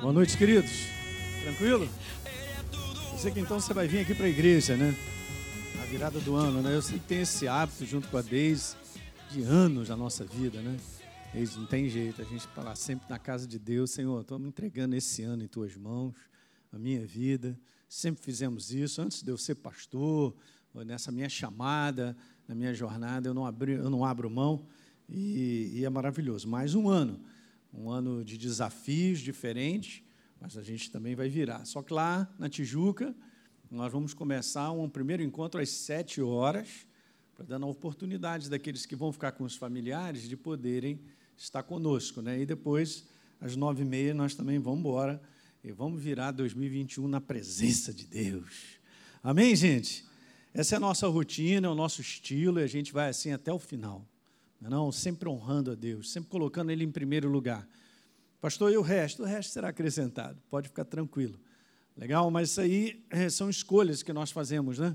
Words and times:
Boa 0.00 0.14
noite, 0.14 0.38
queridos. 0.38 0.86
Tranquilo? 1.42 1.86
Eu 3.12 3.18
sei 3.18 3.30
que 3.30 3.38
então 3.38 3.60
você 3.60 3.74
vai 3.74 3.86
vir 3.86 3.98
aqui 3.98 4.14
para 4.14 4.24
a 4.24 4.30
igreja, 4.30 4.74
né? 4.74 4.96
A 5.82 5.84
virada 5.84 6.18
do 6.20 6.34
ano, 6.34 6.62
né? 6.62 6.74
Eu 6.74 6.80
sei 6.80 6.98
que 6.98 7.04
tem 7.04 7.20
esse 7.20 7.46
hábito 7.46 7.84
junto 7.84 8.08
com 8.08 8.16
a 8.16 8.22
Deise 8.22 8.76
de 9.30 9.42
anos 9.42 9.88
da 9.88 9.96
nossa 9.96 10.24
vida, 10.24 10.62
né? 10.62 10.78
Eles 11.34 11.54
não 11.54 11.66
tem 11.66 11.86
jeito, 11.90 12.22
a 12.22 12.24
gente 12.24 12.46
falar 12.48 12.76
sempre 12.76 13.10
na 13.10 13.18
casa 13.18 13.46
de 13.46 13.58
Deus, 13.58 13.90
Senhor, 13.90 14.22
estou 14.22 14.38
me 14.38 14.48
entregando 14.48 14.96
esse 14.96 15.22
ano 15.22 15.44
em 15.44 15.46
tuas 15.46 15.76
mãos, 15.76 16.14
a 16.72 16.78
minha 16.78 17.04
vida. 17.04 17.58
Sempre 17.86 18.24
fizemos 18.24 18.72
isso 18.72 19.02
antes 19.02 19.22
de 19.22 19.30
eu 19.30 19.36
ser 19.36 19.56
pastor, 19.56 20.34
nessa 20.74 21.12
minha 21.12 21.28
chamada, 21.28 22.16
na 22.48 22.54
minha 22.54 22.72
jornada, 22.72 23.28
eu 23.28 23.34
não, 23.34 23.44
abri, 23.44 23.72
eu 23.72 23.90
não 23.90 24.02
abro 24.02 24.30
mão 24.30 24.66
e, 25.06 25.72
e 25.74 25.84
é 25.84 25.90
maravilhoso. 25.90 26.48
Mais 26.48 26.74
um 26.74 26.88
ano 26.88 27.20
um 27.72 27.90
ano 27.90 28.24
de 28.24 28.36
desafios 28.36 29.20
diferentes, 29.20 30.02
mas 30.40 30.56
a 30.56 30.62
gente 30.62 30.90
também 30.90 31.14
vai 31.14 31.28
virar. 31.28 31.64
Só 31.64 31.82
que 31.82 31.92
lá 31.92 32.32
na 32.38 32.48
Tijuca, 32.48 33.14
nós 33.70 33.92
vamos 33.92 34.14
começar 34.14 34.70
um 34.72 34.88
primeiro 34.88 35.22
encontro 35.22 35.60
às 35.60 35.68
sete 35.68 36.20
horas, 36.20 36.86
para 37.34 37.58
dar 37.58 37.64
a 37.64 37.66
oportunidade 37.66 38.50
daqueles 38.50 38.84
que 38.84 38.94
vão 38.94 39.10
ficar 39.10 39.32
com 39.32 39.44
os 39.44 39.56
familiares 39.56 40.28
de 40.28 40.36
poderem 40.36 41.00
estar 41.38 41.62
conosco. 41.62 42.20
Né? 42.20 42.40
E 42.42 42.46
depois, 42.46 43.06
às 43.40 43.56
nove 43.56 43.82
e 43.82 43.84
meia, 43.86 44.12
nós 44.12 44.34
também 44.34 44.58
vamos 44.58 44.80
embora 44.80 45.22
e 45.64 45.72
vamos 45.72 46.02
virar 46.02 46.32
2021 46.32 47.08
na 47.08 47.20
presença 47.20 47.94
de 47.94 48.04
Deus. 48.04 48.78
Amém, 49.22 49.56
gente? 49.56 50.04
Essa 50.52 50.74
é 50.74 50.76
a 50.76 50.80
nossa 50.80 51.06
rotina, 51.06 51.66
é 51.66 51.70
o 51.70 51.74
nosso 51.74 52.00
estilo, 52.00 52.58
e 52.58 52.62
a 52.62 52.66
gente 52.66 52.92
vai 52.92 53.08
assim 53.08 53.32
até 53.32 53.52
o 53.52 53.58
final. 53.58 54.06
Não, 54.60 54.92
sempre 54.92 55.28
honrando 55.28 55.70
a 55.70 55.74
Deus, 55.74 56.12
sempre 56.12 56.28
colocando 56.28 56.70
Ele 56.70 56.84
em 56.84 56.90
primeiro 56.90 57.28
lugar. 57.28 57.66
Pastor, 58.40 58.72
e 58.72 58.76
o 58.76 58.82
resto? 58.82 59.22
O 59.22 59.26
resto 59.26 59.52
será 59.52 59.68
acrescentado, 59.68 60.38
pode 60.50 60.68
ficar 60.68 60.84
tranquilo. 60.84 61.38
Legal? 61.96 62.30
Mas 62.30 62.50
isso 62.50 62.60
aí 62.60 63.04
eh, 63.10 63.28
são 63.28 63.50
escolhas 63.50 64.02
que 64.02 64.12
nós 64.12 64.30
fazemos, 64.30 64.78
né? 64.78 64.94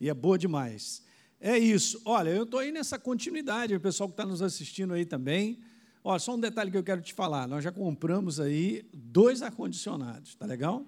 E 0.00 0.08
é 0.08 0.14
boa 0.14 0.38
demais. 0.38 1.02
É 1.40 1.58
isso. 1.58 2.00
Olha, 2.04 2.30
eu 2.30 2.44
estou 2.44 2.60
aí 2.60 2.70
nessa 2.70 2.98
continuidade, 2.98 3.74
o 3.74 3.80
pessoal 3.80 4.08
que 4.08 4.12
está 4.12 4.24
nos 4.24 4.42
assistindo 4.42 4.94
aí 4.94 5.04
também. 5.04 5.58
Olha, 6.04 6.18
só 6.18 6.34
um 6.34 6.40
detalhe 6.40 6.70
que 6.70 6.76
eu 6.76 6.82
quero 6.82 7.00
te 7.00 7.14
falar: 7.14 7.46
nós 7.46 7.62
já 7.62 7.72
compramos 7.72 8.40
aí 8.40 8.84
dois 8.92 9.42
ar-condicionados, 9.42 10.34
tá 10.34 10.46
legal? 10.46 10.84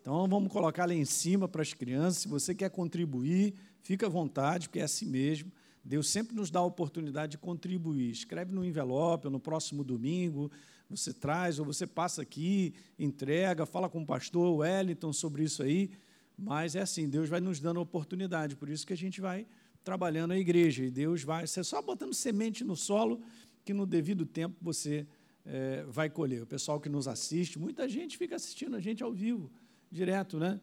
Então 0.00 0.26
vamos 0.28 0.52
colocar 0.52 0.86
lá 0.86 0.94
em 0.94 1.04
cima 1.04 1.46
para 1.46 1.62
as 1.62 1.72
crianças. 1.72 2.22
Se 2.22 2.28
você 2.28 2.54
quer 2.54 2.70
contribuir, 2.70 3.54
fica 3.82 4.06
à 4.06 4.08
vontade, 4.08 4.68
porque 4.68 4.80
é 4.80 4.84
assim 4.84 5.06
mesmo. 5.06 5.52
Deus 5.84 6.08
sempre 6.08 6.36
nos 6.36 6.50
dá 6.50 6.60
a 6.60 6.64
oportunidade 6.64 7.32
de 7.32 7.38
contribuir. 7.38 8.10
Escreve 8.10 8.52
no 8.52 8.64
envelope, 8.64 9.26
ou 9.26 9.30
no 9.30 9.40
próximo 9.40 9.82
domingo, 9.82 10.50
você 10.88 11.12
traz, 11.12 11.58
ou 11.58 11.64
você 11.64 11.86
passa 11.86 12.22
aqui, 12.22 12.74
entrega, 12.98 13.64
fala 13.64 13.88
com 13.88 14.02
o 14.02 14.06
pastor 14.06 14.58
Wellington 14.58 15.12
sobre 15.12 15.44
isso 15.44 15.62
aí. 15.62 15.90
Mas 16.36 16.74
é 16.74 16.80
assim, 16.80 17.08
Deus 17.08 17.28
vai 17.28 17.40
nos 17.40 17.60
dando 17.60 17.78
a 17.78 17.82
oportunidade, 17.82 18.56
por 18.56 18.68
isso 18.68 18.86
que 18.86 18.92
a 18.92 18.96
gente 18.96 19.20
vai 19.20 19.46
trabalhando 19.84 20.32
a 20.32 20.38
igreja. 20.38 20.84
E 20.84 20.90
Deus 20.90 21.22
vai, 21.22 21.46
você 21.46 21.62
só 21.62 21.80
botando 21.80 22.14
semente 22.14 22.64
no 22.64 22.76
solo, 22.76 23.20
que 23.64 23.72
no 23.72 23.86
devido 23.86 24.26
tempo 24.26 24.56
você 24.60 25.06
é, 25.44 25.84
vai 25.88 26.10
colher. 26.10 26.42
O 26.42 26.46
pessoal 26.46 26.80
que 26.80 26.88
nos 26.88 27.06
assiste, 27.06 27.58
muita 27.58 27.88
gente 27.88 28.16
fica 28.16 28.36
assistindo 28.36 28.76
a 28.76 28.80
gente 28.80 29.02
ao 29.02 29.12
vivo, 29.12 29.50
direto, 29.90 30.38
né? 30.38 30.60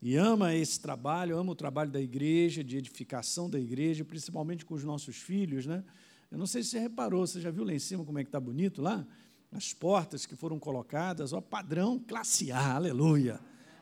E 0.00 0.14
ama 0.14 0.54
esse 0.54 0.80
trabalho, 0.80 1.36
ama 1.36 1.52
o 1.52 1.56
trabalho 1.56 1.90
da 1.90 2.00
igreja, 2.00 2.62
de 2.62 2.76
edificação 2.76 3.50
da 3.50 3.58
igreja, 3.58 4.04
principalmente 4.04 4.64
com 4.64 4.74
os 4.74 4.84
nossos 4.84 5.16
filhos, 5.16 5.66
né? 5.66 5.82
Eu 6.30 6.38
não 6.38 6.46
sei 6.46 6.62
se 6.62 6.70
você 6.70 6.78
reparou, 6.78 7.26
você 7.26 7.40
já 7.40 7.50
viu 7.50 7.64
lá 7.64 7.72
em 7.72 7.78
cima 7.78 8.04
como 8.04 8.18
é 8.18 8.22
que 8.22 8.28
está 8.28 8.38
bonito 8.38 8.80
lá? 8.80 9.06
As 9.50 9.72
portas 9.72 10.26
que 10.26 10.36
foram 10.36 10.58
colocadas, 10.58 11.32
ó, 11.32 11.40
padrão 11.40 11.98
classe 11.98 12.52
A, 12.52 12.74
aleluia. 12.74 13.40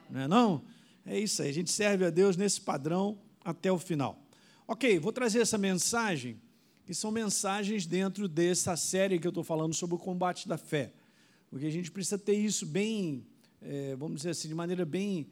Não 0.08 0.20
é 0.20 0.28
não? 0.28 0.62
É 1.04 1.18
isso 1.18 1.42
aí, 1.42 1.50
a 1.50 1.52
gente 1.52 1.70
serve 1.70 2.04
a 2.04 2.10
Deus 2.10 2.36
nesse 2.36 2.60
padrão 2.60 3.18
até 3.44 3.70
o 3.70 3.78
final. 3.78 4.18
Ok, 4.66 4.98
vou 4.98 5.12
trazer 5.12 5.40
essa 5.40 5.58
mensagem, 5.58 6.40
que 6.84 6.94
são 6.94 7.10
mensagens 7.10 7.84
dentro 7.84 8.26
dessa 8.26 8.76
série 8.76 9.18
que 9.18 9.26
eu 9.26 9.30
estou 9.30 9.44
falando 9.44 9.74
sobre 9.74 9.96
o 9.96 9.98
combate 9.98 10.48
da 10.48 10.56
fé. 10.56 10.92
Porque 11.50 11.66
a 11.66 11.70
gente 11.70 11.90
precisa 11.90 12.18
ter 12.18 12.34
isso 12.34 12.64
bem, 12.64 13.26
é, 13.60 13.94
vamos 13.96 14.18
dizer 14.18 14.30
assim, 14.30 14.48
de 14.48 14.54
maneira 14.54 14.84
bem 14.84 15.26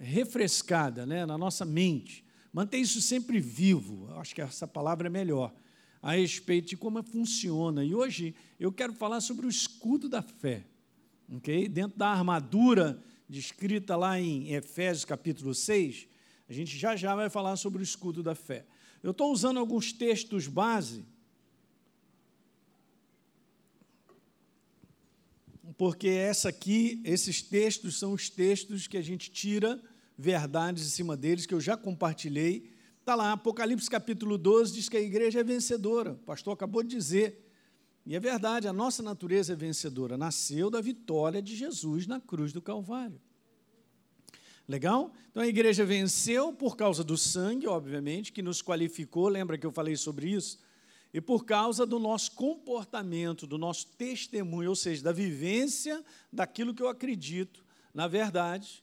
refrescada 0.00 1.04
né, 1.04 1.26
na 1.26 1.36
nossa 1.36 1.64
mente. 1.64 2.24
Manter 2.52 2.78
isso 2.78 3.00
sempre 3.00 3.40
vivo, 3.40 4.08
acho 4.16 4.34
que 4.34 4.40
essa 4.40 4.66
palavra 4.66 5.08
é 5.08 5.10
melhor, 5.10 5.52
a 6.00 6.12
respeito 6.12 6.68
de 6.68 6.76
como 6.76 7.02
funciona. 7.02 7.84
E 7.84 7.94
hoje 7.94 8.34
eu 8.58 8.72
quero 8.72 8.92
falar 8.94 9.20
sobre 9.20 9.46
o 9.46 9.50
escudo 9.50 10.08
da 10.08 10.22
fé. 10.22 10.64
Okay? 11.36 11.68
Dentro 11.68 11.98
da 11.98 12.08
armadura 12.08 13.02
descrita 13.28 13.96
lá 13.96 14.18
em 14.18 14.52
Efésios 14.52 15.04
capítulo 15.04 15.54
6, 15.54 16.08
a 16.48 16.52
gente 16.52 16.78
já 16.78 16.96
já 16.96 17.14
vai 17.14 17.28
falar 17.28 17.56
sobre 17.56 17.82
o 17.82 17.84
escudo 17.84 18.22
da 18.22 18.34
fé. 18.34 18.64
Eu 19.02 19.10
estou 19.10 19.30
usando 19.30 19.58
alguns 19.58 19.92
textos 19.92 20.46
base, 20.46 21.04
porque 25.78 26.08
essa 26.08 26.48
aqui, 26.48 27.00
esses 27.04 27.40
textos 27.40 28.00
são 28.00 28.12
os 28.12 28.28
textos 28.28 28.88
que 28.88 28.96
a 28.96 29.02
gente 29.02 29.30
tira 29.30 29.80
verdades 30.18 30.84
em 30.84 30.90
cima 30.90 31.16
deles, 31.16 31.46
que 31.46 31.54
eu 31.54 31.60
já 31.60 31.76
compartilhei. 31.76 32.68
Está 32.98 33.14
lá, 33.14 33.30
Apocalipse 33.30 33.88
capítulo 33.88 34.36
12 34.36 34.74
diz 34.74 34.88
que 34.88 34.96
a 34.96 35.00
igreja 35.00 35.38
é 35.38 35.44
vencedora. 35.44 36.14
O 36.14 36.16
pastor 36.16 36.52
acabou 36.52 36.82
de 36.82 36.88
dizer. 36.88 37.48
E 38.04 38.16
é 38.16 38.18
verdade, 38.18 38.66
a 38.66 38.72
nossa 38.72 39.04
natureza 39.04 39.52
é 39.52 39.56
vencedora. 39.56 40.18
Nasceu 40.18 40.68
da 40.68 40.80
vitória 40.80 41.40
de 41.40 41.54
Jesus 41.54 42.08
na 42.08 42.20
cruz 42.20 42.52
do 42.52 42.60
Calvário. 42.60 43.20
Legal? 44.66 45.12
Então 45.30 45.44
a 45.44 45.46
igreja 45.46 45.84
venceu 45.84 46.52
por 46.52 46.76
causa 46.76 47.04
do 47.04 47.16
sangue, 47.16 47.68
obviamente, 47.68 48.32
que 48.32 48.42
nos 48.42 48.60
qualificou. 48.60 49.28
Lembra 49.28 49.56
que 49.56 49.64
eu 49.64 49.70
falei 49.70 49.94
sobre 49.96 50.28
isso? 50.28 50.58
E 51.12 51.20
por 51.20 51.44
causa 51.44 51.86
do 51.86 51.98
nosso 51.98 52.32
comportamento, 52.32 53.46
do 53.46 53.56
nosso 53.56 53.86
testemunho, 53.96 54.70
ou 54.70 54.76
seja, 54.76 55.02
da 55.02 55.12
vivência 55.12 56.04
daquilo 56.32 56.74
que 56.74 56.82
eu 56.82 56.88
acredito, 56.88 57.64
na 57.94 58.06
verdade, 58.06 58.82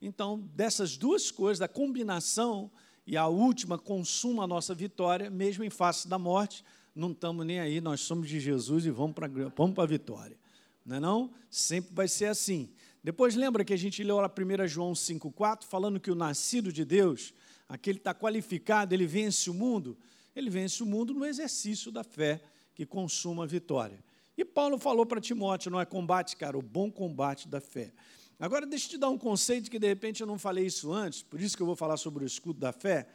então, 0.00 0.38
dessas 0.54 0.96
duas 0.96 1.30
coisas, 1.30 1.58
da 1.58 1.68
combinação 1.68 2.70
e 3.06 3.16
a 3.16 3.26
última 3.26 3.78
consuma 3.78 4.44
a 4.44 4.46
nossa 4.46 4.74
vitória, 4.74 5.30
mesmo 5.30 5.64
em 5.64 5.70
face 5.70 6.06
da 6.06 6.18
morte, 6.18 6.64
não 6.94 7.10
estamos 7.10 7.44
nem 7.44 7.58
aí, 7.58 7.80
nós 7.80 8.00
somos 8.02 8.28
de 8.28 8.38
Jesus 8.38 8.86
e 8.86 8.90
vamos 8.90 9.14
para 9.14 9.28
vamos 9.56 9.78
a 9.78 9.86
vitória. 9.86 10.36
Não 10.84 10.96
é 10.96 11.00
não? 11.00 11.32
Sempre 11.50 11.94
vai 11.94 12.06
ser 12.06 12.26
assim. 12.26 12.70
Depois 13.02 13.34
lembra 13.34 13.64
que 13.64 13.72
a 13.72 13.76
gente 13.76 14.02
leu 14.04 14.16
lá 14.20 14.30
1 14.30 14.68
João 14.68 14.92
5,4, 14.92 15.64
falando 15.64 15.98
que 15.98 16.10
o 16.10 16.14
nascido 16.14 16.72
de 16.72 16.84
Deus, 16.84 17.34
aquele 17.68 17.98
que 17.98 18.00
está 18.00 18.14
qualificado, 18.14 18.94
ele 18.94 19.06
vence 19.06 19.50
o 19.50 19.54
mundo, 19.54 19.96
ele 20.34 20.50
vence 20.50 20.82
o 20.82 20.86
mundo 20.86 21.14
no 21.14 21.24
exercício 21.24 21.90
da 21.90 22.02
fé 22.02 22.40
que 22.74 22.84
consuma 22.84 23.44
a 23.44 23.46
vitória. 23.46 24.02
E 24.36 24.44
Paulo 24.44 24.78
falou 24.78 25.06
para 25.06 25.20
Timóteo, 25.20 25.70
não 25.70 25.80
é 25.80 25.84
combate, 25.84 26.36
cara, 26.36 26.58
o 26.58 26.62
bom 26.62 26.90
combate 26.90 27.48
da 27.48 27.60
fé. 27.60 27.92
Agora, 28.38 28.66
deixa 28.66 28.86
eu 28.86 28.90
te 28.90 28.98
dar 28.98 29.08
um 29.08 29.18
conceito 29.18 29.70
que 29.70 29.78
de 29.78 29.86
repente 29.86 30.20
eu 30.20 30.26
não 30.26 30.38
falei 30.38 30.66
isso 30.66 30.92
antes, 30.92 31.22
por 31.22 31.40
isso 31.40 31.56
que 31.56 31.62
eu 31.62 31.66
vou 31.66 31.76
falar 31.76 31.96
sobre 31.96 32.24
o 32.24 32.26
escudo 32.26 32.58
da 32.58 32.72
fé, 32.72 33.06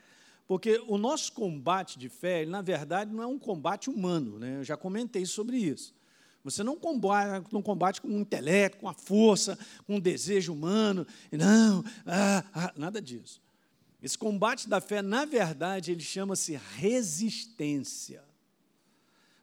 porque 0.47 0.81
o 0.87 0.97
nosso 0.97 1.33
combate 1.33 1.99
de 1.99 2.07
fé, 2.09 2.45
na 2.45 2.61
verdade, 2.61 3.13
não 3.13 3.21
é 3.21 3.27
um 3.27 3.37
combate 3.37 3.89
humano, 3.89 4.39
né? 4.39 4.57
eu 4.57 4.63
já 4.63 4.77
comentei 4.77 5.25
sobre 5.25 5.57
isso. 5.57 5.93
Você 6.43 6.63
não 6.63 6.77
combate, 6.77 7.45
não 7.51 7.61
combate 7.61 8.01
com 8.01 8.07
o 8.07 8.19
intelecto, 8.19 8.77
com 8.77 8.87
a 8.87 8.93
força, 8.93 9.59
com 9.85 9.97
o 9.97 10.01
desejo 10.01 10.53
humano, 10.53 11.05
não, 11.31 11.83
ah, 12.05 12.43
ah, 12.53 12.73
nada 12.77 13.01
disso. 13.01 13.41
Esse 14.01 14.17
combate 14.17 14.69
da 14.69 14.79
fé, 14.79 15.01
na 15.01 15.25
verdade, 15.25 15.91
ele 15.91 16.01
chama-se 16.01 16.59
resistência. 16.77 18.23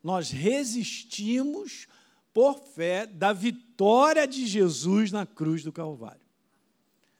Nós 0.02 0.30
resistimos 0.30 1.86
por 2.32 2.58
fé 2.58 3.06
da 3.06 3.32
vitória 3.32 4.26
de 4.26 4.46
Jesus 4.46 5.12
na 5.12 5.26
cruz 5.26 5.62
do 5.62 5.72
Calvário. 5.72 6.20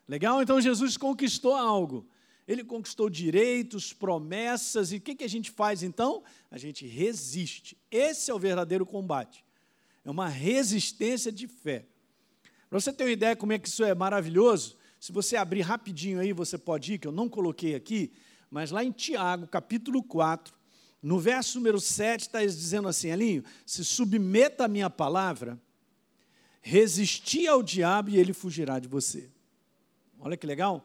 Legal? 0.09 0.41
Então 0.41 0.61
Jesus 0.61 0.97
conquistou 0.97 1.55
algo. 1.55 2.07
Ele 2.47 2.63
conquistou 2.63 3.11
direitos, 3.11 3.93
promessas, 3.93 4.93
e 4.93 4.97
o 4.97 5.01
que, 5.01 5.25
a 5.25 5.29
gente 5.29 5.51
faz 5.51 5.83
então? 5.83 6.23
A 6.51 6.57
gente 6.57 6.87
resiste. 6.87 7.77
Esse 7.91 8.31
é 8.31 8.35
o 8.35 8.39
verdadeiro 8.39 8.87
combate. 8.87 9.45
É 10.05 10.11
uma 10.11 10.29
resistência 10.29 11.33
de 11.33 11.49
fé. 11.49 11.85
Para 12.71 12.81
você 12.81 12.93
ter 12.93 13.05
uma 13.05 13.11
ideia 13.11 13.35
como 13.35 13.53
é 13.53 13.59
que 13.59 13.69
isso 13.69 13.83
é 13.83 13.95
maravilhoso, 13.95 14.77
se 15.07 15.13
você 15.13 15.37
abrir 15.37 15.61
rapidinho 15.61 16.19
aí, 16.19 16.33
você 16.33 16.59
pode 16.59 16.95
ir, 16.95 16.99
que 16.99 17.07
eu 17.07 17.13
não 17.13 17.29
coloquei 17.29 17.77
aqui, 17.77 18.11
mas 18.51 18.73
lá 18.73 18.83
em 18.83 18.91
Tiago, 18.91 19.47
capítulo 19.47 20.03
4, 20.03 20.53
no 21.01 21.21
verso 21.21 21.59
número 21.59 21.79
7 21.79 22.23
está 22.23 22.45
dizendo 22.45 22.89
assim, 22.89 23.13
Alinho, 23.13 23.45
se 23.65 23.85
submeta 23.85 24.65
à 24.65 24.69
minha 24.69 24.91
palavra, 24.91 25.61
resisti 26.61 27.47
ao 27.47 27.63
diabo 27.63 28.11
e 28.11 28.19
ele 28.19 28.33
fugirá 28.33 28.81
de 28.81 28.89
você. 28.89 29.31
Olha 30.19 30.37
que 30.37 30.45
legal. 30.45 30.85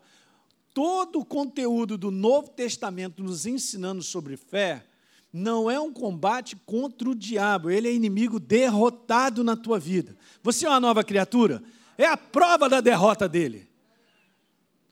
Todo 0.71 1.21
o 1.21 1.25
conteúdo 1.25 1.97
do 1.97 2.12
Novo 2.12 2.51
Testamento 2.51 3.24
nos 3.24 3.47
ensinando 3.47 4.03
sobre 4.03 4.38
fé 4.38 4.85
não 5.33 5.67
é 5.67 5.79
um 5.79 5.91
combate 5.91 6.56
contra 6.57 7.09
o 7.09 7.15
diabo, 7.15 7.71
ele 7.71 7.88
é 7.88 7.91
inimigo 7.91 8.39
derrotado 8.39 9.44
na 9.44 9.56
tua 9.56 9.79
vida. 9.79 10.15
Você 10.44 10.67
é 10.67 10.69
uma 10.69 10.79
nova 10.79 11.03
criatura? 11.03 11.63
é 11.97 12.07
a 12.07 12.17
prova 12.17 12.67
da 12.67 12.81
derrota 12.81 13.27
dele. 13.27 13.69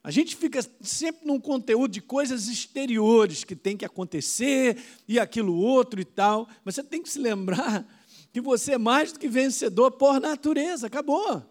A 0.01 0.11
gente 0.11 0.35
fica 0.35 0.59
sempre 0.81 1.27
num 1.27 1.39
conteúdo 1.39 1.91
de 1.91 2.01
coisas 2.01 2.47
exteriores 2.47 3.43
que 3.43 3.55
tem 3.55 3.75
que 3.75 3.83
acontecer 3.83 4.81
e 5.07 5.19
aquilo 5.19 5.55
outro 5.55 5.99
e 5.99 6.05
tal, 6.05 6.47
mas 6.63 6.75
você 6.75 6.83
tem 6.83 7.01
que 7.01 7.09
se 7.09 7.19
lembrar 7.19 7.85
que 8.31 8.39
você 8.39 8.73
é 8.73 8.77
mais 8.77 9.11
do 9.11 9.19
que 9.19 9.27
vencedor 9.27 9.91
por 9.91 10.21
natureza, 10.21 10.87
acabou. 10.87 11.45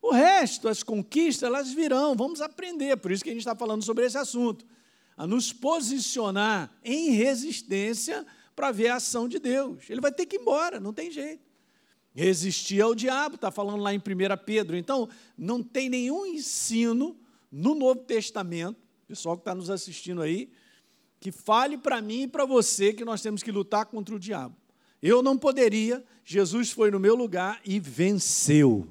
O 0.00 0.12
resto, 0.12 0.68
as 0.68 0.84
conquistas, 0.84 1.42
elas 1.42 1.72
virão, 1.72 2.14
vamos 2.14 2.40
aprender, 2.40 2.96
por 2.98 3.10
isso 3.10 3.24
que 3.24 3.30
a 3.30 3.32
gente 3.32 3.42
está 3.42 3.56
falando 3.56 3.82
sobre 3.82 4.06
esse 4.06 4.16
assunto, 4.16 4.64
a 5.16 5.26
nos 5.26 5.52
posicionar 5.52 6.72
em 6.84 7.10
resistência 7.10 8.24
para 8.54 8.70
ver 8.70 8.88
a 8.88 8.96
ação 8.96 9.28
de 9.28 9.40
Deus. 9.40 9.90
Ele 9.90 10.00
vai 10.00 10.12
ter 10.12 10.24
que 10.24 10.36
ir 10.36 10.40
embora, 10.40 10.78
não 10.78 10.92
tem 10.92 11.10
jeito. 11.10 11.42
Resistir 12.14 12.80
ao 12.80 12.94
diabo, 12.94 13.34
está 13.34 13.50
falando 13.50 13.82
lá 13.82 13.92
em 13.92 13.98
1 13.98 14.02
Pedro. 14.46 14.76
Então, 14.76 15.08
não 15.36 15.62
tem 15.62 15.88
nenhum 15.88 16.24
ensino 16.24 17.16
no 17.50 17.74
Novo 17.74 18.00
Testamento, 18.00 18.78
pessoal 19.06 19.36
que 19.36 19.42
está 19.42 19.54
nos 19.54 19.70
assistindo 19.70 20.22
aí, 20.22 20.50
que 21.20 21.32
fale 21.32 21.76
para 21.76 22.00
mim 22.00 22.22
e 22.22 22.28
para 22.28 22.44
você 22.44 22.92
que 22.92 23.04
nós 23.04 23.20
temos 23.20 23.42
que 23.42 23.50
lutar 23.50 23.86
contra 23.86 24.14
o 24.14 24.18
diabo. 24.18 24.54
Eu 25.02 25.22
não 25.22 25.38
poderia, 25.38 26.04
Jesus 26.24 26.70
foi 26.70 26.90
no 26.90 27.00
meu 27.00 27.14
lugar 27.14 27.60
e 27.64 27.78
venceu. 27.78 28.86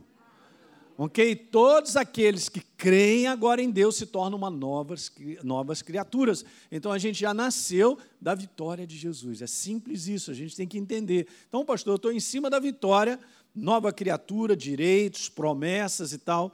Ok? 0.97 1.35
Todos 1.35 1.95
aqueles 1.95 2.49
que 2.49 2.59
creem 2.59 3.27
agora 3.27 3.61
em 3.61 3.69
Deus 3.69 3.97
se 3.97 4.07
tornam 4.07 4.37
uma 4.37 4.49
novas, 4.49 5.11
novas 5.43 5.81
criaturas. 5.83 6.43
Então 6.71 6.91
a 6.91 6.97
gente 6.97 7.19
já 7.19 7.33
nasceu 7.33 7.99
da 8.19 8.33
vitória 8.33 8.87
de 8.87 8.97
Jesus. 8.97 9.41
É 9.41 9.47
simples 9.47 10.07
isso, 10.07 10.31
a 10.31 10.33
gente 10.33 10.55
tem 10.55 10.67
que 10.67 10.77
entender. 10.77 11.27
Então, 11.47 11.63
pastor, 11.63 11.93
eu 11.93 11.97
estou 11.97 12.11
em 12.11 12.19
cima 12.19 12.49
da 12.49 12.57
vitória, 12.57 13.19
nova 13.53 13.93
criatura, 13.93 14.55
direitos, 14.55 15.29
promessas 15.29 16.13
e 16.13 16.17
tal. 16.17 16.51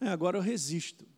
É, 0.00 0.08
agora 0.08 0.36
eu 0.36 0.42
resisto. 0.42 1.09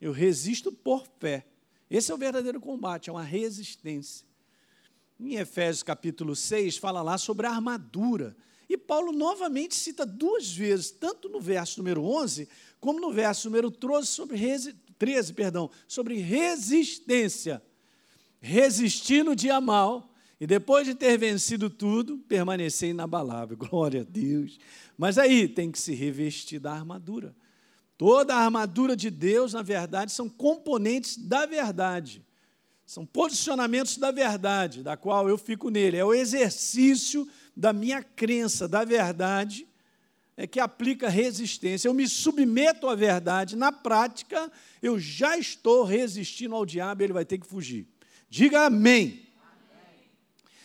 Eu 0.00 0.12
resisto 0.12 0.72
por 0.72 1.06
fé. 1.18 1.46
Esse 1.90 2.10
é 2.10 2.14
o 2.14 2.18
verdadeiro 2.18 2.60
combate, 2.60 3.10
é 3.10 3.12
uma 3.12 3.22
resistência. 3.22 4.26
Em 5.18 5.34
Efésios 5.34 5.82
capítulo 5.82 6.34
6, 6.34 6.78
fala 6.78 7.02
lá 7.02 7.18
sobre 7.18 7.46
a 7.46 7.50
armadura. 7.50 8.36
E 8.68 8.78
Paulo 8.78 9.12
novamente 9.12 9.74
cita 9.74 10.06
duas 10.06 10.50
vezes, 10.50 10.90
tanto 10.90 11.28
no 11.28 11.40
verso 11.40 11.80
número 11.80 12.04
11, 12.04 12.48
como 12.78 13.00
no 13.00 13.12
verso 13.12 13.48
número 13.48 13.70
13, 13.70 14.06
sobre, 14.06 14.36
resi 14.36 14.72
13 14.96 15.34
perdão, 15.34 15.70
sobre 15.88 16.16
resistência. 16.18 17.62
Resistir 18.40 19.24
no 19.24 19.36
dia 19.36 19.60
mal, 19.60 20.10
e 20.40 20.46
depois 20.46 20.86
de 20.86 20.94
ter 20.94 21.18
vencido 21.18 21.68
tudo, 21.68 22.16
permanecer 22.16 22.88
inabalável. 22.88 23.56
Glória 23.58 24.00
a 24.00 24.04
Deus. 24.04 24.58
Mas 24.96 25.18
aí 25.18 25.46
tem 25.46 25.70
que 25.70 25.78
se 25.78 25.92
revestir 25.92 26.58
da 26.58 26.72
armadura. 26.72 27.36
Toda 28.00 28.34
a 28.34 28.38
armadura 28.38 28.96
de 28.96 29.10
Deus, 29.10 29.52
na 29.52 29.60
verdade, 29.60 30.10
são 30.10 30.26
componentes 30.26 31.18
da 31.18 31.44
verdade. 31.44 32.24
São 32.86 33.04
posicionamentos 33.04 33.98
da 33.98 34.10
verdade, 34.10 34.82
da 34.82 34.96
qual 34.96 35.28
eu 35.28 35.36
fico 35.36 35.68
nele. 35.68 35.98
É 35.98 36.04
o 36.04 36.14
exercício 36.14 37.28
da 37.54 37.74
minha 37.74 38.02
crença 38.02 38.66
da 38.66 38.86
verdade 38.86 39.68
é 40.34 40.46
que 40.46 40.58
aplica 40.58 41.10
resistência. 41.10 41.88
Eu 41.88 41.92
me 41.92 42.08
submeto 42.08 42.88
à 42.88 42.94
verdade. 42.94 43.54
Na 43.54 43.70
prática, 43.70 44.50
eu 44.80 44.98
já 44.98 45.36
estou 45.36 45.84
resistindo 45.84 46.54
ao 46.54 46.64
diabo, 46.64 47.02
ele 47.02 47.12
vai 47.12 47.26
ter 47.26 47.36
que 47.36 47.46
fugir. 47.46 47.86
Diga 48.30 48.64
amém. 48.64 49.26
amém. 49.42 50.08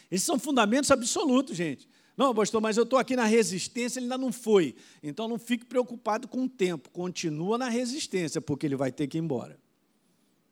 Esses 0.09 0.25
são 0.25 0.39
fundamentos 0.39 0.89
absolutos, 0.89 1.57
gente. 1.57 1.85
Não, 2.17 2.33
pastor, 2.33 2.61
mas 2.61 2.77
eu 2.77 2.83
estou 2.83 2.97
aqui 2.97 3.15
na 3.15 3.25
resistência, 3.25 3.99
ele 3.99 4.05
ainda 4.05 4.17
não 4.17 4.31
foi. 4.31 4.75
Então 5.03 5.27
não 5.27 5.37
fique 5.37 5.65
preocupado 5.65 6.27
com 6.27 6.45
o 6.45 6.49
tempo, 6.49 6.89
continua 6.89 7.57
na 7.57 7.67
resistência, 7.67 8.39
porque 8.39 8.65
ele 8.65 8.75
vai 8.75 8.91
ter 8.91 9.07
que 9.07 9.17
ir 9.17 9.21
embora. 9.21 9.59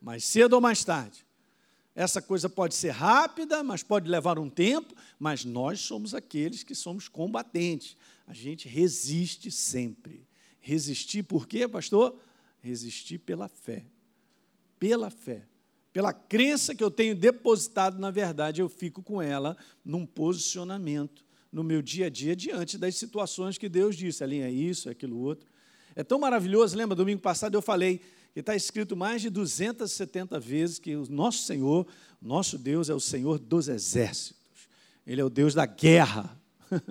Mais 0.01 0.25
cedo 0.25 0.53
ou 0.53 0.61
mais 0.61 0.83
tarde. 0.83 1.25
Essa 1.95 2.21
coisa 2.21 2.49
pode 2.49 2.75
ser 2.75 2.89
rápida, 2.89 3.63
mas 3.63 3.83
pode 3.83 4.09
levar 4.09 4.37
um 4.37 4.49
tempo, 4.49 4.93
mas 5.17 5.45
nós 5.45 5.79
somos 5.79 6.13
aqueles 6.13 6.63
que 6.63 6.75
somos 6.75 7.07
combatentes. 7.07 7.95
A 8.27 8.33
gente 8.33 8.67
resiste 8.67 9.49
sempre. 9.51 10.27
Resistir 10.59 11.23
por 11.23 11.47
quê, 11.47 11.67
pastor? 11.67 12.19
Resistir 12.59 13.19
pela 13.19 13.47
fé. 13.47 13.85
Pela 14.79 15.09
fé 15.09 15.47
pela 15.93 16.11
crença 16.11 16.73
que 16.73 16.83
eu 16.83 16.89
tenho 16.89 17.15
depositado 17.15 17.99
na 17.99 18.09
verdade, 18.09 18.59
eu 18.59 18.67
fico 18.67 19.03
com 19.03 19.21
ela 19.21 19.55
num 19.85 20.07
posicionamento 20.07 21.23
no 21.53 21.63
meu 21.63 21.83
dia 21.83 22.07
a 22.07 22.09
dia 22.09 22.35
diante 22.35 22.77
das 22.79 22.95
situações 22.95 23.59
que 23.59 23.69
Deus 23.69 23.95
disse, 23.95 24.23
alinha 24.23 24.49
isso, 24.49 24.89
aquilo 24.89 25.19
outro. 25.19 25.47
É 25.95 26.03
tão 26.03 26.17
maravilhoso, 26.17 26.75
lembra, 26.75 26.95
domingo 26.95 27.21
passado 27.21 27.53
eu 27.53 27.61
falei 27.61 28.01
que 28.33 28.39
está 28.39 28.55
escrito 28.55 28.97
mais 28.97 29.21
de 29.21 29.29
270 29.29 30.39
vezes 30.39 30.79
que 30.79 30.95
o 30.95 31.05
nosso 31.07 31.43
Senhor, 31.43 31.85
nosso 32.19 32.57
Deus 32.57 32.89
é 32.89 32.93
o 32.95 32.99
Senhor 32.99 33.37
dos 33.37 33.67
exércitos. 33.67 34.41
Ele 35.05 35.21
é 35.21 35.23
o 35.23 35.29
Deus 35.29 35.53
da 35.53 35.67
guerra. 35.67 36.35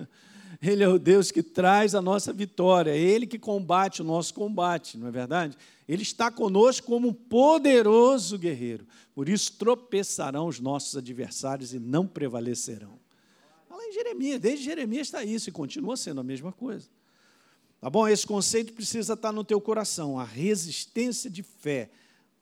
Ele 0.61 0.81
é 0.81 0.87
o 0.87 0.97
Deus 0.97 1.29
que 1.29 1.43
traz 1.43 1.93
a 1.93 2.01
nossa 2.01 2.31
vitória, 2.31 2.91
é 2.91 2.97
Ele 2.97 3.27
que 3.27 3.37
combate 3.37 4.01
o 4.01 4.05
nosso 4.05 4.33
combate, 4.33 4.97
não 4.97 5.09
é 5.09 5.11
verdade? 5.11 5.57
Ele 5.85 6.03
está 6.03 6.31
conosco 6.31 6.87
como 6.87 7.09
um 7.09 7.13
poderoso 7.13 8.37
guerreiro. 8.37 8.87
Por 9.13 9.27
isso 9.27 9.51
tropeçarão 9.57 10.47
os 10.47 10.61
nossos 10.61 10.95
adversários 10.95 11.73
e 11.73 11.79
não 11.79 12.07
prevalecerão. 12.07 13.02
Jeremias, 14.03 14.39
desde 14.41 14.65
Jeremias 14.65 15.07
está 15.07 15.23
isso 15.23 15.49
e 15.49 15.51
continua 15.51 15.95
sendo 15.95 16.19
a 16.19 16.23
mesma 16.23 16.51
coisa. 16.51 16.89
Tá 17.79 17.89
bom? 17.89 18.07
Esse 18.07 18.27
conceito 18.27 18.73
precisa 18.73 19.13
estar 19.13 19.31
no 19.31 19.43
teu 19.43 19.59
coração, 19.61 20.19
a 20.19 20.23
resistência 20.23 21.29
de 21.29 21.41
fé. 21.41 21.89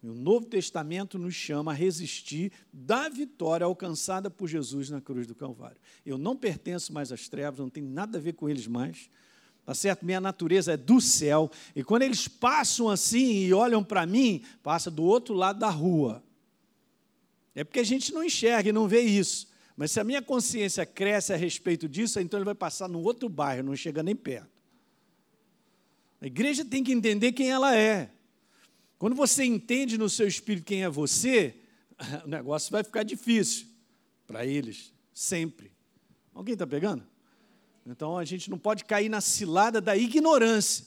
O 0.03 0.07
Novo 0.07 0.47
Testamento 0.47 1.19
nos 1.19 1.35
chama 1.35 1.71
a 1.71 1.75
resistir 1.75 2.51
da 2.73 3.07
vitória 3.07 3.65
alcançada 3.65 4.31
por 4.31 4.47
Jesus 4.47 4.89
na 4.89 4.99
cruz 4.99 5.27
do 5.27 5.35
Calvário. 5.35 5.77
Eu 6.03 6.17
não 6.17 6.35
pertenço 6.35 6.91
mais 6.91 7.11
às 7.11 7.29
trevas, 7.29 7.59
não 7.59 7.69
tenho 7.69 7.87
nada 7.87 8.17
a 8.17 8.21
ver 8.21 8.33
com 8.33 8.49
eles 8.49 8.65
mais. 8.65 9.09
Tá 9.63 9.75
certo? 9.75 10.03
Minha 10.03 10.19
natureza 10.19 10.73
é 10.73 10.77
do 10.77 10.99
céu. 10.99 11.51
E 11.75 11.83
quando 11.83 12.01
eles 12.01 12.27
passam 12.27 12.89
assim 12.89 13.43
e 13.43 13.53
olham 13.53 13.83
para 13.83 14.07
mim, 14.07 14.43
passa 14.63 14.89
do 14.89 15.03
outro 15.03 15.35
lado 15.35 15.59
da 15.59 15.69
rua. 15.69 16.23
É 17.53 17.63
porque 17.63 17.79
a 17.79 17.83
gente 17.83 18.11
não 18.11 18.23
enxerga 18.23 18.69
e 18.69 18.73
não 18.73 18.87
vê 18.87 19.01
isso. 19.01 19.50
Mas 19.81 19.93
se 19.93 19.99
a 19.99 20.03
minha 20.03 20.21
consciência 20.21 20.85
cresce 20.85 21.33
a 21.33 21.35
respeito 21.35 21.89
disso, 21.89 22.19
então 22.19 22.37
ele 22.37 22.45
vai 22.45 22.53
passar 22.53 22.87
no 22.87 22.99
outro 23.01 23.27
bairro, 23.27 23.63
não 23.63 23.75
chega 23.75 24.03
nem 24.03 24.15
perto. 24.15 24.51
A 26.21 26.27
igreja 26.27 26.63
tem 26.63 26.83
que 26.83 26.91
entender 26.91 27.31
quem 27.31 27.49
ela 27.49 27.75
é. 27.75 28.11
Quando 28.99 29.15
você 29.15 29.43
entende 29.43 29.97
no 29.97 30.07
seu 30.07 30.27
espírito 30.27 30.65
quem 30.65 30.83
é 30.83 30.87
você, 30.87 31.55
o 32.23 32.27
negócio 32.27 32.71
vai 32.71 32.83
ficar 32.83 33.01
difícil 33.01 33.65
para 34.27 34.45
eles, 34.45 34.93
sempre. 35.15 35.71
Alguém 36.31 36.53
está 36.53 36.67
pegando? 36.67 37.03
Então 37.83 38.19
a 38.19 38.23
gente 38.23 38.51
não 38.51 38.59
pode 38.59 38.85
cair 38.85 39.09
na 39.09 39.19
cilada 39.19 39.81
da 39.81 39.97
ignorância, 39.97 40.85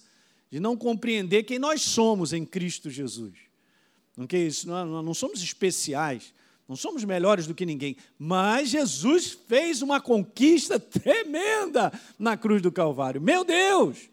de 0.53 0.61
não 0.61 0.77
compreender 0.77 1.43
quem 1.43 1.59
nós 1.59 1.83
somos 1.83 2.33
em 2.33 2.47
Cristo 2.47 2.89
Jesus. 2.89 3.37
Não, 4.17 4.25
que 4.25 4.39
isso, 4.39 4.69
não, 4.69 5.03
não 5.03 5.15
somos 5.15 5.43
especiais, 5.43 6.33
não 6.69 6.77
somos 6.77 7.05
melhores 7.05 7.47
do 7.47 7.55
que 7.55 7.67
ninguém, 7.67 7.97
mas 8.19 8.71
Jesus 8.71 9.39
fez 9.47 9.83
uma 9.83 10.01
conquista 10.01 10.81
tremenda 10.81 11.93
na 12.19 12.37
cruz 12.37 12.63
do 12.63 12.73
Calvário. 12.73 13.21
Meu 13.21 13.45
Deus! 13.45 14.09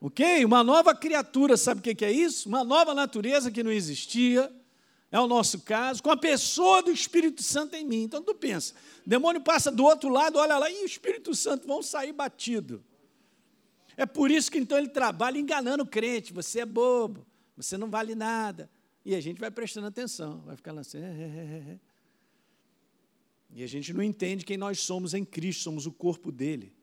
Ok? 0.00 0.44
Uma 0.44 0.62
nova 0.62 0.94
criatura, 0.94 1.56
sabe 1.56 1.80
o 1.80 1.82
que 1.82 2.04
é 2.04 2.12
isso? 2.12 2.48
Uma 2.48 2.64
nova 2.64 2.94
natureza 2.94 3.50
que 3.50 3.62
não 3.62 3.72
existia. 3.72 4.52
É 5.10 5.20
o 5.20 5.28
nosso 5.28 5.60
caso, 5.60 6.02
com 6.02 6.10
a 6.10 6.16
pessoa 6.16 6.82
do 6.82 6.90
Espírito 6.90 7.42
Santo 7.42 7.76
em 7.76 7.84
mim. 7.84 8.02
Então 8.02 8.20
tu 8.20 8.34
pensa, 8.34 8.74
o 9.06 9.08
demônio 9.08 9.40
passa 9.40 9.70
do 9.70 9.84
outro 9.84 10.08
lado, 10.08 10.38
olha 10.38 10.58
lá, 10.58 10.68
e 10.68 10.82
o 10.82 10.86
Espírito 10.86 11.34
Santo 11.34 11.68
vão 11.68 11.82
sair 11.82 12.12
batido. 12.12 12.84
É 13.96 14.04
por 14.04 14.30
isso 14.30 14.50
que 14.50 14.58
então 14.58 14.76
ele 14.76 14.88
trabalha 14.88 15.38
enganando 15.38 15.84
o 15.84 15.86
crente. 15.86 16.32
Você 16.32 16.60
é 16.60 16.66
bobo, 16.66 17.24
você 17.56 17.78
não 17.78 17.88
vale 17.88 18.14
nada. 18.14 18.68
E 19.04 19.14
a 19.14 19.20
gente 19.20 19.38
vai 19.38 19.50
prestando 19.50 19.86
atenção, 19.86 20.40
vai 20.40 20.56
ficar 20.56 20.72
lá 20.72 20.80
assim. 20.80 20.98
É, 20.98 21.00
é, 21.00 21.72
é, 21.72 21.78
e 23.50 23.62
a 23.62 23.66
gente 23.66 23.92
não 23.92 24.02
entende 24.02 24.44
quem 24.44 24.56
nós 24.56 24.80
somos 24.80 25.14
em 25.14 25.24
Cristo, 25.24 25.62
somos 25.62 25.86
o 25.86 25.92
corpo 25.92 26.32
dele. 26.32 26.74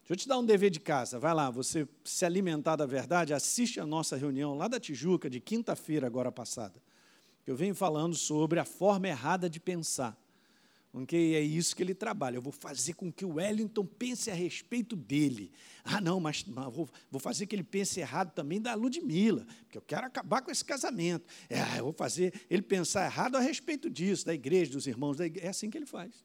Deixa 0.00 0.14
eu 0.14 0.16
te 0.16 0.28
dar 0.28 0.38
um 0.38 0.44
dever 0.44 0.70
de 0.70 0.80
casa. 0.80 1.18
Vai 1.18 1.34
lá, 1.34 1.50
você 1.50 1.86
se 2.02 2.24
alimentar 2.24 2.76
da 2.76 2.86
verdade, 2.86 3.34
assiste 3.34 3.78
a 3.78 3.86
nossa 3.86 4.16
reunião 4.16 4.56
lá 4.56 4.66
da 4.66 4.80
Tijuca, 4.80 5.28
de 5.28 5.38
quinta-feira, 5.38 6.06
agora 6.06 6.32
passada. 6.32 6.82
Eu 7.46 7.54
venho 7.54 7.74
falando 7.74 8.14
sobre 8.14 8.58
a 8.58 8.64
forma 8.64 9.06
errada 9.06 9.48
de 9.48 9.60
pensar. 9.60 10.18
Okay? 10.92 11.34
É 11.34 11.40
isso 11.40 11.76
que 11.76 11.82
ele 11.82 11.94
trabalha. 11.94 12.36
Eu 12.36 12.42
vou 12.42 12.52
fazer 12.52 12.94
com 12.94 13.12
que 13.12 13.24
o 13.24 13.34
Wellington 13.34 13.84
pense 13.84 14.30
a 14.30 14.34
respeito 14.34 14.96
dele. 14.96 15.52
Ah, 15.84 16.00
não, 16.00 16.18
mas, 16.18 16.42
vou, 16.42 16.88
vou, 17.10 17.20
fazer 17.20 17.46
que 17.46 17.54
ele 17.54 17.62
pense 17.62 18.00
errado 18.00 18.32
também 18.32 18.60
da 18.60 18.74
Ludmilla, 18.74 19.46
porque 19.64 19.78
eu 19.78 19.82
quero 19.82 20.06
acabar 20.06 20.42
com 20.42 20.50
esse 20.50 20.64
casamento. 20.64 21.26
É, 21.48 21.78
eu 21.78 21.84
vou 21.84 21.92
fazer 21.92 22.32
ele 22.50 22.62
pensar 22.62 23.04
errado 23.04 23.36
a 23.36 23.40
respeito 23.40 23.88
disso, 23.88 24.26
da 24.26 24.34
igreja, 24.34 24.72
dos 24.72 24.86
irmãos 24.86 25.16
da 25.16 25.26
igreja. 25.26 25.46
É 25.46 25.50
assim 25.50 25.70
que 25.70 25.78
ele 25.78 25.86
faz. 25.86 26.24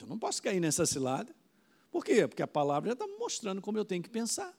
Eu 0.00 0.06
não 0.06 0.18
posso 0.18 0.42
cair 0.42 0.60
nessa 0.60 0.84
cilada. 0.86 1.34
Por 1.90 2.04
quê? 2.04 2.26
Porque 2.26 2.42
a 2.42 2.46
palavra 2.46 2.90
já 2.90 2.94
está 2.94 3.06
mostrando 3.18 3.62
como 3.62 3.78
eu 3.78 3.84
tenho 3.84 4.02
que 4.02 4.10
pensar. 4.10 4.52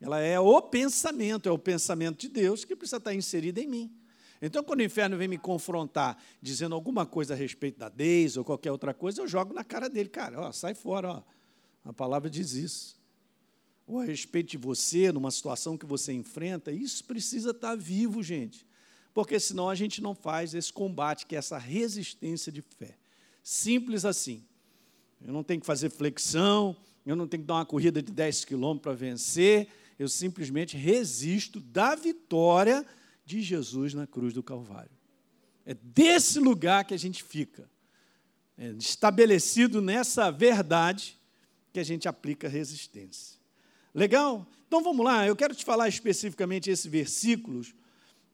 Ela 0.00 0.20
é 0.20 0.38
o 0.38 0.62
pensamento, 0.62 1.48
é 1.48 1.52
o 1.52 1.58
pensamento 1.58 2.20
de 2.20 2.28
Deus 2.28 2.64
que 2.64 2.76
precisa 2.76 2.98
estar 2.98 3.14
inserido 3.14 3.58
em 3.58 3.66
mim. 3.66 3.92
Então, 4.40 4.62
quando 4.62 4.80
o 4.80 4.84
inferno 4.84 5.16
vem 5.16 5.28
me 5.28 5.38
confrontar 5.38 6.16
dizendo 6.40 6.74
alguma 6.74 7.04
coisa 7.04 7.34
a 7.34 7.36
respeito 7.36 7.78
da 7.78 7.88
Deus 7.88 8.36
ou 8.36 8.44
qualquer 8.44 8.70
outra 8.70 8.94
coisa, 8.94 9.20
eu 9.20 9.26
jogo 9.26 9.52
na 9.52 9.64
cara 9.64 9.88
dele, 9.88 10.08
cara, 10.08 10.40
ó, 10.40 10.52
sai 10.52 10.74
fora, 10.74 11.10
ó. 11.10 11.22
A 11.84 11.92
palavra 11.92 12.30
diz 12.30 12.52
isso. 12.52 12.98
Ou 13.86 14.00
a 14.00 14.04
respeito 14.04 14.50
de 14.50 14.58
você, 14.58 15.10
numa 15.10 15.30
situação 15.30 15.76
que 15.76 15.86
você 15.86 16.12
enfrenta, 16.12 16.70
isso 16.70 17.02
precisa 17.04 17.50
estar 17.50 17.74
vivo, 17.74 18.22
gente. 18.22 18.66
Porque 19.14 19.40
senão 19.40 19.68
a 19.68 19.74
gente 19.74 20.00
não 20.00 20.14
faz 20.14 20.54
esse 20.54 20.72
combate, 20.72 21.26
que 21.26 21.34
é 21.34 21.38
essa 21.38 21.58
resistência 21.58 22.52
de 22.52 22.62
fé. 22.62 22.96
Simples 23.42 24.04
assim. 24.04 24.44
Eu 25.20 25.32
não 25.32 25.42
tenho 25.42 25.60
que 25.60 25.66
fazer 25.66 25.90
flexão, 25.90 26.76
eu 27.04 27.16
não 27.16 27.26
tenho 27.26 27.42
que 27.42 27.46
dar 27.46 27.54
uma 27.54 27.66
corrida 27.66 28.02
de 28.02 28.12
10 28.12 28.44
quilômetros 28.44 28.82
para 28.82 28.92
vencer, 28.92 29.68
eu 29.98 30.08
simplesmente 30.08 30.76
resisto 30.76 31.58
da 31.58 31.94
vitória 31.94 32.86
de 33.28 33.42
Jesus 33.42 33.92
na 33.92 34.06
cruz 34.06 34.32
do 34.32 34.42
Calvário. 34.42 34.90
É 35.66 35.74
desse 35.74 36.40
lugar 36.40 36.86
que 36.86 36.94
a 36.94 36.98
gente 36.98 37.22
fica, 37.22 37.68
é 38.56 38.70
estabelecido 38.70 39.82
nessa 39.82 40.30
verdade 40.30 41.14
que 41.70 41.78
a 41.78 41.84
gente 41.84 42.08
aplica 42.08 42.48
resistência. 42.48 43.38
Legal? 43.94 44.46
Então 44.66 44.82
vamos 44.82 45.04
lá, 45.04 45.26
eu 45.26 45.36
quero 45.36 45.54
te 45.54 45.62
falar 45.62 45.88
especificamente 45.88 46.70
esses 46.70 46.86
versículos 46.86 47.74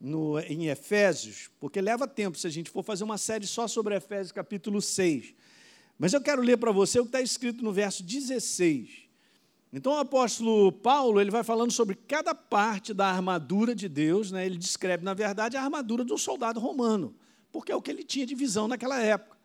no, 0.00 0.38
em 0.38 0.68
Efésios, 0.68 1.50
porque 1.58 1.80
leva 1.80 2.06
tempo 2.06 2.38
se 2.38 2.46
a 2.46 2.50
gente 2.50 2.70
for 2.70 2.84
fazer 2.84 3.02
uma 3.02 3.18
série 3.18 3.48
só 3.48 3.66
sobre 3.66 3.96
Efésios 3.96 4.30
capítulo 4.30 4.80
6. 4.80 5.34
Mas 5.98 6.12
eu 6.12 6.20
quero 6.20 6.40
ler 6.40 6.56
para 6.56 6.70
você 6.70 7.00
o 7.00 7.02
que 7.02 7.08
está 7.08 7.20
escrito 7.20 7.64
no 7.64 7.72
verso 7.72 8.04
16. 8.04 9.03
Então 9.76 9.94
o 9.94 9.98
apóstolo 9.98 10.70
Paulo 10.70 11.20
ele 11.20 11.32
vai 11.32 11.42
falando 11.42 11.72
sobre 11.72 11.96
cada 11.96 12.32
parte 12.32 12.94
da 12.94 13.08
armadura 13.08 13.74
de 13.74 13.88
Deus, 13.88 14.30
né? 14.30 14.46
ele 14.46 14.56
descreve, 14.56 15.04
na 15.04 15.14
verdade, 15.14 15.56
a 15.56 15.62
armadura 15.64 16.04
de 16.04 16.12
um 16.12 16.16
soldado 16.16 16.60
romano, 16.60 17.12
porque 17.50 17.72
é 17.72 17.74
o 17.74 17.82
que 17.82 17.90
ele 17.90 18.04
tinha 18.04 18.24
de 18.24 18.36
visão 18.36 18.68
naquela 18.68 19.02
época. 19.02 19.36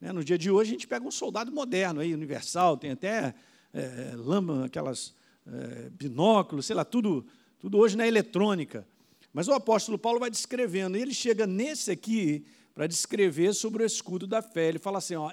Né? 0.00 0.12
No 0.12 0.22
dia 0.22 0.38
de 0.38 0.52
hoje 0.52 0.70
a 0.70 0.72
gente 0.74 0.86
pega 0.86 1.04
um 1.04 1.10
soldado 1.10 1.50
moderno, 1.50 1.98
aí, 1.98 2.14
universal, 2.14 2.76
tem 2.76 2.92
até 2.92 3.34
é, 3.74 4.12
lama, 4.14 4.66
aquelas 4.66 5.12
é, 5.44 5.90
binóculos, 5.90 6.64
sei 6.64 6.76
lá, 6.76 6.84
tudo, 6.84 7.26
tudo 7.58 7.76
hoje 7.76 7.96
na 7.96 8.06
eletrônica. 8.06 8.86
Mas 9.32 9.48
o 9.48 9.52
apóstolo 9.52 9.98
Paulo 9.98 10.20
vai 10.20 10.30
descrevendo, 10.30 10.96
e 10.96 11.02
ele 11.02 11.12
chega 11.12 11.44
nesse 11.44 11.90
aqui 11.90 12.46
para 12.76 12.86
descrever 12.86 13.54
sobre 13.54 13.82
o 13.82 13.86
escudo 13.86 14.26
da 14.26 14.42
fé. 14.42 14.68
Ele 14.68 14.78
fala 14.78 14.98
assim, 14.98 15.14
ó, 15.14 15.30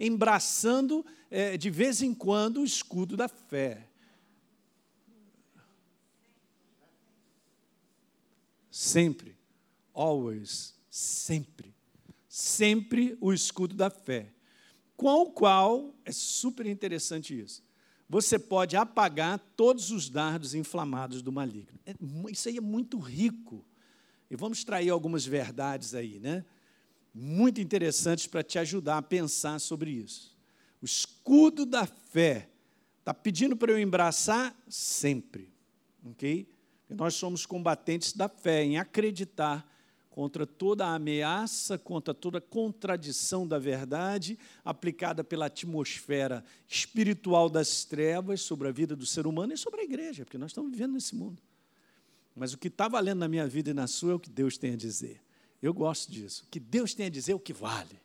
embraçando 0.00 1.04
é, 1.30 1.58
de 1.58 1.68
vez 1.68 2.00
em 2.00 2.14
quando 2.14 2.62
o 2.62 2.64
escudo 2.64 3.14
da 3.14 3.28
fé. 3.28 3.86
Sempre, 8.70 9.36
always, 9.92 10.74
sempre, 10.88 11.74
sempre 12.26 13.18
o 13.20 13.34
escudo 13.34 13.74
da 13.74 13.90
fé, 13.90 14.32
com 14.96 15.24
o 15.24 15.30
qual, 15.30 15.94
é 16.06 16.10
super 16.10 16.64
interessante 16.64 17.38
isso, 17.38 17.62
você 18.08 18.38
pode 18.38 18.78
apagar 18.78 19.38
todos 19.54 19.90
os 19.90 20.08
dardos 20.08 20.54
inflamados 20.54 21.20
do 21.20 21.30
maligno. 21.30 21.78
É, 21.84 21.94
isso 22.30 22.48
aí 22.48 22.56
é 22.56 22.62
muito 22.62 22.98
rico. 22.98 23.62
E 24.30 24.36
vamos 24.36 24.58
extrair 24.58 24.88
algumas 24.88 25.26
verdades 25.26 25.94
aí, 25.94 26.18
né? 26.18 26.42
Muito 27.14 27.60
interessantes 27.60 28.26
para 28.26 28.42
te 28.42 28.58
ajudar 28.58 28.98
a 28.98 29.02
pensar 29.02 29.58
sobre 29.58 29.90
isso. 29.90 30.36
O 30.80 30.84
escudo 30.84 31.66
da 31.66 31.86
fé 31.86 32.48
está 32.98 33.12
pedindo 33.12 33.56
para 33.56 33.72
eu 33.72 33.78
embraçar 33.78 34.56
sempre, 34.68 35.52
ok? 36.04 36.48
nós 36.94 37.14
somos 37.14 37.46
combatentes 37.46 38.12
da 38.12 38.28
fé, 38.28 38.62
em 38.64 38.78
acreditar 38.78 39.66
contra 40.10 40.46
toda 40.46 40.86
a 40.86 40.94
ameaça, 40.94 41.78
contra 41.78 42.12
toda 42.12 42.40
contradição 42.40 43.48
da 43.48 43.58
verdade 43.58 44.38
aplicada 44.62 45.24
pela 45.24 45.46
atmosfera 45.46 46.44
espiritual 46.68 47.48
das 47.48 47.84
trevas 47.84 48.42
sobre 48.42 48.68
a 48.68 48.72
vida 48.72 48.94
do 48.94 49.06
ser 49.06 49.26
humano 49.26 49.54
e 49.54 49.56
sobre 49.56 49.80
a 49.80 49.84
igreja, 49.84 50.24
porque 50.24 50.36
nós 50.36 50.50
estamos 50.50 50.70
vivendo 50.70 50.92
nesse 50.92 51.14
mundo. 51.14 51.42
Mas 52.36 52.52
o 52.52 52.58
que 52.58 52.68
está 52.68 52.88
valendo 52.88 53.20
na 53.20 53.28
minha 53.28 53.46
vida 53.46 53.70
e 53.70 53.74
na 53.74 53.86
sua 53.86 54.12
é 54.12 54.14
o 54.14 54.20
que 54.20 54.30
Deus 54.30 54.58
tem 54.58 54.74
a 54.74 54.76
dizer. 54.76 55.22
Eu 55.62 55.72
gosto 55.72 56.10
disso. 56.10 56.44
Que 56.50 56.58
Deus 56.58 56.92
tem 56.92 57.06
a 57.06 57.08
dizer 57.08 57.34
o 57.34 57.38
que 57.38 57.52
vale. 57.52 58.00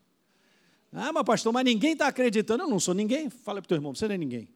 Ah, 0.93 1.11
mas 1.11 1.23
pastor, 1.23 1.51
mas 1.51 1.65
ninguém 1.65 1.93
está 1.93 2.07
acreditando. 2.07 2.63
Eu 2.63 2.69
não 2.69 2.79
sou 2.79 2.93
ninguém. 2.93 3.29
Fala 3.29 3.61
para 3.61 3.65
o 3.65 3.69
teu 3.69 3.75
irmão, 3.75 3.95
você 3.95 4.07
não 4.07 4.15
é 4.15 4.17
ninguém. 4.17 4.47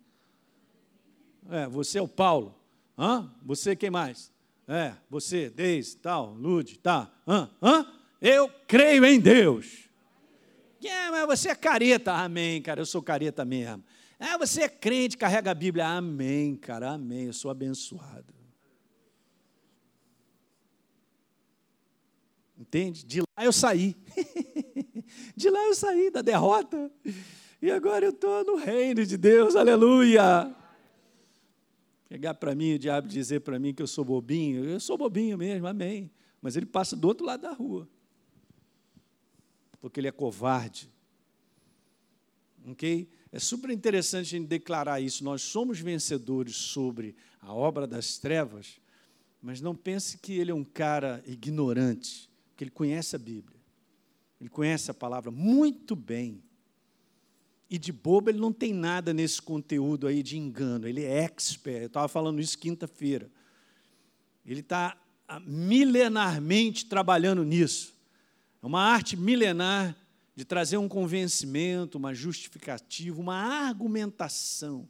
É, 1.49 1.67
você 1.67 1.97
é 1.97 2.01
o 2.01 2.07
Paulo. 2.07 2.55
Hã? 2.97 3.29
Você 3.43 3.75
quem 3.75 3.89
mais? 3.89 4.31
É, 4.67 4.93
você, 5.09 5.49
Deise, 5.49 5.97
tal, 5.97 6.33
Lude, 6.33 6.77
tá. 6.77 7.11
Hã? 7.27 7.49
Hã? 7.61 7.85
Eu 8.21 8.49
creio 8.67 9.03
em 9.03 9.19
Deus. 9.19 9.89
É, 10.83 11.09
mas 11.09 11.25
você 11.25 11.49
é 11.49 11.55
careta. 11.55 12.13
Amém, 12.13 12.61
cara, 12.61 12.81
eu 12.81 12.85
sou 12.85 13.01
careta 13.01 13.43
mesmo. 13.43 13.83
Ah, 14.19 14.37
você 14.37 14.61
é 14.61 14.69
crente, 14.69 15.17
carrega 15.17 15.49
a 15.49 15.55
Bíblia. 15.55 15.87
Amém, 15.87 16.55
cara, 16.55 16.91
amém. 16.91 17.25
Eu 17.25 17.33
sou 17.33 17.49
abençoado. 17.49 18.40
Entende? 22.61 23.03
De 23.03 23.21
lá 23.21 23.43
eu 23.43 23.51
saí. 23.51 23.97
de 25.35 25.49
lá 25.49 25.65
eu 25.65 25.73
saí 25.73 26.11
da 26.11 26.21
derrota. 26.21 26.91
E 27.59 27.71
agora 27.71 28.05
eu 28.05 28.11
estou 28.11 28.45
no 28.45 28.55
reino 28.55 29.03
de 29.03 29.17
Deus, 29.17 29.55
aleluia. 29.55 30.55
Pegar 32.07 32.35
para 32.35 32.53
mim, 32.53 32.75
o 32.75 32.79
diabo 32.79 33.07
dizer 33.07 33.39
para 33.39 33.57
mim 33.57 33.73
que 33.73 33.81
eu 33.81 33.87
sou 33.87 34.05
bobinho, 34.05 34.63
eu 34.63 34.79
sou 34.79 34.95
bobinho 34.95 35.39
mesmo, 35.39 35.65
amém. 35.65 36.11
Mas 36.39 36.55
ele 36.55 36.67
passa 36.67 36.95
do 36.95 37.07
outro 37.07 37.25
lado 37.25 37.41
da 37.41 37.51
rua. 37.51 37.89
Porque 39.79 39.99
ele 39.99 40.07
é 40.07 40.11
covarde. 40.11 40.87
Ok? 42.67 43.09
É 43.31 43.39
super 43.39 43.71
interessante 43.71 44.35
a 44.35 44.37
gente 44.37 44.47
declarar 44.47 45.01
isso. 45.01 45.23
Nós 45.23 45.41
somos 45.41 45.79
vencedores 45.79 46.55
sobre 46.55 47.15
a 47.39 47.51
obra 47.51 47.87
das 47.87 48.19
trevas, 48.19 48.79
mas 49.41 49.61
não 49.61 49.75
pense 49.75 50.19
que 50.19 50.33
ele 50.37 50.51
é 50.51 50.55
um 50.55 50.63
cara 50.63 51.23
ignorante 51.25 52.30
porque 52.61 52.65
ele 52.65 52.71
conhece 52.71 53.15
a 53.15 53.19
Bíblia, 53.19 53.59
ele 54.39 54.49
conhece 54.49 54.91
a 54.91 54.93
palavra 54.93 55.31
muito 55.31 55.95
bem. 55.95 56.43
E 57.67 57.79
de 57.79 57.91
bobo 57.91 58.29
ele 58.29 58.39
não 58.39 58.53
tem 58.53 58.71
nada 58.71 59.13
nesse 59.13 59.41
conteúdo 59.41 60.05
aí 60.05 60.21
de 60.21 60.37
engano, 60.37 60.87
ele 60.87 61.03
é 61.03 61.23
expert. 61.23 61.81
Eu 61.81 61.87
estava 61.87 62.07
falando 62.07 62.39
isso 62.39 62.57
quinta-feira. 62.59 63.31
Ele 64.45 64.59
está 64.59 64.95
milenarmente 65.43 66.85
trabalhando 66.85 67.43
nisso. 67.43 67.95
É 68.61 68.65
uma 68.67 68.81
arte 68.81 69.17
milenar 69.17 69.97
de 70.35 70.45
trazer 70.45 70.77
um 70.77 70.87
convencimento, 70.87 71.97
uma 71.97 72.13
justificativa, 72.13 73.19
uma 73.19 73.35
argumentação 73.35 74.87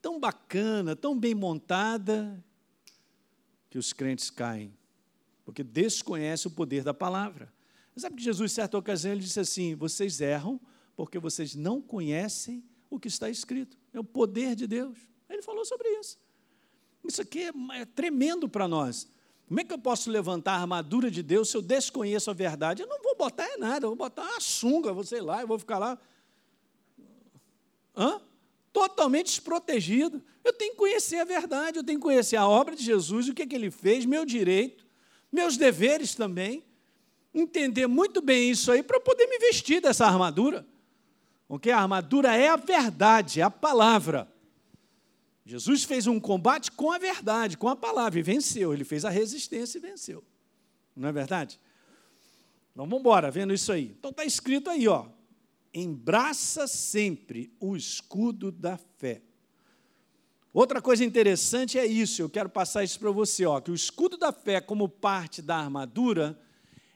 tão 0.00 0.20
bacana, 0.20 0.94
tão 0.94 1.18
bem 1.18 1.34
montada, 1.34 2.44
que 3.68 3.78
os 3.78 3.92
crentes 3.92 4.30
caem 4.30 4.72
porque 5.44 5.62
desconhece 5.62 6.46
o 6.46 6.50
poder 6.50 6.82
da 6.82 6.94
palavra. 6.94 7.52
Sabe 7.96 8.16
que 8.16 8.22
Jesus, 8.22 8.50
em 8.50 8.54
certa 8.54 8.76
ocasião, 8.76 9.12
ele 9.12 9.20
disse 9.20 9.38
assim: 9.38 9.74
vocês 9.74 10.20
erram 10.20 10.60
porque 10.96 11.18
vocês 11.18 11.54
não 11.54 11.80
conhecem 11.80 12.64
o 12.90 12.98
que 12.98 13.08
está 13.08 13.30
escrito. 13.30 13.76
É 13.92 14.00
o 14.00 14.04
poder 14.04 14.56
de 14.56 14.66
Deus. 14.66 14.98
Ele 15.28 15.42
falou 15.42 15.64
sobre 15.64 15.88
isso. 16.00 16.18
Isso 17.04 17.20
aqui 17.20 17.42
é, 17.42 17.52
é 17.80 17.84
tremendo 17.84 18.48
para 18.48 18.66
nós. 18.66 19.08
Como 19.46 19.60
é 19.60 19.64
que 19.64 19.72
eu 19.72 19.78
posso 19.78 20.10
levantar 20.10 20.52
a 20.52 20.60
armadura 20.60 21.10
de 21.10 21.22
Deus 21.22 21.50
se 21.50 21.56
eu 21.56 21.62
desconheço 21.62 22.30
a 22.30 22.34
verdade? 22.34 22.82
Eu 22.82 22.88
não 22.88 23.00
vou 23.02 23.14
botar 23.14 23.46
nada, 23.58 23.84
eu 23.84 23.90
vou 23.90 23.96
botar 23.96 24.22
uma 24.22 24.40
sunga, 24.40 24.92
vou 24.92 25.04
sei 25.04 25.20
lá, 25.20 25.42
eu 25.42 25.46
vou 25.46 25.58
ficar 25.58 25.78
lá. 25.78 25.98
Hã? 27.96 28.20
Totalmente 28.72 29.26
desprotegido. 29.26 30.22
Eu 30.42 30.52
tenho 30.52 30.72
que 30.72 30.78
conhecer 30.78 31.18
a 31.18 31.24
verdade, 31.24 31.78
eu 31.78 31.84
tenho 31.84 31.98
que 31.98 32.02
conhecer 32.02 32.36
a 32.36 32.48
obra 32.48 32.74
de 32.74 32.82
Jesus, 32.82 33.28
o 33.28 33.34
que, 33.34 33.42
é 33.42 33.46
que 33.46 33.54
ele 33.54 33.70
fez, 33.70 34.04
meu 34.04 34.24
direito 34.24 34.83
meus 35.34 35.56
deveres 35.56 36.14
também, 36.14 36.64
entender 37.34 37.88
muito 37.88 38.22
bem 38.22 38.50
isso 38.50 38.70
aí 38.70 38.82
para 38.82 39.00
poder 39.00 39.26
me 39.26 39.38
vestir 39.38 39.82
dessa 39.82 40.06
armadura. 40.06 40.64
Porque 41.48 41.70
a 41.70 41.80
armadura 41.80 42.34
é 42.34 42.48
a 42.48 42.56
verdade, 42.56 43.40
é 43.40 43.42
a 43.42 43.50
palavra. 43.50 44.32
Jesus 45.44 45.84
fez 45.84 46.06
um 46.06 46.18
combate 46.18 46.70
com 46.70 46.90
a 46.90 46.98
verdade, 46.98 47.58
com 47.58 47.68
a 47.68 47.76
palavra, 47.76 48.18
e 48.18 48.22
venceu. 48.22 48.72
Ele 48.72 48.84
fez 48.84 49.04
a 49.04 49.10
resistência 49.10 49.76
e 49.76 49.80
venceu. 49.80 50.24
Não 50.96 51.08
é 51.08 51.12
verdade? 51.12 51.60
Então 52.72 52.86
vamos 52.86 53.00
embora, 53.00 53.30
vendo 53.30 53.52
isso 53.52 53.72
aí. 53.72 53.94
Então 53.98 54.10
está 54.10 54.24
escrito 54.24 54.70
aí, 54.70 54.88
ó. 54.88 55.06
Embraça 55.74 56.66
sempre 56.66 57.52
o 57.60 57.76
escudo 57.76 58.52
da 58.52 58.78
fé. 58.78 59.20
Outra 60.54 60.80
coisa 60.80 61.04
interessante 61.04 61.80
é 61.80 61.84
isso, 61.84 62.22
eu 62.22 62.30
quero 62.30 62.48
passar 62.48 62.84
isso 62.84 63.00
para 63.00 63.10
você, 63.10 63.44
ó, 63.44 63.60
que 63.60 63.72
o 63.72 63.74
escudo 63.74 64.16
da 64.16 64.30
fé, 64.30 64.60
como 64.60 64.88
parte 64.88 65.42
da 65.42 65.56
armadura, 65.56 66.40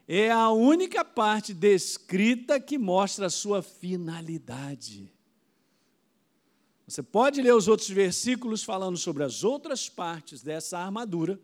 é 0.07 0.31
a 0.31 0.49
única 0.49 1.03
parte 1.03 1.53
descrita 1.53 2.57
que 2.57 2.77
mostra 2.77 3.25
a 3.25 3.29
sua 3.29 3.61
finalidade. 3.61 5.11
Você 6.87 7.03
pode 7.03 7.41
ler 7.41 7.53
os 7.53 7.67
outros 7.67 7.89
versículos 7.89 8.63
falando 8.63 8.97
sobre 8.97 9.25
as 9.25 9.43
outras 9.43 9.89
partes 9.89 10.41
dessa 10.41 10.79
armadura, 10.79 11.37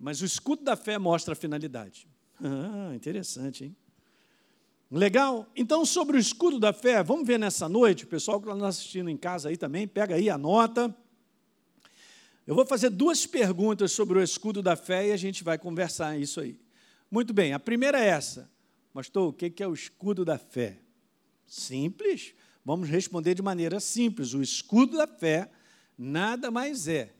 mas 0.00 0.22
o 0.22 0.24
escudo 0.24 0.64
da 0.64 0.76
fé 0.76 0.96
mostra 0.96 1.34
a 1.34 1.36
finalidade. 1.36 2.08
Ah, 2.42 2.94
interessante, 2.94 3.66
hein? 3.66 3.76
Legal? 4.90 5.46
Então, 5.54 5.84
sobre 5.84 6.16
o 6.16 6.20
escudo 6.20 6.58
da 6.58 6.72
fé, 6.72 7.02
vamos 7.02 7.26
ver 7.26 7.38
nessa 7.38 7.68
noite, 7.68 8.04
o 8.04 8.08
pessoal 8.08 8.40
que 8.40 8.50
está 8.50 8.66
assistindo 8.66 9.10
em 9.10 9.16
casa 9.18 9.50
aí 9.50 9.58
também, 9.58 9.86
pega 9.86 10.14
aí, 10.14 10.30
anota. 10.30 10.96
Eu 12.48 12.54
vou 12.54 12.64
fazer 12.64 12.88
duas 12.88 13.26
perguntas 13.26 13.92
sobre 13.92 14.18
o 14.18 14.22
escudo 14.22 14.62
da 14.62 14.74
fé 14.74 15.08
e 15.08 15.12
a 15.12 15.18
gente 15.18 15.44
vai 15.44 15.58
conversar 15.58 16.18
isso 16.18 16.40
aí. 16.40 16.58
Muito 17.10 17.34
bem, 17.34 17.52
a 17.52 17.60
primeira 17.60 18.02
é 18.02 18.06
essa. 18.06 18.50
Pastor, 18.90 19.28
o 19.28 19.32
que 19.34 19.62
é 19.62 19.68
o 19.68 19.74
escudo 19.74 20.24
da 20.24 20.38
fé? 20.38 20.80
Simples. 21.46 22.32
Vamos 22.64 22.88
responder 22.88 23.34
de 23.34 23.42
maneira 23.42 23.78
simples. 23.80 24.32
O 24.32 24.40
escudo 24.40 24.96
da 24.96 25.06
fé 25.06 25.50
nada 25.98 26.50
mais 26.50 26.88
é 26.88 27.12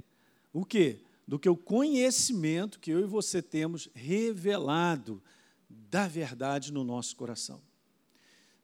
o 0.50 0.64
que? 0.64 1.04
Do 1.26 1.38
que 1.38 1.50
o 1.50 1.58
conhecimento 1.58 2.80
que 2.80 2.90
eu 2.90 3.00
e 3.00 3.06
você 3.06 3.42
temos 3.42 3.90
revelado 3.94 5.22
da 5.68 6.08
verdade 6.08 6.72
no 6.72 6.82
nosso 6.82 7.14
coração. 7.14 7.60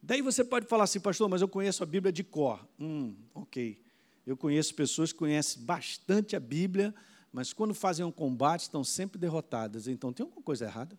Daí 0.02 0.22
você 0.22 0.42
pode 0.42 0.66
falar 0.66 0.84
assim, 0.84 0.98
pastor, 0.98 1.28
mas 1.28 1.42
eu 1.42 1.48
conheço 1.48 1.82
a 1.82 1.86
Bíblia 1.86 2.10
de 2.10 2.24
cor. 2.24 2.66
Hum, 2.80 3.14
ok. 3.34 3.83
Eu 4.26 4.36
conheço 4.36 4.74
pessoas 4.74 5.12
que 5.12 5.18
conhecem 5.18 5.62
bastante 5.62 6.34
a 6.34 6.40
Bíblia, 6.40 6.94
mas 7.32 7.52
quando 7.52 7.74
fazem 7.74 8.04
um 8.04 8.12
combate 8.12 8.62
estão 8.62 8.82
sempre 8.82 9.18
derrotadas. 9.18 9.86
Então 9.86 10.12
tem 10.12 10.24
alguma 10.24 10.42
coisa 10.42 10.64
errada. 10.64 10.98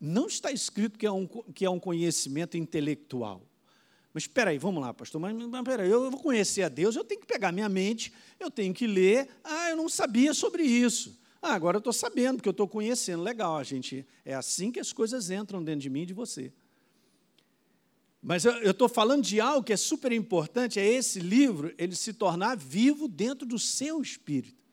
Não 0.00 0.26
está 0.26 0.50
escrito 0.50 0.98
que 0.98 1.06
é 1.06 1.12
um, 1.12 1.26
que 1.26 1.64
é 1.64 1.70
um 1.70 1.80
conhecimento 1.80 2.56
intelectual. 2.56 3.42
Mas 4.12 4.24
espera 4.24 4.50
aí, 4.50 4.58
vamos 4.58 4.80
lá, 4.80 4.94
pastor. 4.94 5.20
Mas, 5.20 5.36
espera 5.36 5.82
aí, 5.82 5.90
eu 5.90 6.10
vou 6.10 6.20
conhecer 6.20 6.62
a 6.62 6.68
Deus, 6.68 6.94
eu 6.94 7.02
tenho 7.02 7.20
que 7.20 7.26
pegar 7.26 7.50
minha 7.50 7.68
mente, 7.68 8.12
eu 8.38 8.50
tenho 8.50 8.72
que 8.72 8.86
ler. 8.86 9.28
Ah, 9.42 9.70
eu 9.70 9.76
não 9.76 9.88
sabia 9.88 10.32
sobre 10.32 10.62
isso. 10.62 11.18
Ah, 11.42 11.52
agora 11.52 11.76
eu 11.76 11.78
estou 11.78 11.92
sabendo, 11.92 12.36
porque 12.36 12.48
eu 12.48 12.52
estou 12.52 12.68
conhecendo. 12.68 13.22
Legal, 13.22 13.56
a 13.56 13.64
gente. 13.64 14.06
É 14.24 14.34
assim 14.34 14.70
que 14.70 14.78
as 14.78 14.92
coisas 14.92 15.30
entram 15.30 15.62
dentro 15.62 15.80
de 15.80 15.90
mim 15.90 16.02
e 16.02 16.06
de 16.06 16.14
você. 16.14 16.52
Mas 18.26 18.46
eu 18.46 18.70
estou 18.70 18.88
falando 18.88 19.22
de 19.22 19.38
algo 19.38 19.62
que 19.62 19.72
é 19.74 19.76
super 19.76 20.10
importante, 20.10 20.80
é 20.80 20.86
esse 20.86 21.20
livro, 21.20 21.74
ele 21.76 21.94
se 21.94 22.14
tornar 22.14 22.56
vivo 22.56 23.06
dentro 23.06 23.46
do 23.46 23.58
seu 23.58 24.00
espírito. 24.00 24.64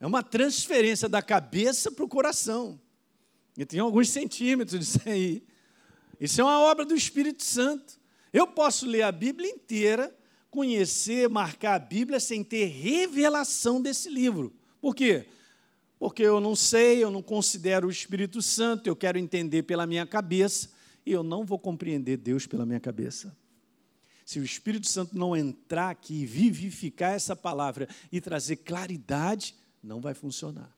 É 0.00 0.06
uma 0.06 0.24
transferência 0.24 1.08
da 1.08 1.22
cabeça 1.22 1.92
para 1.92 2.04
o 2.04 2.08
coração. 2.08 2.80
E 3.56 3.64
tem 3.64 3.78
alguns 3.78 4.08
centímetros 4.08 4.80
disso 4.80 5.00
aí. 5.06 5.44
Isso 6.20 6.40
é 6.40 6.44
uma 6.44 6.58
obra 6.62 6.84
do 6.84 6.96
Espírito 6.96 7.44
Santo. 7.44 7.94
Eu 8.32 8.44
posso 8.44 8.86
ler 8.86 9.02
a 9.02 9.12
Bíblia 9.12 9.48
inteira, 9.48 10.12
conhecer, 10.50 11.28
marcar 11.28 11.76
a 11.76 11.78
Bíblia 11.78 12.18
sem 12.18 12.42
ter 12.42 12.64
revelação 12.66 13.80
desse 13.80 14.10
livro. 14.10 14.52
Por 14.80 14.96
quê? 14.96 15.26
porque 15.96 16.22
eu 16.22 16.38
não 16.38 16.54
sei, 16.54 17.02
eu 17.02 17.10
não 17.10 17.22
considero 17.22 17.88
o 17.88 17.90
Espírito 17.90 18.42
Santo, 18.42 18.86
eu 18.88 18.94
quero 18.94 19.16
entender 19.16 19.62
pela 19.62 19.86
minha 19.86 20.04
cabeça 20.04 20.68
e 21.04 21.12
eu 21.12 21.22
não 21.22 21.44
vou 21.44 21.58
compreender 21.58 22.16
Deus 22.16 22.46
pela 22.46 22.64
minha 22.64 22.80
cabeça. 22.80 23.36
Se 24.24 24.38
o 24.38 24.44
Espírito 24.44 24.88
Santo 24.88 25.16
não 25.16 25.36
entrar 25.36 25.90
aqui 25.90 26.22
e 26.22 26.26
vivificar 26.26 27.12
essa 27.12 27.36
palavra 27.36 27.88
e 28.10 28.20
trazer 28.20 28.56
claridade, 28.56 29.54
não 29.82 30.00
vai 30.00 30.14
funcionar. 30.14 30.74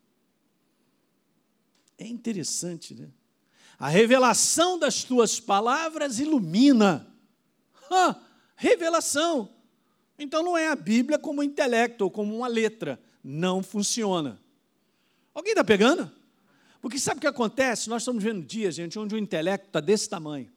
É 1.96 2.06
interessante, 2.06 2.94
né? 2.94 3.08
A 3.78 3.88
revelação 3.88 4.78
das 4.78 5.04
tuas 5.04 5.38
palavras 5.38 6.18
ilumina. 6.18 7.06
Ah, 7.90 8.20
revelação. 8.56 9.50
Então 10.18 10.42
não 10.42 10.56
é 10.56 10.68
a 10.68 10.76
Bíblia 10.76 11.18
como 11.18 11.42
intelecto 11.42 12.04
ou 12.04 12.10
como 12.10 12.34
uma 12.34 12.48
letra. 12.48 13.00
Não 13.22 13.62
funciona. 13.62 14.40
Alguém 15.34 15.52
está 15.52 15.62
pegando? 15.62 16.10
Porque 16.86 17.00
sabe 17.00 17.18
o 17.18 17.20
que 17.20 17.26
acontece? 17.26 17.88
Nós 17.88 18.02
estamos 18.02 18.22
vendo 18.22 18.46
dias, 18.46 18.76
gente, 18.76 18.96
onde 18.96 19.12
o 19.12 19.18
intelecto 19.18 19.66
está 19.66 19.80
desse 19.80 20.08
tamanho. 20.08 20.48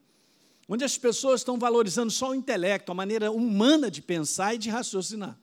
Onde 0.67 0.83
as 0.83 0.95
pessoas 0.95 1.41
estão 1.41 1.57
valorizando 1.57 2.11
só 2.11 2.29
o 2.29 2.35
intelecto, 2.35 2.91
a 2.91 2.93
maneira 2.93 3.31
humana 3.31 3.89
de 3.89 3.99
pensar 3.99 4.53
e 4.53 4.59
de 4.59 4.69
raciocinar. 4.69 5.35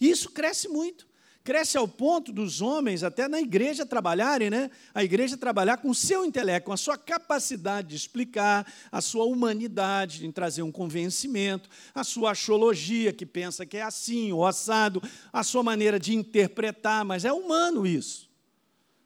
E 0.00 0.10
isso 0.10 0.30
cresce 0.30 0.66
muito. 0.66 1.06
Cresce 1.44 1.78
ao 1.78 1.86
ponto 1.86 2.32
dos 2.32 2.60
homens, 2.60 3.04
até 3.04 3.28
na 3.28 3.40
igreja, 3.40 3.86
trabalharem, 3.86 4.50
né? 4.50 4.68
A 4.92 5.04
igreja 5.04 5.36
trabalhar 5.36 5.76
com 5.76 5.90
o 5.90 5.94
seu 5.94 6.24
intelecto, 6.24 6.66
com 6.66 6.72
a 6.72 6.76
sua 6.76 6.98
capacidade 6.98 7.90
de 7.90 7.94
explicar, 7.94 8.66
a 8.90 9.00
sua 9.00 9.24
humanidade, 9.26 10.26
em 10.26 10.32
trazer 10.32 10.62
um 10.62 10.72
convencimento, 10.72 11.70
a 11.94 12.02
sua 12.02 12.32
axologia, 12.32 13.12
que 13.12 13.24
pensa 13.24 13.64
que 13.64 13.76
é 13.76 13.82
assim, 13.82 14.32
ou 14.32 14.44
assado, 14.44 15.00
a 15.32 15.44
sua 15.44 15.62
maneira 15.62 16.00
de 16.00 16.12
interpretar, 16.16 17.04
mas 17.04 17.24
é 17.24 17.32
humano 17.32 17.86
isso 17.86 18.32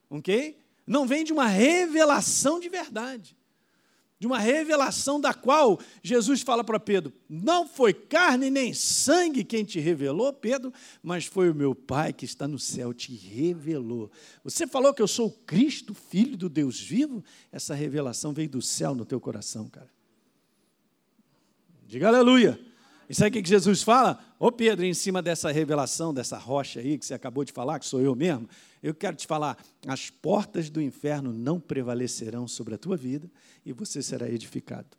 ok? 0.09 0.57
Não 0.87 1.07
vem 1.07 1.25
de 1.25 1.33
uma 1.33 1.47
revelação 1.47 2.61
de 2.61 2.69
verdade, 2.69 3.37
de 4.19 4.27
uma 4.27 4.39
revelação 4.39 5.21
da 5.21 5.35
qual 5.35 5.81
Jesus 6.03 6.43
fala 6.43 6.63
para 6.63 6.79
Pedro: 6.79 7.13
não 7.29 7.67
foi 7.67 7.93
carne 7.93 8.49
nem 8.49 8.73
sangue 8.73 9.43
quem 9.43 9.65
te 9.65 9.81
revelou, 9.81 10.33
Pedro, 10.33 10.73
mas 11.03 11.27
foi 11.27 11.51
o 11.51 11.55
meu 11.55 11.75
Pai 11.75 12.13
que 12.13 12.25
está 12.25 12.47
no 12.47 12.59
céu, 12.59 12.95
te 12.95 13.15
revelou. 13.15 14.11
Você 14.45 14.67
falou 14.67 14.95
que 14.95 15.03
eu 15.03 15.09
sou 15.09 15.31
Cristo, 15.31 15.93
filho 15.93 16.37
do 16.37 16.49
Deus 16.49 16.81
vivo? 16.81 17.23
Essa 17.51 17.75
revelação 17.75 18.33
veio 18.33 18.49
do 18.49 18.63
céu 18.63 18.95
no 18.95 19.05
teu 19.05 19.21
coração, 19.21 19.69
cara. 19.69 19.91
Diga 21.87 22.09
aleluia. 22.09 22.59
E 23.09 23.15
sabe 23.15 23.39
o 23.39 23.43
que 23.43 23.49
Jesus 23.49 23.83
fala? 23.83 24.19
Ô 24.39 24.51
Pedro, 24.51 24.85
em 24.85 24.95
cima 24.95 25.23
dessa 25.23 25.53
revelação, 25.53 26.13
dessa 26.13 26.37
rocha 26.37 26.81
aí 26.81 26.99
que 26.99 27.07
você 27.07 27.15
acabou 27.15 27.45
de 27.45 27.53
falar, 27.53 27.79
que 27.79 27.87
sou 27.87 28.01
eu 28.01 28.15
mesmo, 28.15 28.49
eu 28.83 28.95
quero 28.95 29.17
te 29.17 29.27
falar: 29.27 29.57
as 29.87 30.11
portas 30.11 30.69
do 30.69 30.83
inferno 30.83 31.33
não 31.33 31.61
prevalecerão 31.61 32.49
sobre 32.49 32.75
a 32.75 32.79
tua 32.79 32.97
vida 32.97 33.31
e 33.65 33.73
você 33.73 34.03
será 34.03 34.29
edificado. 34.29 34.97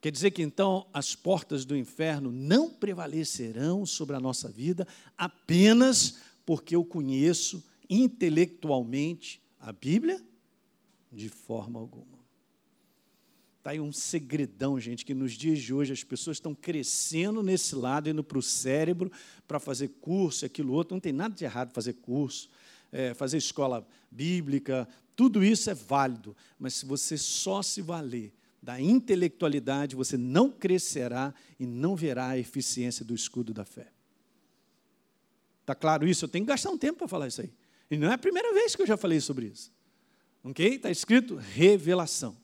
Quer 0.00 0.12
dizer 0.12 0.30
que 0.30 0.42
então 0.42 0.86
as 0.92 1.14
portas 1.14 1.64
do 1.64 1.76
inferno 1.76 2.30
não 2.30 2.70
prevalecerão 2.70 3.84
sobre 3.84 4.14
a 4.14 4.20
nossa 4.20 4.48
vida 4.48 4.86
apenas 5.16 6.18
porque 6.46 6.76
eu 6.76 6.84
conheço 6.84 7.62
intelectualmente 7.90 9.42
a 9.58 9.72
Bíblia? 9.72 10.22
De 11.12 11.28
forma 11.28 11.80
alguma. 11.80 12.17
Está 13.58 13.70
aí 13.70 13.80
um 13.80 13.92
segredão, 13.92 14.78
gente, 14.80 15.04
que 15.04 15.12
nos 15.12 15.32
dias 15.32 15.58
de 15.58 15.74
hoje 15.74 15.92
as 15.92 16.04
pessoas 16.04 16.36
estão 16.36 16.54
crescendo 16.54 17.42
nesse 17.42 17.74
lado, 17.74 18.08
indo 18.08 18.22
para 18.22 18.38
o 18.38 18.42
cérebro 18.42 19.10
para 19.46 19.58
fazer 19.58 19.88
curso, 20.00 20.46
aquilo 20.46 20.72
outro. 20.72 20.94
Não 20.94 21.00
tem 21.00 21.12
nada 21.12 21.34
de 21.34 21.44
errado 21.44 21.72
fazer 21.72 21.94
curso, 21.94 22.48
é, 22.92 23.12
fazer 23.14 23.36
escola 23.36 23.86
bíblica, 24.10 24.88
tudo 25.16 25.42
isso 25.42 25.68
é 25.68 25.74
válido. 25.74 26.36
Mas 26.58 26.74
se 26.74 26.86
você 26.86 27.18
só 27.18 27.60
se 27.60 27.82
valer 27.82 28.32
da 28.62 28.80
intelectualidade, 28.80 29.96
você 29.96 30.16
não 30.16 30.50
crescerá 30.50 31.34
e 31.58 31.66
não 31.66 31.96
verá 31.96 32.28
a 32.28 32.38
eficiência 32.38 33.04
do 33.04 33.14
escudo 33.14 33.52
da 33.52 33.64
fé. 33.64 33.88
Está 35.60 35.74
claro 35.74 36.06
isso? 36.06 36.24
Eu 36.24 36.28
tenho 36.28 36.44
que 36.44 36.48
gastar 36.50 36.70
um 36.70 36.78
tempo 36.78 36.98
para 36.98 37.08
falar 37.08 37.26
isso 37.26 37.40
aí. 37.40 37.52
E 37.90 37.96
não 37.96 38.08
é 38.08 38.14
a 38.14 38.18
primeira 38.18 38.54
vez 38.54 38.76
que 38.76 38.82
eu 38.82 38.86
já 38.86 38.96
falei 38.96 39.20
sobre 39.20 39.46
isso. 39.46 39.72
Ok? 40.42 40.76
Está 40.76 40.90
escrito 40.90 41.34
revelação. 41.34 42.36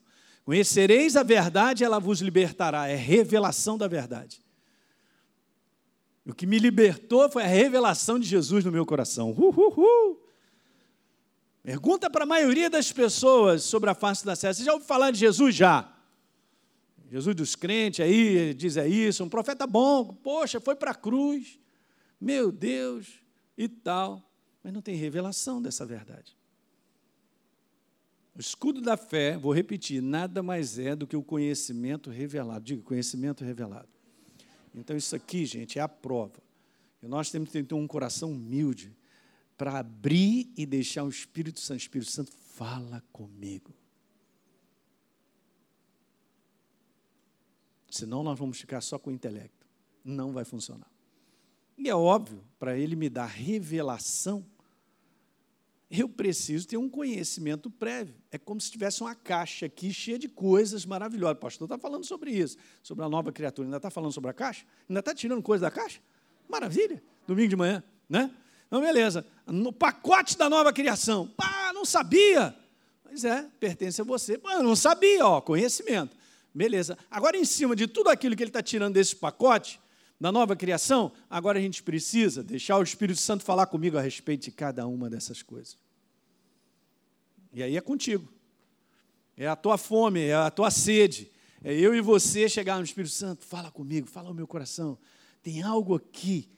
Conhecereis 0.44 1.16
a 1.16 1.22
verdade, 1.22 1.84
ela 1.84 1.98
vos 1.98 2.20
libertará. 2.20 2.86
É 2.86 2.94
revelação 2.94 3.78
da 3.78 3.88
verdade. 3.88 4.42
O 6.26 6.34
que 6.34 6.46
me 6.46 6.58
libertou 6.58 7.28
foi 7.30 7.42
a 7.42 7.46
revelação 7.46 8.18
de 8.18 8.26
Jesus 8.26 8.64
no 8.64 8.72
meu 8.72 8.84
coração. 8.84 9.30
Uh, 9.30 10.18
Pergunta 11.62 12.10
para 12.10 12.24
a 12.24 12.26
maioria 12.26 12.68
das 12.68 12.92
pessoas 12.92 13.62
sobre 13.62 13.88
a 13.88 13.94
face 13.94 14.24
da 14.24 14.36
terra. 14.36 14.52
Você 14.52 14.64
já 14.64 14.72
ouviu 14.72 14.86
falar 14.86 15.10
de 15.10 15.18
Jesus? 15.18 15.54
Já. 15.54 15.90
Jesus 17.10 17.34
dos 17.34 17.54
crentes 17.54 18.00
aí 18.00 18.52
diz 18.52 18.76
é 18.76 18.88
isso, 18.88 19.22
um 19.24 19.28
profeta 19.28 19.66
bom, 19.66 20.04
poxa, 20.04 20.60
foi 20.60 20.74
para 20.74 20.90
a 20.90 20.94
cruz, 20.94 21.58
meu 22.20 22.50
Deus, 22.50 23.06
e 23.56 23.68
tal. 23.68 24.22
Mas 24.62 24.72
não 24.72 24.82
tem 24.82 24.94
revelação 24.96 25.62
dessa 25.62 25.86
verdade. 25.86 26.36
O 28.36 28.40
escudo 28.40 28.80
da 28.80 28.96
fé, 28.96 29.36
vou 29.36 29.52
repetir, 29.52 30.02
nada 30.02 30.42
mais 30.42 30.78
é 30.78 30.96
do 30.96 31.06
que 31.06 31.16
o 31.16 31.22
conhecimento 31.22 32.10
revelado. 32.10 32.64
Diga, 32.64 32.82
conhecimento 32.82 33.44
revelado. 33.44 33.88
Então, 34.74 34.96
isso 34.96 35.14
aqui, 35.14 35.46
gente, 35.46 35.78
é 35.78 35.82
a 35.82 35.88
prova. 35.88 36.42
E 37.00 37.06
nós 37.06 37.30
temos 37.30 37.50
que 37.50 37.62
ter 37.62 37.74
um 37.74 37.86
coração 37.86 38.32
humilde 38.32 38.96
para 39.56 39.78
abrir 39.78 40.52
e 40.56 40.66
deixar 40.66 41.04
o 41.04 41.08
Espírito 41.08 41.60
Santo. 41.60 41.80
Espírito 41.80 42.10
Santo 42.10 42.32
fala 42.32 43.04
comigo. 43.12 43.72
Senão 47.88 48.24
nós 48.24 48.36
vamos 48.36 48.58
ficar 48.58 48.80
só 48.80 48.98
com 48.98 49.10
o 49.10 49.12
intelecto. 49.12 49.64
Não 50.04 50.32
vai 50.32 50.44
funcionar. 50.44 50.90
E 51.78 51.88
é 51.88 51.94
óbvio, 51.94 52.44
para 52.58 52.76
ele 52.76 52.96
me 52.96 53.08
dar 53.08 53.26
revelação, 53.26 54.44
eu 55.90 56.08
preciso 56.08 56.66
ter 56.66 56.76
um 56.76 56.88
conhecimento 56.88 57.70
prévio. 57.70 58.14
É 58.30 58.38
como 58.38 58.60
se 58.60 58.70
tivesse 58.70 59.00
uma 59.02 59.14
caixa 59.14 59.66
aqui 59.66 59.92
cheia 59.92 60.18
de 60.18 60.28
coisas 60.28 60.84
maravilhosas. 60.84 61.36
O 61.36 61.40
pastor 61.40 61.66
está 61.66 61.78
falando 61.78 62.04
sobre 62.04 62.30
isso, 62.30 62.56
sobre 62.82 63.04
a 63.04 63.08
nova 63.08 63.30
criatura. 63.30 63.66
Ainda 63.66 63.76
está 63.76 63.90
falando 63.90 64.12
sobre 64.12 64.30
a 64.30 64.32
caixa? 64.32 64.64
Ainda 64.88 65.00
está 65.00 65.14
tirando 65.14 65.42
coisa 65.42 65.62
da 65.62 65.70
caixa? 65.70 66.00
Maravilha. 66.48 67.02
Domingo 67.26 67.48
de 67.48 67.56
manhã, 67.56 67.82
né? 68.08 68.30
Então, 68.66 68.80
beleza. 68.80 69.26
No 69.46 69.72
pacote 69.72 70.36
da 70.36 70.48
nova 70.48 70.72
criação. 70.72 71.28
Pá, 71.36 71.72
não 71.72 71.84
sabia. 71.84 72.56
Pois 73.02 73.24
é, 73.24 73.48
pertence 73.60 74.00
a 74.00 74.04
você. 74.04 74.36
Pô, 74.36 74.48
não 74.62 74.74
sabia, 74.74 75.24
ó, 75.26 75.40
conhecimento. 75.40 76.16
Beleza. 76.52 76.98
Agora, 77.10 77.36
em 77.36 77.44
cima 77.44 77.76
de 77.76 77.86
tudo 77.86 78.08
aquilo 78.08 78.34
que 78.34 78.42
ele 78.42 78.50
está 78.50 78.62
tirando 78.62 78.94
desse 78.94 79.14
pacote, 79.14 79.80
da 80.20 80.30
nova 80.30 80.54
criação, 80.54 81.12
agora 81.28 81.58
a 81.58 81.62
gente 81.62 81.82
precisa 81.82 82.42
deixar 82.42 82.78
o 82.78 82.82
Espírito 82.82 83.20
Santo 83.20 83.44
falar 83.44 83.66
comigo 83.66 83.98
a 83.98 84.00
respeito 84.00 84.44
de 84.44 84.50
cada 84.50 84.86
uma 84.86 85.10
dessas 85.10 85.42
coisas. 85.42 85.76
E 87.52 87.62
aí 87.62 87.76
é 87.76 87.80
contigo. 87.80 88.32
É 89.36 89.46
a 89.46 89.56
tua 89.56 89.76
fome, 89.76 90.20
é 90.20 90.34
a 90.34 90.50
tua 90.50 90.70
sede. 90.70 91.30
É 91.62 91.72
eu 91.72 91.94
e 91.94 92.00
você 92.00 92.48
chegar 92.48 92.78
no 92.78 92.84
Espírito 92.84 93.12
Santo, 93.12 93.44
fala 93.44 93.70
comigo, 93.70 94.06
fala 94.06 94.28
no 94.28 94.34
meu 94.34 94.46
coração. 94.46 94.98
Tem 95.42 95.62
algo 95.62 95.94
aqui 95.94 96.48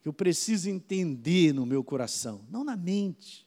que 0.00 0.08
eu 0.08 0.12
preciso 0.12 0.68
entender 0.68 1.52
no 1.54 1.64
meu 1.64 1.82
coração, 1.82 2.44
não 2.50 2.62
na 2.62 2.76
mente. 2.76 3.46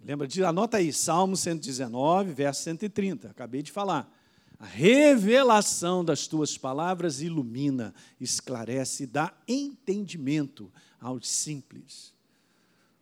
Lembra 0.00 0.26
de 0.26 0.44
anota 0.44 0.76
aí, 0.76 0.92
Salmo 0.92 1.36
119, 1.36 2.32
verso 2.32 2.62
130. 2.62 3.30
Acabei 3.30 3.62
de 3.62 3.72
falar. 3.72 4.15
A 4.58 4.64
revelação 4.64 6.04
das 6.04 6.26
tuas 6.26 6.56
palavras 6.56 7.20
ilumina, 7.20 7.94
esclarece 8.20 9.06
dá 9.06 9.32
entendimento 9.46 10.72
aos 11.00 11.28
simples. 11.28 12.14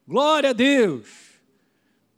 Glória 0.07 0.51
a 0.51 0.53
Deus! 0.53 1.34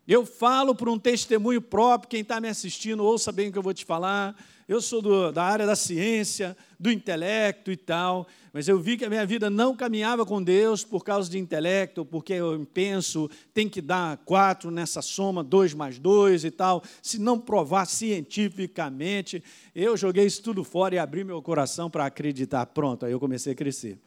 Eu 0.07 0.25
falo 0.25 0.73
por 0.73 0.88
um 0.88 0.99
testemunho 0.99 1.61
próprio, 1.61 2.09
quem 2.09 2.21
está 2.21 2.40
me 2.40 2.49
assistindo, 2.49 3.03
ouça 3.03 3.33
bem 3.33 3.49
o 3.49 3.53
que 3.53 3.59
eu 3.59 3.62
vou 3.62 3.75
te 3.75 3.85
falar. 3.85 4.37
Eu 4.69 4.81
sou 4.81 5.03
do, 5.03 5.33
da 5.33 5.42
área 5.42 5.66
da 5.66 5.75
ciência, 5.75 6.57
do 6.79 6.92
intelecto 6.92 7.73
e 7.73 7.77
tal, 7.77 8.27
mas 8.53 8.69
eu 8.69 8.79
vi 8.79 8.97
que 8.97 9.05
a 9.05 9.09
minha 9.09 9.27
vida 9.27 9.51
não 9.51 9.77
caminhava 9.77 10.25
com 10.25 10.40
Deus 10.40 10.85
por 10.85 11.05
causa 11.05 11.29
de 11.29 11.38
intelecto, 11.38 12.05
porque 12.05 12.35
eu 12.35 12.64
penso, 12.73 13.29
tem 13.53 13.69
que 13.69 13.81
dar 13.81 14.16
quatro 14.19 14.71
nessa 14.71 15.03
soma, 15.03 15.42
dois 15.42 15.75
mais 15.75 15.99
dois 15.99 16.45
e 16.45 16.53
tal. 16.53 16.85
Se 17.03 17.19
não 17.19 17.38
provar 17.38 17.87
cientificamente, 17.87 19.42
eu 19.75 19.97
joguei 19.97 20.25
isso 20.25 20.40
tudo 20.40 20.62
fora 20.62 20.95
e 20.95 20.99
abri 20.99 21.25
meu 21.25 21.42
coração 21.42 21.90
para 21.90 22.07
acreditar. 22.07 22.64
Pronto, 22.66 23.07
aí 23.07 23.12
eu 23.12 23.21
comecei 23.21 23.53
a 23.55 23.57
crescer. 23.57 23.99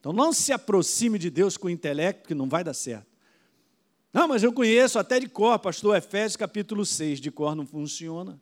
Então 0.00 0.12
não 0.12 0.32
se 0.32 0.52
aproxime 0.52 1.20
de 1.20 1.30
Deus 1.30 1.56
com 1.56 1.68
o 1.68 1.70
intelecto, 1.70 2.28
que 2.28 2.34
não 2.34 2.48
vai 2.48 2.64
dar 2.64 2.74
certo. 2.74 3.13
Não, 4.14 4.28
mas 4.28 4.44
eu 4.44 4.52
conheço 4.52 4.96
até 4.96 5.18
de 5.18 5.28
cor, 5.28 5.58
pastor 5.58 5.96
Efésios 5.96 6.36
capítulo 6.36 6.86
6, 6.86 7.18
de 7.18 7.32
cor 7.32 7.56
não 7.56 7.66
funciona. 7.66 8.40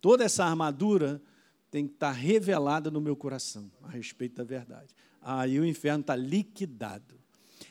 Toda 0.00 0.24
essa 0.24 0.42
armadura 0.42 1.20
tem 1.70 1.86
que 1.86 1.92
estar 1.92 2.12
revelada 2.12 2.90
no 2.90 2.98
meu 2.98 3.14
coração 3.14 3.70
a 3.82 3.90
respeito 3.90 4.36
da 4.36 4.42
verdade. 4.42 4.94
Aí 5.20 5.60
o 5.60 5.66
inferno 5.66 6.00
está 6.00 6.16
liquidado. 6.16 7.14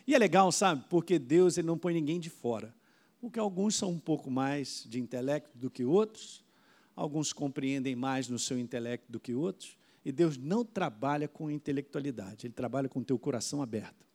E 0.05 0.13
é 0.13 0.19
legal, 0.19 0.51
sabe? 0.51 0.85
Porque 0.87 1.17
Deus 1.17 1.57
ele 1.57 1.65
não 1.65 1.79
põe 1.79 1.95
ninguém 1.95 2.19
de 2.19 2.29
fora. 2.29 2.75
Porque 3.19 3.39
alguns 3.39 3.75
são 3.75 3.89
um 3.89 3.99
pouco 3.99 4.29
mais 4.29 4.85
de 4.87 4.99
intelecto 4.99 5.57
do 5.57 5.71
que 5.71 5.83
outros, 5.83 6.45
alguns 6.95 7.33
compreendem 7.33 7.95
mais 7.95 8.29
no 8.29 8.37
seu 8.37 8.59
intelecto 8.59 9.11
do 9.11 9.19
que 9.19 9.33
outros, 9.33 9.75
e 10.05 10.11
Deus 10.11 10.37
não 10.37 10.63
trabalha 10.63 11.27
com 11.27 11.49
intelectualidade, 11.49 12.45
Ele 12.45 12.53
trabalha 12.53 12.87
com 12.87 12.99
o 12.99 13.03
teu 13.03 13.17
coração 13.17 13.63
aberto. 13.63 14.10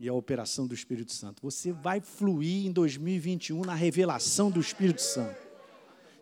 E 0.00 0.08
a 0.08 0.14
operação 0.14 0.66
do 0.66 0.74
Espírito 0.74 1.12
Santo. 1.12 1.42
Você 1.42 1.72
vai 1.72 2.00
fluir 2.00 2.66
em 2.66 2.72
2021 2.72 3.60
na 3.60 3.74
revelação 3.74 4.50
do 4.50 4.58
Espírito 4.58 5.02
Santo. 5.02 5.36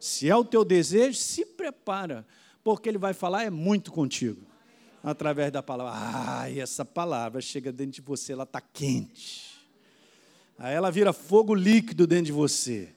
Se 0.01 0.29
é 0.29 0.35
o 0.35 0.45
teu 0.45 0.65
desejo, 0.65 1.17
se 1.17 1.47
prepara, 1.47 2.27
porque 2.65 2.89
ele 2.89 2.99
vai 2.99 3.15
falar 3.15 3.45
é 3.45 3.51
muito 3.51 3.93
contigo. 3.93 4.43
Através 5.01 5.53
da 5.53 5.63
palavra. 5.63 5.93
Ah, 5.95 6.51
e 6.51 6.59
essa 6.59 6.85
palavra 6.85 7.41
chega 7.41 7.71
dentro 7.71 7.93
de 7.93 8.01
você, 8.01 8.33
ela 8.33 8.43
está 8.43 8.61
quente. 8.61 9.49
Aí 10.59 10.75
ela 10.75 10.91
vira 10.91 11.13
fogo 11.13 11.55
líquido 11.55 12.05
dentro 12.05 12.27
de 12.27 12.33
você. 12.33 12.93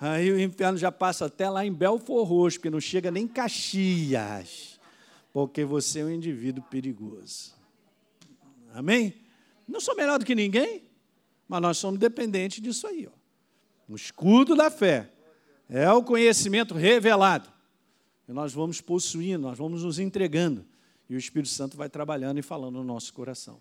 Aí 0.00 0.30
o 0.30 0.40
inferno 0.40 0.76
já 0.76 0.90
passa 0.90 1.26
até 1.26 1.48
lá 1.48 1.64
em 1.64 1.72
Belfor 1.72 2.26
Roxo, 2.26 2.58
porque 2.58 2.68
não 2.68 2.80
chega 2.80 3.12
nem 3.12 3.28
Caxias, 3.28 4.80
porque 5.32 5.64
você 5.64 6.00
é 6.00 6.04
um 6.04 6.10
indivíduo 6.10 6.64
perigoso. 6.64 7.54
Amém? 8.74 9.14
Não 9.66 9.80
sou 9.80 9.96
melhor 9.96 10.18
do 10.18 10.24
que 10.24 10.34
ninguém, 10.34 10.84
mas 11.48 11.60
nós 11.60 11.78
somos 11.78 11.98
dependentes 11.98 12.60
disso 12.62 12.86
aí. 12.86 13.06
Ó. 13.06 13.12
O 13.88 13.96
escudo 13.96 14.54
da 14.54 14.70
fé 14.70 15.10
é 15.68 15.90
o 15.90 16.02
conhecimento 16.02 16.74
revelado. 16.74 17.52
E 18.28 18.32
nós 18.32 18.52
vamos 18.52 18.80
possuindo, 18.80 19.42
nós 19.42 19.58
vamos 19.58 19.82
nos 19.82 19.98
entregando. 19.98 20.64
E 21.08 21.14
o 21.14 21.18
Espírito 21.18 21.50
Santo 21.50 21.76
vai 21.76 21.88
trabalhando 21.88 22.38
e 22.38 22.42
falando 22.42 22.76
no 22.76 22.84
nosso 22.84 23.12
coração. 23.12 23.60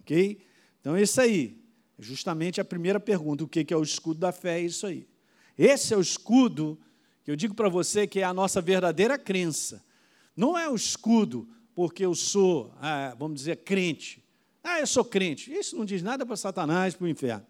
Ok? 0.00 0.40
Então, 0.80 0.96
isso 0.96 1.20
aí. 1.20 1.60
É 1.98 2.02
justamente 2.02 2.60
a 2.60 2.64
primeira 2.64 2.98
pergunta. 2.98 3.44
O 3.44 3.48
que 3.48 3.72
é 3.72 3.76
o 3.76 3.82
escudo 3.82 4.20
da 4.20 4.32
fé? 4.32 4.58
É 4.58 4.62
isso 4.62 4.86
aí. 4.86 5.06
Esse 5.58 5.92
é 5.92 5.96
o 5.96 6.00
escudo 6.00 6.78
que 7.22 7.30
eu 7.30 7.36
digo 7.36 7.54
para 7.54 7.68
você 7.68 8.06
que 8.06 8.20
é 8.20 8.24
a 8.24 8.32
nossa 8.32 8.62
verdadeira 8.62 9.18
crença. 9.18 9.84
Não 10.34 10.56
é 10.56 10.68
o 10.68 10.74
escudo 10.74 11.46
porque 11.74 12.04
eu 12.04 12.14
sou, 12.14 12.72
ah, 12.80 13.14
vamos 13.18 13.36
dizer, 13.36 13.56
crente. 13.56 14.19
Ah, 14.62 14.80
eu 14.80 14.86
sou 14.86 15.04
crente. 15.04 15.52
Isso 15.52 15.76
não 15.76 15.84
diz 15.84 16.02
nada 16.02 16.24
para 16.24 16.36
Satanás, 16.36 16.94
para 16.94 17.04
o 17.04 17.08
inferno. 17.08 17.46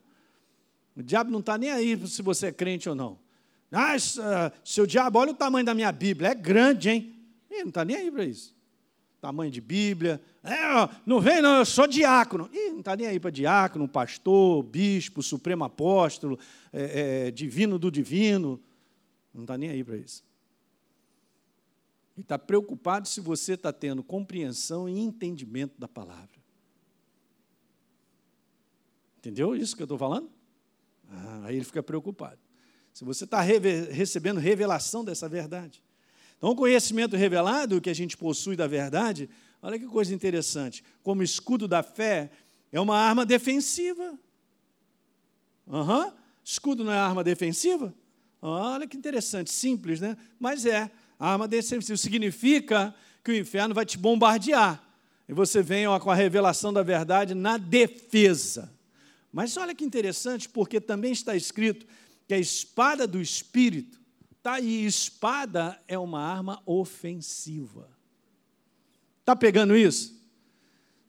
O 0.97 1.03
diabo 1.03 1.31
não 1.31 1.41
está 1.41 1.57
nem 1.57 1.71
aí 1.71 2.07
se 2.07 2.23
você 2.23 2.47
é 2.47 2.53
crente 2.53 2.89
ou 2.89 2.95
não. 2.95 3.19
Ah, 3.73 3.95
uh, 3.97 4.53
seu 4.65 4.87
diabo, 4.87 5.19
olha 5.19 5.31
o 5.31 5.35
tamanho 5.35 5.65
da 5.65 5.75
minha 5.75 5.93
Bíblia, 5.93 6.31
é 6.31 6.35
grande, 6.35 6.91
hein? 6.91 7.15
Ih, 7.51 7.61
não 7.61 7.69
está 7.69 7.85
nem 7.85 7.97
aí 7.97 8.11
para 8.11 8.25
isso. 8.25 8.55
Tamanho 9.21 9.51
de 9.51 9.61
Bíblia. 9.61 10.21
É, 10.43 10.57
não 11.05 11.21
vem, 11.21 11.43
não, 11.43 11.59
eu 11.59 11.65
sou 11.65 11.87
diácono. 11.87 12.49
Ih, 12.53 12.71
não 12.71 12.81
está 12.81 12.97
nem 12.97 13.07
aí 13.07 13.21
para 13.21 13.31
diácono, 13.31 13.87
pastor, 13.87 14.63
bispo, 14.63 15.23
supremo 15.23 15.63
apóstolo, 15.65 16.39
é, 16.73 17.27
é, 17.27 17.31
divino 17.31 17.79
do 17.79 17.91
divino. 17.91 18.61
Não 19.33 19.43
está 19.43 19.57
nem 19.57 19.71
aí 19.71 19.85
para 19.85 19.97
isso. 19.97 20.25
E 22.17 22.23
está 22.23 22.39
preocupado 22.39 23.07
se 23.07 23.21
você 23.21 23.55
está 23.55 23.73
tendo 23.73 24.03
compreensão 24.03 24.89
e 24.89 24.99
entendimento 24.99 25.79
da 25.79 25.87
palavra. 25.87 26.40
Entendeu 29.21 29.55
isso 29.55 29.77
que 29.77 29.83
eu 29.83 29.85
estou 29.85 29.99
falando? 29.99 30.29
Ah, 31.09 31.43
aí 31.45 31.57
ele 31.57 31.65
fica 31.65 31.83
preocupado 31.83 32.39
se 32.93 33.05
você 33.05 33.25
está 33.25 33.41
recebendo 33.41 34.39
revelação 34.39 35.05
dessa 35.05 35.29
verdade. 35.29 35.83
Então, 36.37 36.51
o 36.51 36.57
conhecimento 36.57 37.17
revelado 37.17 37.81
que 37.81 37.91
a 37.91 37.95
gente 37.95 38.17
possui 38.17 38.57
da 38.57 38.67
verdade, 38.67 39.29
olha 39.63 39.79
que 39.79 39.87
coisa 39.87 40.15
interessante. 40.15 40.83
Como 41.03 41.23
escudo 41.23 41.69
da 41.69 41.83
fé, 41.83 42.31
é 42.73 42.81
uma 42.81 42.97
arma 42.97 43.25
defensiva. 43.25 44.19
Uhum. 45.67 46.13
Escudo 46.45 46.83
não 46.83 46.93
é 46.93 46.99
arma 46.99 47.23
defensiva? 47.23 47.95
Olha 48.43 48.87
que 48.87 48.97
interessante, 48.97 49.51
simples, 49.51 50.01
né? 50.01 50.17
Mas 50.39 50.65
é. 50.65 50.91
Arma 51.19 51.47
defensiva 51.47 51.97
significa 51.97 52.95
que 53.23 53.31
o 53.31 53.37
inferno 53.37 53.75
vai 53.75 53.85
te 53.85 53.99
bombardear. 53.99 54.83
E 55.29 55.35
você 55.35 55.63
vem 55.63 55.87
ó, 55.87 56.01
com 56.01 56.11
a 56.11 56.15
revelação 56.15 56.73
da 56.73 56.83
verdade 56.83 57.35
na 57.35 57.59
defesa. 57.59 58.73
Mas 59.33 59.57
olha 59.57 59.75
que 59.75 59.85
interessante, 59.85 60.49
porque 60.49 60.81
também 60.81 61.13
está 61.13 61.37
escrito 61.37 61.87
que 62.27 62.35
a 62.35 62.39
espada 62.39 63.07
do 63.07 63.21
Espírito, 63.21 64.01
tá 64.43 64.55
aí, 64.55 64.85
espada 64.85 65.81
é 65.87 65.99
uma 65.99 66.21
arma 66.21 66.63
ofensiva. 66.67 67.89
Está 69.21 69.37
pegando 69.37 69.77
isso? 69.77 70.21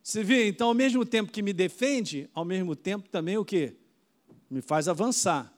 Você 0.04 0.24
vê, 0.24 0.48
então, 0.48 0.68
ao 0.68 0.74
mesmo 0.74 1.06
tempo 1.06 1.32
que 1.32 1.42
me 1.42 1.54
defende, 1.54 2.30
ao 2.34 2.44
mesmo 2.44 2.76
tempo 2.76 3.08
também 3.10 3.38
o 3.38 3.46
que? 3.46 3.76
Me 4.50 4.62
faz 4.62 4.88
avançar. 4.88 5.54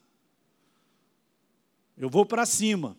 Eu 1.97 2.09
vou 2.09 2.25
para 2.25 2.45
cima. 2.45 2.97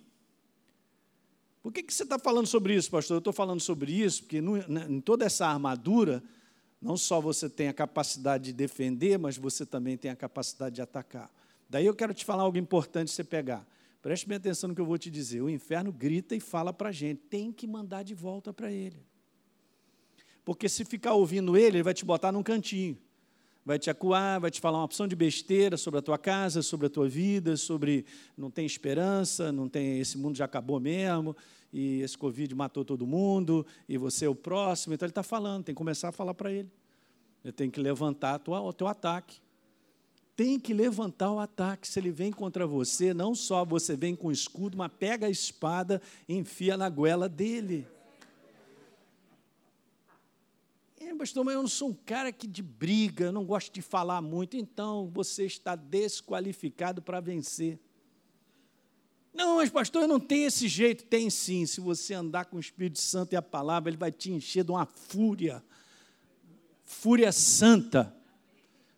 Por 1.63 1.73
que, 1.73 1.83
que 1.83 1.93
você 1.95 2.03
está 2.03 2.19
falando 2.19 2.47
sobre 2.47 2.75
isso, 2.75 2.91
pastor? 2.91 3.17
Eu 3.17 3.19
estou 3.19 3.33
falando 3.33 3.61
sobre 3.61 3.93
isso 3.93 4.23
porque 4.23 4.41
no, 4.41 4.59
em 4.59 5.01
toda 5.01 5.25
essa 5.25 5.47
armadura, 5.47 6.23
não 6.85 6.99
só 6.99 7.19
você 7.19 7.49
tem 7.49 7.69
a 7.69 7.73
capacidade 7.73 8.45
de 8.45 8.53
defender, 8.53 9.19
mas 9.19 9.39
você 9.39 9.65
também 9.65 9.97
tem 9.97 10.11
a 10.11 10.17
capacidade 10.17 10.75
de 10.75 10.83
atacar. 10.83 11.33
Daí 11.69 11.87
eu 11.87 11.95
quero 11.95 12.13
te 12.13 12.27
falar 12.27 12.43
algo 12.43 12.59
importante 12.59 13.11
você 13.11 13.25
pegar. 13.25 13.67
Preste 14.03 14.29
bem 14.29 14.37
atenção 14.37 14.69
no 14.69 14.75
que 14.75 14.83
eu 14.83 14.87
vou 14.87 14.99
te 14.99 15.11
dizer. 15.11 15.41
O 15.41 15.49
inferno 15.49 15.91
grita 15.91 16.37
e 16.37 16.41
fala 16.41 16.75
para 16.75 16.91
a 16.91 16.93
gente: 16.93 17.23
tem 17.31 17.51
que 17.51 17.67
mandar 17.67 18.03
de 18.03 18.15
volta 18.15 18.53
para 18.53 18.71
ele. 18.71 19.03
Porque 20.45 20.69
se 20.69 20.85
ficar 20.85 21.15
ouvindo 21.15 21.57
ele, 21.57 21.79
ele 21.79 21.83
vai 21.83 21.95
te 21.95 22.05
botar 22.05 22.31
num 22.31 22.43
cantinho. 22.43 22.99
Vai 23.65 23.79
te 23.79 23.89
acuar, 23.89 24.39
vai 24.39 24.51
te 24.51 24.61
falar 24.61 24.77
uma 24.77 24.85
opção 24.85 25.09
de 25.09 25.17
besteira 25.17 25.79
sobre 25.79 26.01
a 26.01 26.03
tua 26.03 26.19
casa, 26.19 26.61
sobre 26.61 26.87
a 26.87 26.91
tua 26.91 27.09
vida, 27.09 27.57
sobre 27.57 28.05
não 28.37 28.51
tem 28.51 28.67
esperança, 28.67 29.51
não 29.51 29.71
tem 29.71 30.01
esse 30.01 30.19
mundo 30.19 30.37
já 30.37 30.45
acabou 30.45 30.79
mesmo, 30.79 31.35
e 31.75 32.03
esse 32.03 32.17
Covid 32.17 32.55
matou 32.55 32.85
todo 32.85 33.05
mundo, 33.05 33.67
e 33.89 33.99
você 33.99 34.27
é 34.27 34.29
o 34.29 34.35
próximo. 34.35 34.95
Então 34.95 35.05
ele 35.05 35.11
está 35.11 35.25
falando, 35.25 35.65
tem 35.65 35.75
que 35.75 35.77
começar 35.77 36.11
a 36.11 36.13
falar 36.13 36.33
para 36.33 36.53
ele. 36.53 36.71
Ele 37.43 37.53
tem 37.53 37.69
que 37.69 37.81
levantar 37.81 38.41
o 38.49 38.73
teu 38.73 38.87
ataque. 38.87 39.41
tem 40.37 40.59
que 40.59 40.73
levantar 40.73 41.33
o 41.33 41.41
ataque. 41.41 41.87
Se 41.87 41.99
ele 41.99 42.13
vem 42.13 42.31
contra 42.33 42.65
você, 42.65 43.13
não 43.13 43.35
só 43.35 43.65
você 43.65 43.97
vem 43.97 44.15
com 44.15 44.29
o 44.29 44.33
escudo, 44.33 44.79
mas 44.79 44.91
pega 44.99 45.27
a 45.27 45.31
espada 45.31 46.01
e 46.29 46.37
enfia 46.37 46.77
na 46.77 46.89
goela 46.89 47.29
dele. 47.29 47.87
É, 50.97 51.13
pastor, 51.15 51.45
mas 51.45 51.55
eu 51.55 51.61
não 51.61 51.69
sou 51.69 51.89
um 51.91 51.95
cara 51.95 52.33
que 52.33 52.47
de 52.47 52.63
briga, 52.63 53.31
não 53.33 53.45
gosto 53.45 53.73
de 53.73 53.83
falar 53.83 54.23
muito, 54.23 54.57
então 54.57 55.11
você 55.13 55.45
está 55.45 55.75
desqualificado 55.77 57.03
para 57.03 57.21
vencer. 57.21 57.79
Não, 59.35 59.57
mas 59.57 59.69
pastor, 59.69 60.03
eu 60.03 60.09
não 60.09 60.21
tenho 60.21 60.47
esse 60.47 60.69
jeito. 60.69 61.05
Tem 61.05 61.29
sim. 61.29 61.67
Se 61.67 61.81
você 61.81 62.15
andar 62.15 62.45
com 62.45 62.57
o 62.57 62.61
Espírito 62.61 63.01
Santo 63.01 63.33
e 63.33 63.37
a 63.37 63.43
palavra, 63.43 63.91
ele 63.91 63.97
vai 63.97 64.13
te 64.13 64.31
encher 64.31 64.63
de 64.63 64.71
uma 64.71 64.87
fúria. 64.87 65.63
Fúria 66.85 67.33
santa. 67.33 68.15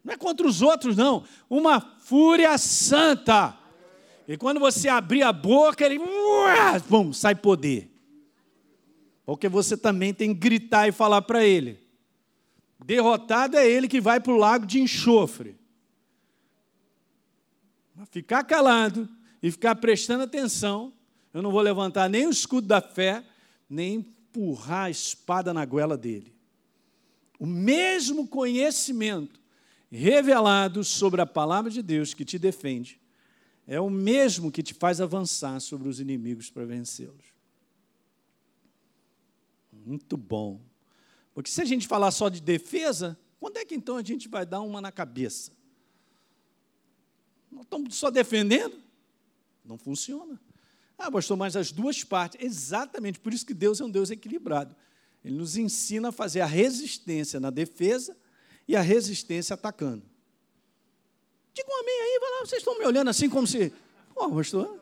Não 0.04 0.12
é 0.12 0.16
contra 0.16 0.46
os 0.46 0.60
outros, 0.60 0.94
não. 0.94 1.24
Uma 1.48 1.80
fúria 1.80 2.56
santa. 2.58 3.58
E 4.28 4.36
quando 4.36 4.60
você 4.60 4.88
abrir 4.88 5.22
a 5.22 5.32
boca, 5.32 5.84
ele. 5.84 5.98
Bum, 6.88 7.12
sai 7.14 7.34
poder. 7.34 7.90
Porque 9.24 9.48
você 9.48 9.76
também 9.76 10.12
tem 10.12 10.34
que 10.34 10.40
gritar 10.40 10.86
e 10.86 10.92
falar 10.92 11.22
para 11.22 11.44
ele. 11.44 11.80
Derrotado 12.84 13.56
é 13.56 13.66
ele 13.66 13.88
que 13.88 14.00
vai 14.00 14.20
para 14.20 14.32
o 14.32 14.36
lago 14.36 14.66
de 14.66 14.80
enxofre. 14.80 15.56
Ficar 18.10 18.44
calado 18.44 19.08
e 19.42 19.50
ficar 19.50 19.74
prestando 19.76 20.24
atenção, 20.24 20.92
eu 21.32 21.42
não 21.42 21.50
vou 21.50 21.60
levantar 21.60 22.08
nem 22.08 22.26
o 22.26 22.30
escudo 22.30 22.66
da 22.66 22.80
fé, 22.80 23.24
nem 23.68 23.96
empurrar 23.96 24.84
a 24.84 24.90
espada 24.90 25.52
na 25.52 25.64
goela 25.64 25.96
dele. 25.96 26.34
O 27.38 27.46
mesmo 27.46 28.26
conhecimento 28.26 29.40
revelado 29.90 30.82
sobre 30.82 31.20
a 31.20 31.26
palavra 31.26 31.70
de 31.70 31.82
Deus 31.82 32.14
que 32.14 32.24
te 32.24 32.38
defende 32.38 33.00
é 33.66 33.80
o 33.80 33.90
mesmo 33.90 34.50
que 34.50 34.62
te 34.62 34.72
faz 34.72 35.00
avançar 35.00 35.60
sobre 35.60 35.88
os 35.88 36.00
inimigos 36.00 36.50
para 36.50 36.64
vencê-los. 36.64 37.24
Muito 39.72 40.16
bom. 40.16 40.60
Porque 41.34 41.50
se 41.50 41.60
a 41.60 41.64
gente 41.64 41.86
falar 41.86 42.10
só 42.10 42.28
de 42.28 42.40
defesa, 42.40 43.18
quando 43.38 43.58
é 43.58 43.64
que 43.64 43.74
então 43.74 43.96
a 43.96 44.02
gente 44.02 44.28
vai 44.28 44.46
dar 44.46 44.60
uma 44.60 44.80
na 44.80 44.90
cabeça? 44.90 45.52
Nós 47.50 47.64
estamos 47.64 47.94
só 47.94 48.10
defendendo? 48.10 48.85
Não 49.66 49.76
funciona. 49.76 50.40
Ah, 50.98 51.10
pastor, 51.10 51.36
mas 51.36 51.56
as 51.56 51.72
duas 51.72 52.02
partes. 52.04 52.42
Exatamente, 52.42 53.18
por 53.18 53.32
isso 53.32 53.44
que 53.44 53.54
Deus 53.54 53.80
é 53.80 53.84
um 53.84 53.90
Deus 53.90 54.10
equilibrado. 54.10 54.74
Ele 55.24 55.36
nos 55.36 55.56
ensina 55.56 56.08
a 56.08 56.12
fazer 56.12 56.40
a 56.40 56.46
resistência 56.46 57.40
na 57.40 57.50
defesa 57.50 58.16
e 58.66 58.76
a 58.76 58.80
resistência 58.80 59.54
atacando. 59.54 60.02
Diga 61.52 61.68
um 61.68 61.80
amém 61.80 62.00
aí, 62.00 62.18
vai 62.20 62.30
lá, 62.30 62.46
vocês 62.46 62.60
estão 62.60 62.78
me 62.78 62.84
olhando 62.84 63.08
assim 63.08 63.28
como 63.28 63.46
se. 63.46 63.72
Pô, 64.14 64.30
pastor. 64.30 64.80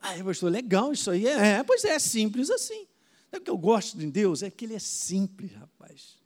Ah, 0.00 0.14
pastor, 0.22 0.50
legal 0.50 0.92
isso 0.92 1.10
aí. 1.10 1.26
É, 1.26 1.62
pois 1.64 1.84
é, 1.84 1.90
é 1.90 1.98
simples 1.98 2.50
assim. 2.50 2.86
É 3.32 3.38
o 3.38 3.40
que 3.40 3.50
eu 3.50 3.58
gosto 3.58 3.98
de 3.98 4.06
Deus, 4.06 4.42
é 4.42 4.50
que 4.50 4.64
Ele 4.64 4.74
é 4.74 4.78
simples, 4.78 5.52
rapaz. 5.52 6.16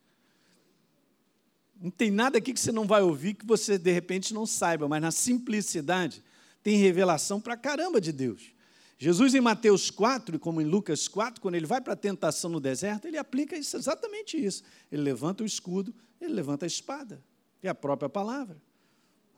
Não 1.81 1.91
tem 1.91 2.11
nada 2.11 2.37
aqui 2.37 2.53
que 2.53 2.61
você 2.61 2.71
não 2.71 2.87
vai 2.87 3.01
ouvir 3.01 3.35
que 3.35 3.47
você 3.47 3.79
de 3.79 3.91
repente 3.91 4.35
não 4.35 4.45
saiba, 4.45 4.87
mas 4.87 5.01
na 5.01 5.11
simplicidade 5.11 6.23
tem 6.63 6.77
revelação 6.77 7.41
para 7.41 7.57
caramba 7.57 8.01
de 8.01 8.13
Deus. 8.13 8.53
Jesus, 8.99 9.35
em 9.35 9.41
Mateus 9.41 9.91
4, 9.91 10.39
como 10.39 10.61
em 10.61 10.65
Lucas 10.65 11.09
4, 11.09 11.41
quando 11.41 11.55
ele 11.55 11.65
vai 11.65 11.81
para 11.81 11.95
a 11.95 11.97
tentação 11.97 12.51
no 12.51 12.61
deserto, 12.61 13.09
ele 13.09 13.17
aplica 13.17 13.57
isso, 13.57 13.77
exatamente 13.77 14.37
isso. 14.37 14.63
Ele 14.93 15.01
levanta 15.01 15.43
o 15.43 15.47
escudo, 15.47 15.95
ele 16.21 16.35
levanta 16.35 16.67
a 16.67 16.69
espada, 16.69 17.25
é 17.63 17.69
a 17.71 17.75
própria 17.75 18.11
palavra. 18.11 18.61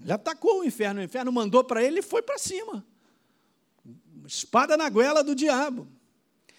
Ele 0.01 0.13
atacou 0.13 0.61
o 0.61 0.65
inferno, 0.65 1.01
o 1.01 1.05
inferno 1.05 1.31
mandou 1.31 1.63
para 1.63 1.83
ele 1.83 2.01
e 2.01 2.03
foi 2.03 2.23
para 2.23 2.39
cima. 2.39 2.85
Espada 4.27 4.77
na 4.77 4.89
goela 4.89 5.23
do 5.23 5.35
diabo. 5.35 5.87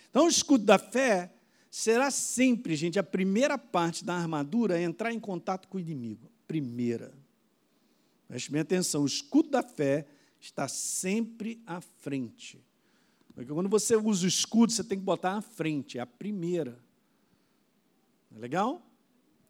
Então, 0.10 0.26
o 0.26 0.30
escudo 0.30 0.64
da 0.64 0.78
fé 0.78 1.34
será 1.70 2.10
sempre, 2.10 2.76
gente, 2.76 2.98
a 2.98 3.04
primeira 3.04 3.58
parte 3.58 4.06
da 4.06 4.16
armadura 4.16 4.76
a 4.76 4.82
entrar 4.82 5.12
em 5.12 5.20
contato 5.20 5.68
com 5.68 5.78
o 5.78 5.82
inimigo. 5.82 6.32
Primeira. 6.48 7.14
Preste 8.30 8.50
bem 8.50 8.62
atenção: 8.62 9.04
o 9.04 9.08
escudo 9.08 9.50
da 9.50 9.62
fé 9.62 10.06
está 10.44 10.68
sempre 10.68 11.62
à 11.66 11.80
frente. 11.80 12.62
Porque 13.34 13.52
quando 13.52 13.70
você 13.70 13.96
usa 13.96 14.26
o 14.26 14.28
escudo, 14.28 14.72
você 14.72 14.84
tem 14.84 14.98
que 14.98 15.04
botar 15.04 15.38
à 15.38 15.42
frente, 15.42 15.98
é 15.98 16.02
a 16.02 16.06
primeira. 16.06 16.78
É 18.36 18.38
legal? 18.38 18.82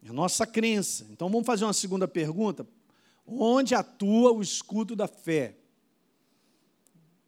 É 0.04 0.10
a 0.10 0.14
nossa 0.14 0.46
crença. 0.46 1.08
Então 1.10 1.30
vamos 1.30 1.46
fazer 1.46 1.66
uma 1.66 1.74
segunda 1.74 2.08
pergunta. 2.08 2.68
Onde 3.26 3.74
atua 3.74 4.32
o 4.32 4.42
escudo 4.42 4.96
da 4.96 5.08
fé? 5.08 5.58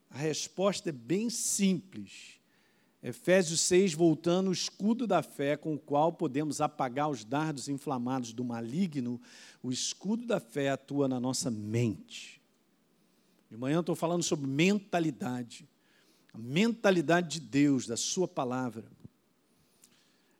A 0.09 0.17
resposta 0.17 0.89
é 0.89 0.93
bem 0.93 1.29
simples. 1.29 2.39
Efésios 3.01 3.59
6, 3.61 3.93
voltando, 3.93 4.49
o 4.49 4.53
escudo 4.53 5.05
da 5.05 5.21
fé 5.21 5.57
com 5.57 5.75
o 5.75 5.79
qual 5.79 6.13
podemos 6.13 6.61
apagar 6.61 7.09
os 7.09 7.23
dardos 7.23 7.67
inflamados 7.67 8.33
do 8.33 8.43
maligno, 8.43 9.21
o 9.61 9.71
escudo 9.71 10.25
da 10.25 10.39
fé 10.39 10.69
atua 10.69 11.07
na 11.07 11.19
nossa 11.19 11.51
mente. 11.51 12.34
De 13.55 13.61
manhã 13.61 13.77
eu 13.77 13.81
estou 13.81 13.95
falando 13.95 14.21
sobre 14.21 14.45
mentalidade 14.45 15.67
a 16.35 16.37
mentalidade 16.37 17.39
de 17.39 17.47
Deus, 17.47 17.87
da 17.87 17.95
Sua 17.95 18.27
palavra. 18.27 18.83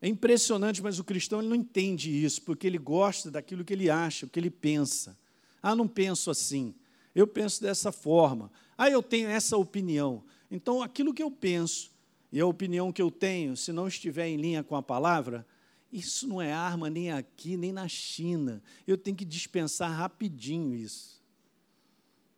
É 0.01 0.10
impressionante, 0.10 0.84
mas 0.84 0.99
o 0.99 1.06
cristão 1.06 1.39
ele 1.39 1.47
não 1.47 1.56
entende 1.56 2.12
isso, 2.12 2.41
porque 2.41 2.67
ele 2.67 2.78
gosta 2.78 3.32
daquilo 3.32 3.63
que 3.63 3.71
ele 3.71 3.89
acha, 3.89 4.25
o 4.25 4.30
que 4.30 4.38
ele 4.38 4.49
pensa. 4.49 5.17
Ah, 5.63 5.73
não 5.73 5.88
penso 5.88 6.30
assim, 6.30 6.75
eu 7.15 7.25
penso 7.25 7.62
dessa 7.62 7.93
forma. 7.93 8.51
Ah, 8.78 8.89
eu 8.89 9.01
tenho 9.01 9.30
essa 9.30 9.56
opinião. 9.56 10.21
Então, 10.51 10.84
aquilo 10.84 11.13
que 11.13 11.23
eu 11.23 11.32
penso 11.32 11.91
e 12.30 12.41
a 12.41 12.45
opinião 12.45 12.91
que 12.91 13.01
eu 13.01 13.10
tenho, 13.10 13.56
se 13.56 13.71
não 13.71 13.88
estiver 13.88 14.28
em 14.28 14.36
linha 14.36 14.65
com 14.65 14.75
a 14.75 14.84
palavra, 14.84 15.47
isso 15.93 16.28
não 16.28 16.41
é 16.41 16.51
arma 16.51 16.89
nem 16.89 17.10
aqui, 17.10 17.56
nem 17.56 17.71
na 17.71 17.88
China. 17.88 18.62
Eu 18.86 18.97
tenho 18.97 19.15
que 19.15 19.23
dispensar 19.23 19.89
rapidinho 19.89 20.75
isso. 20.75 21.23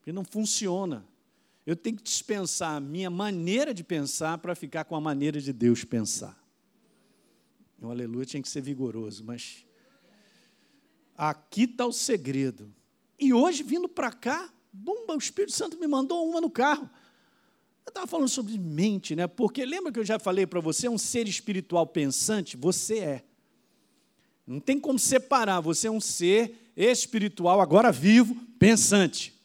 Porque 0.08 0.14
não 0.14 0.24
funciona. 0.24 1.06
Eu 1.66 1.76
tenho 1.76 1.98
que 1.98 2.04
dispensar 2.04 2.78
a 2.78 2.80
minha 2.80 3.10
maneira 3.10 3.74
de 3.74 3.84
pensar 3.84 4.38
para 4.38 4.56
ficar 4.56 4.86
com 4.86 4.96
a 4.96 5.02
maneira 5.02 5.42
de 5.42 5.52
Deus 5.52 5.84
pensar. 5.84 6.42
O 7.82 7.90
aleluia 7.90 8.26
tinha 8.26 8.42
que 8.42 8.48
ser 8.48 8.62
vigoroso, 8.62 9.26
mas 9.26 9.66
aqui 11.14 11.64
está 11.64 11.86
o 11.86 11.92
segredo. 11.92 12.74
E 13.20 13.34
hoje, 13.34 13.64
vindo 13.64 13.90
para 13.90 14.10
cá, 14.10 14.50
bomba, 14.72 15.14
o 15.14 15.18
Espírito 15.18 15.52
Santo 15.52 15.78
me 15.78 15.88
mandou 15.88 16.26
uma 16.26 16.40
no 16.40 16.50
carro. 16.50 16.90
Eu 17.86 17.90
estava 17.90 18.08
falando 18.08 18.30
sobre 18.30 18.58
mente, 18.58 19.14
né? 19.14 19.28
Porque 19.28 19.66
lembra 19.66 19.92
que 19.92 20.00
eu 20.00 20.06
já 20.06 20.18
falei 20.18 20.48
para 20.48 20.62
você, 20.62 20.88
é 20.88 20.90
um 20.90 20.98
ser 20.98 21.28
espiritual 21.28 21.86
pensante? 21.86 22.56
Você 22.56 23.00
é. 23.00 23.26
Não 24.46 24.62
tem 24.62 24.80
como 24.80 24.98
separar, 24.98 25.60
você 25.60 25.88
é 25.88 25.92
um 25.92 26.00
ser 26.00 26.72
espiritual, 26.78 27.60
agora 27.60 27.92
vivo, 27.92 28.36
pensante. 28.58 29.37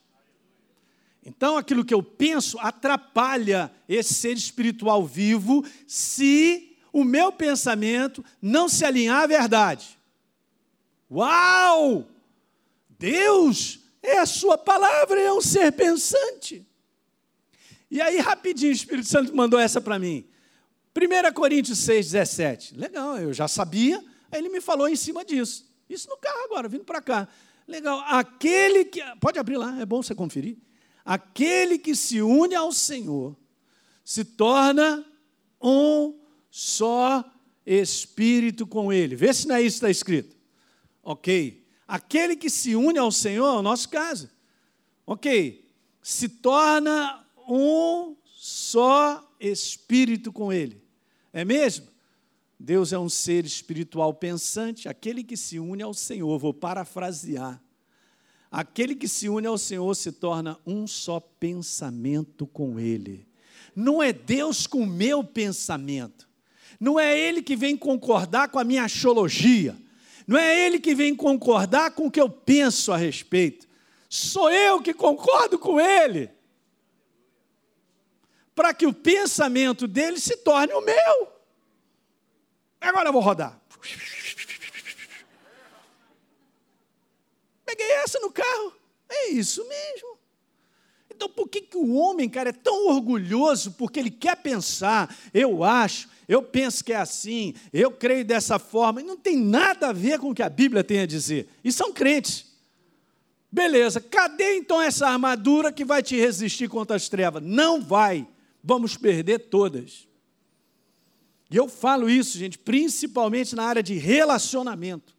Então, 1.25 1.57
aquilo 1.57 1.85
que 1.85 1.95
eu 1.95 2.03
penso 2.03 2.59
atrapalha 2.59 3.73
esse 3.89 4.15
ser 4.15 4.33
espiritual 4.33 5.07
vivo 5.07 5.65
se 5.87 6.77
o 6.93 7.05
meu 7.05 7.33
pensamento 7.33 8.25
não 8.41 8.69
se 8.69 8.85
alinhar 8.85 9.23
à 9.23 9.27
verdade. 9.27 9.99
Uau! 11.11 12.09
Deus 12.99 13.81
é 14.03 14.19
a 14.19 14.27
sua 14.27 14.59
palavra, 14.59 15.21
é 15.21 15.33
um 15.33 15.41
ser 15.41 15.73
pensante. 15.73 16.67
E 17.91 18.01
aí, 18.01 18.19
rapidinho, 18.19 18.73
o 18.73 18.75
Espírito 18.75 19.07
Santo 19.07 19.35
mandou 19.35 19.61
essa 19.61 19.81
para 19.81 19.99
mim. 19.99 20.27
1 20.97 21.33
Coríntios 21.35 21.79
6, 21.81 22.13
17. 22.13 22.77
Legal, 22.77 23.19
eu 23.19 23.33
já 23.33 23.47
sabia, 23.47 24.03
aí 24.31 24.41
ele 24.41 24.49
me 24.49 24.61
falou 24.61 24.89
em 24.89 24.97
cima 24.97 25.25
disso. 25.25 25.71
Isso 25.89 26.09
no 26.09 26.17
carro 26.17 26.45
agora, 26.45 26.69
vindo 26.69 26.85
para 26.85 27.01
cá. 27.01 27.29
Legal, 27.67 28.01
aquele 28.07 28.85
que. 28.85 29.01
Pode 29.21 29.39
abrir 29.39 29.57
lá, 29.57 29.79
é 29.81 29.87
bom 29.87 30.03
você 30.03 30.15
conferir. 30.15 30.57
Aquele 31.05 31.79
que 31.79 31.95
se 31.95 32.21
une 32.23 32.55
ao 32.55 32.73
Senhor 32.73 33.37
se 34.05 34.25
torna 34.25 35.05
um 35.61 36.19
só 36.51 37.25
espírito 37.65 38.67
com 38.67 38.93
Ele. 38.93 39.17
Vê 39.17 39.33
se 39.33 39.47
não 39.47 39.57
é 39.57 39.63
isso 39.63 39.77
que 39.77 39.87
está 39.87 39.91
escrito. 39.91 40.37
Ok. 41.03 41.65
Aquele 41.87 42.37
que 42.37 42.49
se 42.49 42.75
une 42.75 42.99
ao 42.99 43.11
Senhor, 43.11 43.47
é 43.47 43.59
o 43.59 43.63
nosso 43.63 43.89
caso. 43.89 44.31
Ok. 45.07 45.65
Se 46.03 46.29
torna 46.29 47.25
um 47.49 48.17
só 48.25 49.29
espírito 49.39 50.33
com 50.33 50.53
Ele. 50.53 50.83
É 51.33 51.45
mesmo? 51.45 51.87
Deus 52.59 52.93
é 52.93 52.99
um 52.99 53.09
ser 53.09 53.45
espiritual 53.45 54.15
pensante, 54.15 54.89
aquele 54.89 55.25
que 55.25 55.37
se 55.37 55.59
une 55.59 55.83
ao 55.83 55.93
Senhor. 55.93 56.39
Vou 56.39 56.55
parafrasear. 56.55 57.61
Aquele 58.53 58.95
que 58.95 59.09
se 59.09 59.31
une 59.31 59.47
ao 59.47 59.57
Senhor 59.57 59.95
se 59.97 60.13
torna 60.13 60.59
um 60.67 60.87
só 60.87 61.19
pensamento 61.19 62.47
com 62.47 62.79
Ele. 62.79 63.27
Não 63.75 64.03
é 64.03 64.13
Deus 64.13 64.67
com 64.67 64.83
o 64.83 64.87
meu 64.87 65.25
pensamento. 65.25 66.29
Não 66.79 67.01
é 67.01 67.19
Ele 67.19 67.41
que 67.43 67.57
vem 67.57 67.75
concordar 67.75 68.51
com 68.51 68.59
a 68.59 68.65
minha 68.65 68.85
axiologia. 68.85 69.75
Não 70.27 70.39
é 70.39 70.67
Ele 70.67 70.79
que 70.79 70.95
vem 70.95 71.15
concordar 71.15 71.93
com 71.93 72.07
o 72.07 72.11
que 72.11 72.21
eu 72.21 72.29
penso 72.29 72.93
a 72.93 72.97
respeito. 72.99 73.67
Sou 74.15 74.51
eu 74.51 74.83
que 74.83 74.93
concordo 74.93 75.59
com 75.59 75.81
ele. 75.81 76.31
Para 78.55 78.75
que 78.75 78.87
o 78.87 78.93
pensamento 78.93 79.89
dele 79.89 80.21
se 80.21 80.37
torne 80.37 80.75
o 80.75 80.83
meu. 80.83 81.33
Agora 82.79 83.09
eu 83.09 83.13
vou 83.15 83.23
rodar. 83.23 83.59
Peguei 87.73 87.93
essa 87.93 88.21
no 88.21 88.31
carro. 88.31 88.75
É 89.09 89.31
isso 89.31 89.67
mesmo. 89.67 90.19
Então 91.11 91.27
por 91.27 91.49
que, 91.49 91.63
que 91.63 91.77
o 91.77 91.95
homem, 91.95 92.29
cara, 92.29 92.51
é 92.51 92.53
tão 92.53 92.89
orgulhoso? 92.89 93.73
Porque 93.73 93.99
ele 93.99 94.11
quer 94.11 94.37
pensar, 94.37 95.15
eu 95.33 95.65
acho, 95.65 96.09
eu 96.29 96.43
penso 96.43 96.85
que 96.85 96.93
é 96.93 96.97
assim, 96.97 97.55
eu 97.73 97.91
creio 97.91 98.27
dessa 98.27 98.59
forma. 98.59 99.01
E 99.01 99.05
não 99.05 99.17
tem 99.17 99.37
nada 99.37 99.89
a 99.89 99.93
ver 99.93 100.19
com 100.19 100.31
o 100.31 100.35
que 100.35 100.43
a 100.43 100.51
Bíblia 100.51 100.85
tem 100.85 101.01
a 101.01 101.07
dizer. 101.07 101.49
E 101.65 101.73
são 101.73 101.95
crentes. 101.95 102.53
Beleza, 103.51 104.01
cadê 104.01 104.57
então 104.57 104.81
essa 104.81 105.09
armadura 105.09 105.73
que 105.73 105.85
vai 105.85 106.03
te 106.03 106.17
resistir 106.17 106.69
contra 106.69 106.95
as 106.95 107.09
trevas? 107.09 107.43
Não 107.43 107.81
vai. 107.81 108.29
Vamos 108.63 108.99
perder 108.99 109.39
todas. 109.49 110.07
E 111.51 111.57
eu 111.57 111.69
falo 111.69 112.09
isso, 112.09 112.39
gente, 112.39 112.59
principalmente 112.59 113.55
na 113.55 113.65
área 113.65 113.83
de 113.83 113.95
relacionamento. 113.95 115.15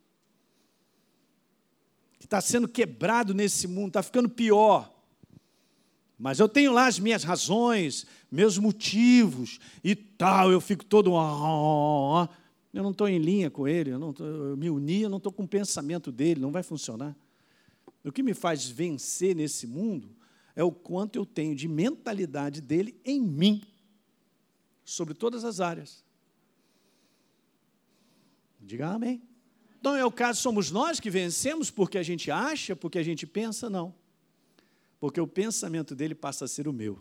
Está 2.33 2.41
sendo 2.41 2.67
quebrado 2.67 3.31
nesse 3.31 3.67
mundo, 3.67 3.89
está 3.89 4.01
ficando 4.01 4.27
pior. 4.27 4.91
Mas 6.17 6.39
eu 6.39 6.49
tenho 6.49 6.73
lá 6.73 6.87
as 6.87 6.97
minhas 6.97 7.23
razões, 7.23 8.07
meus 8.31 8.57
motivos 8.57 9.59
e 9.83 9.95
tal. 9.95 10.51
Eu 10.51 10.59
fico 10.59 10.83
todo. 10.83 11.11
Eu 12.73 12.81
não 12.81 12.89
estou 12.89 13.07
em 13.07 13.19
linha 13.19 13.51
com 13.51 13.67
ele, 13.67 13.91
eu, 13.91 14.13
tô, 14.13 14.25
eu 14.25 14.57
me 14.57 14.67
uni, 14.67 15.03
eu 15.03 15.11
não 15.11 15.17
estou 15.17 15.31
com 15.31 15.43
o 15.43 15.47
pensamento 15.47 16.11
dele, 16.11 16.41
não 16.41 16.51
vai 16.51 16.63
funcionar. 16.63 17.15
O 18.03 18.11
que 18.11 18.23
me 18.23 18.33
faz 18.33 18.67
vencer 18.67 19.35
nesse 19.35 19.67
mundo 19.67 20.09
é 20.55 20.63
o 20.63 20.71
quanto 20.71 21.17
eu 21.17 21.27
tenho 21.27 21.55
de 21.55 21.67
mentalidade 21.67 22.61
dele 22.61 22.99
em 23.05 23.21
mim, 23.21 23.61
sobre 24.83 25.13
todas 25.13 25.45
as 25.45 25.59
áreas. 25.59 26.03
Diga 28.59 28.87
amém. 28.87 29.21
Então 29.83 29.97
é 29.97 30.05
o 30.05 30.11
caso, 30.13 30.41
somos 30.41 30.71
nós 30.71 30.97
que 30.97 31.09
vencemos 31.09 31.69
porque 31.69 31.97
a 31.97 32.03
gente 32.03 32.31
acha, 32.31 32.73
porque 32.73 32.97
a 32.97 33.03
gente 33.03 33.27
pensa? 33.27 33.69
Não. 33.69 33.93
Porque 34.97 35.19
o 35.19 35.27
pensamento 35.27 35.93
dele 35.93 36.15
passa 36.15 36.45
a 36.45 36.47
ser 36.47 36.69
o 36.69 36.71
meu. 36.71 36.97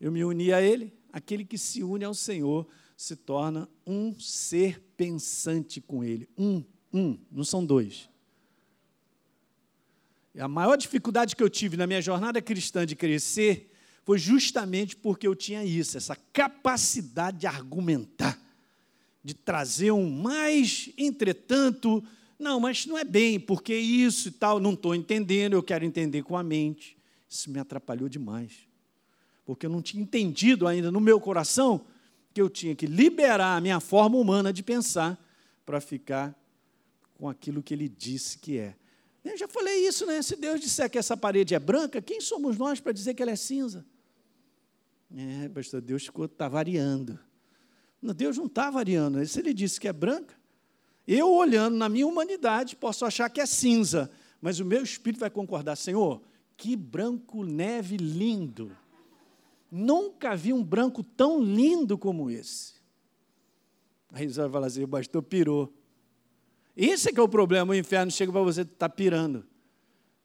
Eu 0.00 0.10
me 0.10 0.24
uni 0.24 0.50
a 0.50 0.62
ele, 0.62 0.94
aquele 1.12 1.44
que 1.44 1.58
se 1.58 1.82
une 1.82 2.06
ao 2.06 2.14
Senhor 2.14 2.66
se 2.96 3.16
torna 3.16 3.68
um 3.86 4.18
ser 4.18 4.80
pensante 4.96 5.78
com 5.78 6.02
ele. 6.02 6.26
Um, 6.38 6.64
um, 6.90 7.18
não 7.30 7.44
são 7.44 7.66
dois. 7.66 8.08
A 10.38 10.48
maior 10.48 10.76
dificuldade 10.76 11.36
que 11.36 11.42
eu 11.42 11.50
tive 11.50 11.76
na 11.76 11.86
minha 11.86 12.00
jornada 12.00 12.40
cristã 12.40 12.86
de 12.86 12.96
crescer 12.96 13.70
foi 14.04 14.18
justamente 14.18 14.96
porque 14.96 15.26
eu 15.26 15.34
tinha 15.34 15.62
isso, 15.62 15.98
essa 15.98 16.16
capacidade 16.32 17.40
de 17.40 17.46
argumentar 17.46 18.40
de 19.22 19.34
trazer 19.34 19.92
um 19.92 20.10
mais, 20.10 20.90
entretanto, 20.96 22.02
não, 22.38 22.58
mas 22.58 22.86
não 22.86 22.96
é 22.96 23.04
bem, 23.04 23.38
porque 23.38 23.74
isso 23.74 24.28
e 24.28 24.30
tal, 24.30 24.58
não 24.58 24.72
estou 24.72 24.94
entendendo, 24.94 25.52
eu 25.52 25.62
quero 25.62 25.84
entender 25.84 26.22
com 26.22 26.36
a 26.36 26.42
mente. 26.42 26.96
Isso 27.28 27.50
me 27.50 27.58
atrapalhou 27.58 28.08
demais, 28.08 28.52
porque 29.44 29.66
eu 29.66 29.70
não 29.70 29.82
tinha 29.82 30.02
entendido 30.02 30.66
ainda 30.66 30.90
no 30.90 31.00
meu 31.00 31.20
coração 31.20 31.84
que 32.32 32.40
eu 32.40 32.48
tinha 32.48 32.74
que 32.74 32.86
liberar 32.86 33.56
a 33.56 33.60
minha 33.60 33.80
forma 33.80 34.16
humana 34.16 34.52
de 34.52 34.62
pensar 34.62 35.18
para 35.66 35.80
ficar 35.80 36.34
com 37.14 37.28
aquilo 37.28 37.62
que 37.62 37.74
ele 37.74 37.88
disse 37.88 38.38
que 38.38 38.58
é. 38.58 38.74
Eu 39.22 39.36
já 39.36 39.46
falei 39.46 39.86
isso, 39.86 40.06
né? 40.06 40.22
Se 40.22 40.34
Deus 40.34 40.60
disser 40.60 40.88
que 40.88 40.96
essa 40.96 41.16
parede 41.16 41.54
é 41.54 41.58
branca, 41.58 42.00
quem 42.00 42.20
somos 42.20 42.56
nós 42.56 42.80
para 42.80 42.92
dizer 42.92 43.12
que 43.12 43.22
ela 43.22 43.32
é 43.32 43.36
cinza? 43.36 43.84
É, 45.14 45.48
pastor, 45.50 45.80
Deus 45.80 46.08
está 46.24 46.48
variando. 46.48 47.18
Deus 48.02 48.36
não 48.38 48.46
está 48.46 48.70
variando. 48.70 49.24
Se 49.26 49.38
ele 49.38 49.52
disse 49.52 49.78
que 49.78 49.88
é 49.88 49.92
branca, 49.92 50.34
eu 51.06 51.30
olhando 51.30 51.76
na 51.76 51.88
minha 51.88 52.06
humanidade 52.06 52.76
posso 52.76 53.04
achar 53.04 53.28
que 53.28 53.40
é 53.40 53.46
cinza, 53.46 54.10
mas 54.40 54.60
o 54.60 54.64
meu 54.64 54.82
espírito 54.82 55.20
vai 55.20 55.30
concordar, 55.30 55.76
Senhor, 55.76 56.22
que 56.56 56.76
branco 56.76 57.44
neve 57.44 57.96
lindo. 57.96 58.76
Nunca 59.70 60.34
vi 60.34 60.52
um 60.52 60.64
branco 60.64 61.02
tão 61.02 61.42
lindo 61.42 61.96
como 61.96 62.30
esse. 62.30 62.74
Aí 64.12 64.28
você 64.28 64.40
vai 64.40 64.50
falar 64.50 64.66
assim, 64.66 64.82
o 64.82 64.88
pastor 64.88 65.22
pirou. 65.22 65.72
Esse 66.76 67.10
é 67.10 67.12
que 67.12 67.20
é 67.20 67.22
o 67.22 67.28
problema, 67.28 67.72
o 67.72 67.76
inferno 67.76 68.10
chega 68.10 68.32
para 68.32 68.42
você, 68.42 68.62
está 68.62 68.88
pirando. 68.88 69.46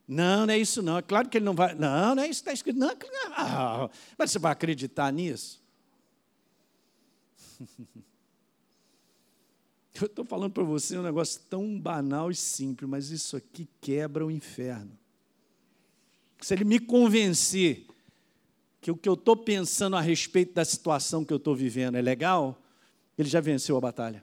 Não, 0.08 0.46
não 0.46 0.54
é 0.54 0.58
isso 0.58 0.82
não. 0.82 0.98
É 0.98 1.02
claro 1.02 1.28
que 1.28 1.38
ele 1.38 1.46
não 1.46 1.56
vai. 1.56 1.74
Não, 1.74 2.16
não 2.16 2.24
é 2.24 2.28
isso 2.28 2.44
que 2.44 2.50
está 2.50 2.54
escrito. 2.54 2.78
Não, 2.78 2.90
não. 2.90 3.90
Mas 4.18 4.32
você 4.32 4.40
vai 4.40 4.52
acreditar 4.52 5.12
nisso? 5.12 5.64
Eu 10.02 10.08
estou 10.08 10.26
falando 10.26 10.52
para 10.52 10.64
você 10.64 10.98
um 10.98 11.04
negócio 11.04 11.40
tão 11.50 11.80
banal 11.80 12.30
e 12.30 12.36
simples, 12.36 12.90
mas 12.90 13.12
isso 13.12 13.38
aqui 13.38 13.66
quebra 13.80 14.26
o 14.26 14.32
inferno. 14.32 14.92
Se 16.42 16.54
ele 16.54 16.66
me 16.66 16.80
convencer 16.80 17.88
que 18.82 18.92
o 18.92 18.98
que 18.98 19.08
eu 19.08 19.14
estou 19.14 19.38
pensando 19.38 19.96
a 19.96 20.02
respeito 20.02 20.54
da 20.54 20.66
situação 20.66 21.24
que 21.24 21.32
eu 21.32 21.38
estou 21.38 21.56
vivendo 21.56 21.96
é 21.96 22.02
legal, 22.02 22.62
ele 23.18 23.30
já 23.30 23.40
venceu 23.40 23.78
a 23.78 23.82
batalha. 23.82 24.22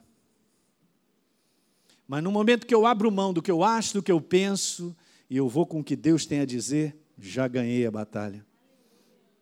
Mas 2.07 2.23
no 2.23 2.31
momento 2.31 2.67
que 2.67 2.75
eu 2.75 2.85
abro 2.85 3.11
mão 3.11 3.33
do 3.33 3.41
que 3.41 3.51
eu 3.51 3.63
acho, 3.63 3.95
do 3.95 4.03
que 4.03 4.11
eu 4.11 4.21
penso, 4.21 4.95
e 5.27 5.35
eu 5.35 5.49
vou 5.49 5.65
com 5.65 5.79
o 5.79 5.83
que 5.83 5.95
Deus 5.95 6.25
tem 6.25 6.39
a 6.39 6.45
dizer, 6.45 6.95
já 7.17 7.47
ganhei 7.47 7.85
a 7.87 7.91
batalha. 7.91 8.45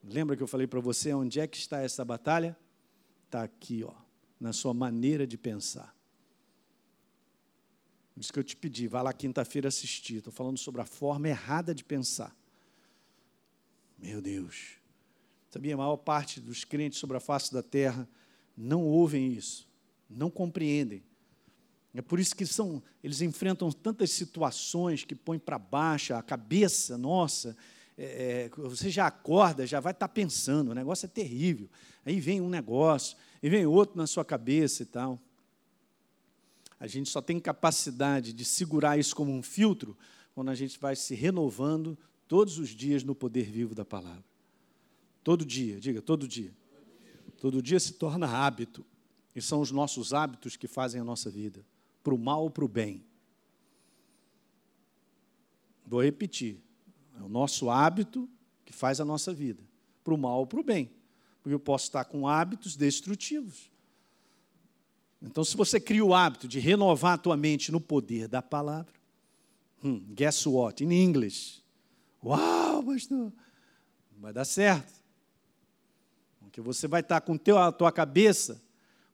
Lembra 0.04 0.36
que 0.38 0.42
eu 0.42 0.48
falei 0.48 0.66
para 0.66 0.80
você 0.80 1.14
onde 1.14 1.40
é 1.40 1.46
que 1.46 1.58
está 1.58 1.82
essa 1.82 2.06
batalha? 2.06 2.58
Está 3.32 3.44
aqui, 3.44 3.82
ó, 3.82 3.94
na 4.38 4.52
sua 4.52 4.74
maneira 4.74 5.26
de 5.26 5.38
pensar. 5.38 5.96
Por 8.14 8.20
isso 8.20 8.34
que 8.34 8.38
eu 8.38 8.44
te 8.44 8.58
pedi, 8.58 8.90
vá 8.90 9.02
lá 9.02 9.14
quinta-feira 9.14 9.70
assistir. 9.70 10.18
Estou 10.18 10.34
falando 10.34 10.58
sobre 10.58 10.82
a 10.82 10.86
forma 10.86 11.30
errada 11.30 11.74
de 11.74 11.82
pensar. 11.82 12.36
Meu 13.98 14.22
Deus. 14.22 14.74
Sabia, 15.50 15.76
a 15.76 15.78
maior 15.78 15.96
parte 15.96 16.42
dos 16.42 16.66
crentes 16.66 17.00
sobre 17.00 17.16
a 17.16 17.22
face 17.22 17.54
da 17.54 17.64
terra 17.64 18.06
não 18.58 18.84
ouvem 18.84 19.32
isso, 19.32 19.66
não 20.10 20.30
compreendem. 20.30 21.02
É 21.94 22.02
por 22.02 22.20
isso 22.20 22.36
que 22.36 22.46
são, 22.46 22.84
eles 23.02 23.22
enfrentam 23.22 23.72
tantas 23.72 24.12
situações 24.12 25.06
que 25.06 25.16
põem 25.16 25.40
para 25.40 25.58
baixo 25.58 26.14
a 26.14 26.22
cabeça 26.22 26.98
nossa. 26.98 27.56
É, 27.98 28.46
é, 28.46 28.50
você 28.50 28.90
já 28.90 29.08
acorda, 29.08 29.68
já 29.68 29.80
vai 29.80 29.92
estar 29.92 30.08
tá 30.08 30.14
pensando, 30.14 30.72
o 30.72 30.76
negócio 30.76 31.06
é 31.06 31.10
terrível. 31.10 31.70
Aí 32.06 32.20
vem 32.20 32.42
um 32.42 32.50
negócio, 32.50 33.18
e 33.42 33.50
vem 33.50 33.66
outro 33.66 33.98
na 33.98 34.08
sua 34.08 34.26
cabeça 34.26 34.84
e 34.84 34.86
tal. 34.86 35.20
A 36.80 36.88
gente 36.88 37.10
só 37.10 37.22
tem 37.22 37.40
capacidade 37.40 38.34
de 38.34 38.44
segurar 38.44 38.98
isso 38.98 39.16
como 39.16 39.32
um 39.32 39.44
filtro 39.44 39.96
quando 40.34 40.50
a 40.50 40.56
gente 40.56 40.80
vai 40.80 40.96
se 40.96 41.14
renovando 41.14 41.98
todos 42.28 42.58
os 42.58 42.70
dias 42.70 43.04
no 43.04 43.14
poder 43.14 43.52
vivo 43.52 43.76
da 43.76 43.86
palavra. 43.86 44.24
Todo 45.24 45.46
dia, 45.46 45.80
diga, 45.80 46.02
todo 46.02 46.28
dia. 46.28 46.52
Todo 47.40 47.62
dia 47.62 47.80
se 47.80 47.94
torna 47.94 48.28
hábito. 48.28 48.86
E 49.36 49.42
são 49.42 49.62
os 49.62 49.72
nossos 49.72 50.14
hábitos 50.14 50.58
que 50.58 50.68
fazem 50.68 51.00
a 51.00 51.04
nossa 51.04 51.30
vida, 51.30 51.66
para 52.04 52.14
o 52.14 52.18
mal 52.18 52.44
ou 52.44 52.50
para 52.50 52.66
o 52.66 52.68
bem. 52.68 53.04
Vou 55.86 56.04
repetir. 56.04 56.60
É 57.22 57.24
o 57.24 57.30
nosso 57.30 57.70
hábito 57.70 58.28
que 58.66 58.74
faz 58.74 59.00
a 59.00 59.06
nossa 59.06 59.32
vida, 59.32 59.64
para 60.04 60.14
o 60.14 60.18
mal 60.18 60.40
ou 60.40 60.48
para 60.48 60.60
o 60.60 60.64
bem. 60.64 60.92
Porque 61.42 61.54
eu 61.54 61.60
posso 61.60 61.86
estar 61.86 62.04
com 62.06 62.28
hábitos 62.28 62.76
destrutivos. 62.76 63.70
Então, 65.22 65.44
se 65.44 65.56
você 65.56 65.80
cria 65.80 66.04
o 66.04 66.16
hábito 66.16 66.48
de 66.48 66.60
renovar 66.60 67.14
a 67.14 67.18
tua 67.18 67.38
mente 67.38 67.72
no 67.72 67.80
poder 67.80 68.28
da 68.28 68.42
palavra, 68.42 68.94
hmm, 69.84 70.00
guess 70.16 70.48
what? 70.48 70.84
In 70.84 70.92
English. 70.92 71.64
Uau, 72.24 72.84
pastor, 72.84 73.32
vai 74.18 74.34
dar 74.34 74.46
certo. 74.46 75.00
Porque 76.40 76.60
você 76.60 76.88
vai 76.88 77.02
estar 77.02 77.22
com 77.22 77.38
teu, 77.38 77.60
a 77.60 77.72
tua 77.72 77.92
cabeça 77.92 78.60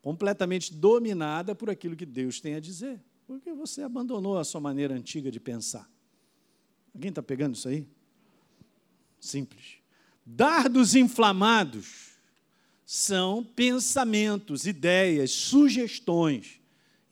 completamente 0.02 0.74
dominada 0.74 1.54
por 1.54 1.70
aquilo 1.70 1.96
que 1.96 2.06
Deus 2.06 2.40
tem 2.40 2.56
a 2.56 2.60
dizer. 2.62 3.04
Porque 3.26 3.52
você 3.52 3.82
abandonou 3.82 4.38
a 4.38 4.46
sua 4.46 4.62
maneira 4.62 4.94
antiga 4.96 5.30
de 5.30 5.42
pensar. 5.42 5.90
Alguém 6.94 7.10
está 7.10 7.22
pegando 7.22 7.56
isso 7.56 7.68
aí? 7.68 7.86
Simples. 9.20 9.78
Dardos 10.26 10.96
inflamados 10.96 12.08
são 12.86 13.44
pensamentos, 13.44 14.66
ideias, 14.66 15.32
sugestões, 15.32 16.62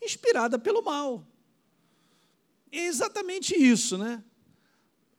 inspirada 0.01 0.57
pelo 0.57 0.81
mal. 0.81 1.25
É 2.71 2.85
exatamente 2.85 3.55
isso, 3.55 3.97
né? 3.97 4.23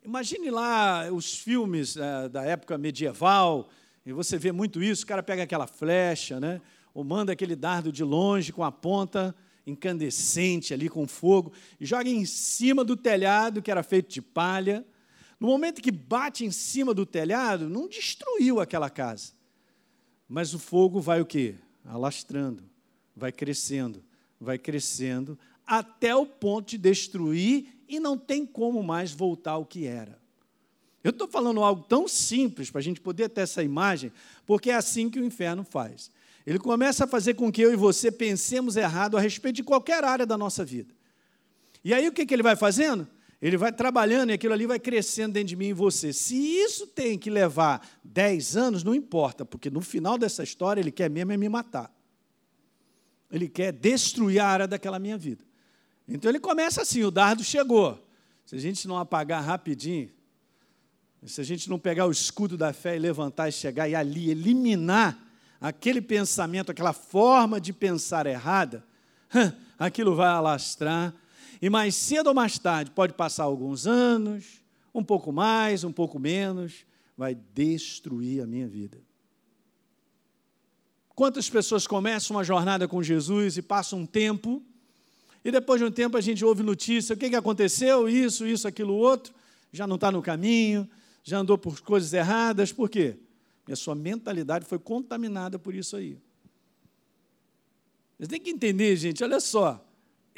Imagine 0.04 0.50
lá 0.50 1.10
os 1.12 1.36
filmes 1.38 1.96
é, 1.96 2.28
da 2.28 2.42
época 2.42 2.78
medieval, 2.78 3.68
e 4.04 4.12
você 4.12 4.38
vê 4.38 4.52
muito 4.52 4.82
isso, 4.82 5.04
o 5.04 5.06
cara 5.06 5.22
pega 5.22 5.42
aquela 5.42 5.66
flecha, 5.66 6.38
né? 6.38 6.60
Ou 6.94 7.02
manda 7.02 7.32
aquele 7.32 7.56
dardo 7.56 7.90
de 7.90 8.04
longe 8.04 8.52
com 8.52 8.62
a 8.62 8.70
ponta 8.70 9.34
incandescente 9.66 10.72
ali 10.72 10.88
com 10.88 11.08
fogo, 11.08 11.52
e 11.80 11.84
joga 11.84 12.08
em 12.08 12.24
cima 12.24 12.84
do 12.84 12.96
telhado 12.96 13.60
que 13.60 13.70
era 13.70 13.82
feito 13.82 14.08
de 14.08 14.22
palha. 14.22 14.86
No 15.38 15.48
momento 15.48 15.82
que 15.82 15.90
bate 15.90 16.44
em 16.44 16.50
cima 16.50 16.94
do 16.94 17.04
telhado, 17.04 17.68
não 17.68 17.88
destruiu 17.88 18.60
aquela 18.60 18.88
casa. 18.88 19.32
Mas 20.28 20.54
o 20.54 20.58
fogo 20.58 21.00
vai 21.00 21.20
o 21.20 21.26
quê? 21.26 21.54
Alastrando, 21.84 22.64
vai 23.14 23.30
crescendo, 23.30 24.02
vai 24.40 24.58
crescendo, 24.58 25.38
até 25.66 26.14
o 26.14 26.26
ponto 26.26 26.70
de 26.70 26.78
destruir 26.78 27.68
e 27.88 28.00
não 28.00 28.16
tem 28.16 28.44
como 28.46 28.82
mais 28.82 29.12
voltar 29.12 29.52
ao 29.52 29.66
que 29.66 29.86
era. 29.86 30.18
Eu 31.04 31.10
estou 31.10 31.28
falando 31.28 31.62
algo 31.62 31.84
tão 31.84 32.08
simples 32.08 32.70
para 32.70 32.80
a 32.80 32.82
gente 32.82 33.00
poder 33.00 33.28
ter 33.28 33.42
essa 33.42 33.62
imagem, 33.62 34.12
porque 34.44 34.70
é 34.70 34.74
assim 34.74 35.08
que 35.08 35.20
o 35.20 35.24
inferno 35.24 35.62
faz. 35.62 36.10
Ele 36.44 36.58
começa 36.58 37.04
a 37.04 37.06
fazer 37.06 37.34
com 37.34 37.50
que 37.50 37.62
eu 37.62 37.72
e 37.72 37.76
você 37.76 38.10
pensemos 38.10 38.76
errado 38.76 39.16
a 39.16 39.20
respeito 39.20 39.56
de 39.56 39.64
qualquer 39.64 40.02
área 40.02 40.26
da 40.26 40.36
nossa 40.36 40.64
vida. 40.64 40.94
E 41.84 41.94
aí 41.94 42.08
o 42.08 42.12
que, 42.12 42.26
que 42.26 42.34
ele 42.34 42.42
vai 42.42 42.56
fazendo? 42.56 43.06
Ele 43.40 43.56
vai 43.56 43.70
trabalhando 43.70 44.30
e 44.30 44.32
aquilo 44.32 44.54
ali 44.54 44.66
vai 44.66 44.80
crescendo 44.80 45.34
dentro 45.34 45.48
de 45.48 45.56
mim 45.56 45.66
e 45.66 45.72
você. 45.72 46.12
Se 46.12 46.34
isso 46.34 46.86
tem 46.86 47.18
que 47.18 47.28
levar 47.28 47.86
10 48.02 48.56
anos, 48.56 48.82
não 48.82 48.94
importa, 48.94 49.44
porque 49.44 49.70
no 49.70 49.80
final 49.80 50.16
dessa 50.16 50.42
história 50.42 50.80
ele 50.80 50.90
quer 50.90 51.10
mesmo 51.10 51.32
é 51.32 51.36
me 51.36 51.48
matar. 51.48 51.94
Ele 53.30 53.48
quer 53.48 53.72
destruir 53.72 54.38
a 54.38 54.46
área 54.46 54.66
daquela 54.66 54.98
minha 54.98 55.18
vida. 55.18 55.44
Então 56.08 56.30
ele 56.30 56.40
começa 56.40 56.82
assim: 56.82 57.02
o 57.04 57.10
dardo 57.10 57.44
chegou. 57.44 58.02
Se 58.46 58.54
a 58.54 58.58
gente 58.58 58.86
não 58.86 58.96
apagar 58.96 59.42
rapidinho, 59.42 60.08
se 61.26 61.40
a 61.40 61.44
gente 61.44 61.68
não 61.68 61.78
pegar 61.78 62.06
o 62.06 62.12
escudo 62.12 62.56
da 62.56 62.72
fé 62.72 62.94
e 62.96 62.98
levantar 62.98 63.48
e 63.48 63.52
chegar 63.52 63.88
e 63.88 63.94
ali 63.94 64.30
eliminar 64.30 65.18
aquele 65.60 66.00
pensamento, 66.00 66.70
aquela 66.70 66.92
forma 66.92 67.60
de 67.60 67.72
pensar 67.72 68.26
errada, 68.26 68.84
aquilo 69.78 70.14
vai 70.14 70.28
alastrar. 70.28 71.12
E 71.60 71.70
mais 71.70 71.94
cedo 71.94 72.28
ou 72.28 72.34
mais 72.34 72.58
tarde, 72.58 72.90
pode 72.90 73.14
passar 73.14 73.44
alguns 73.44 73.86
anos, 73.86 74.62
um 74.94 75.02
pouco 75.02 75.32
mais, 75.32 75.84
um 75.84 75.92
pouco 75.92 76.18
menos, 76.18 76.86
vai 77.16 77.34
destruir 77.34 78.42
a 78.42 78.46
minha 78.46 78.66
vida. 78.66 79.00
Quantas 81.14 81.48
pessoas 81.48 81.86
começam 81.86 82.36
uma 82.36 82.44
jornada 82.44 82.86
com 82.86 83.02
Jesus 83.02 83.56
e 83.56 83.62
passam 83.62 84.00
um 84.00 84.06
tempo, 84.06 84.62
e 85.42 85.50
depois 85.50 85.80
de 85.80 85.86
um 85.86 85.90
tempo 85.90 86.16
a 86.16 86.20
gente 86.20 86.44
ouve 86.44 86.62
notícia: 86.62 87.14
o 87.14 87.16
que, 87.16 87.30
que 87.30 87.36
aconteceu? 87.36 88.08
Isso, 88.08 88.46
isso, 88.46 88.68
aquilo, 88.68 88.94
outro, 88.94 89.32
já 89.72 89.86
não 89.86 89.94
está 89.94 90.12
no 90.12 90.20
caminho, 90.20 90.88
já 91.22 91.38
andou 91.38 91.56
por 91.56 91.80
coisas 91.80 92.12
erradas, 92.12 92.70
por 92.70 92.90
quê? 92.90 93.16
E 93.66 93.72
a 93.72 93.76
sua 93.76 93.94
mentalidade 93.94 94.66
foi 94.66 94.78
contaminada 94.78 95.58
por 95.58 95.74
isso 95.74 95.96
aí. 95.96 96.18
Você 98.18 98.28
tem 98.28 98.40
que 98.40 98.50
entender, 98.50 98.96
gente, 98.96 99.22
olha 99.24 99.40
só. 99.40 99.82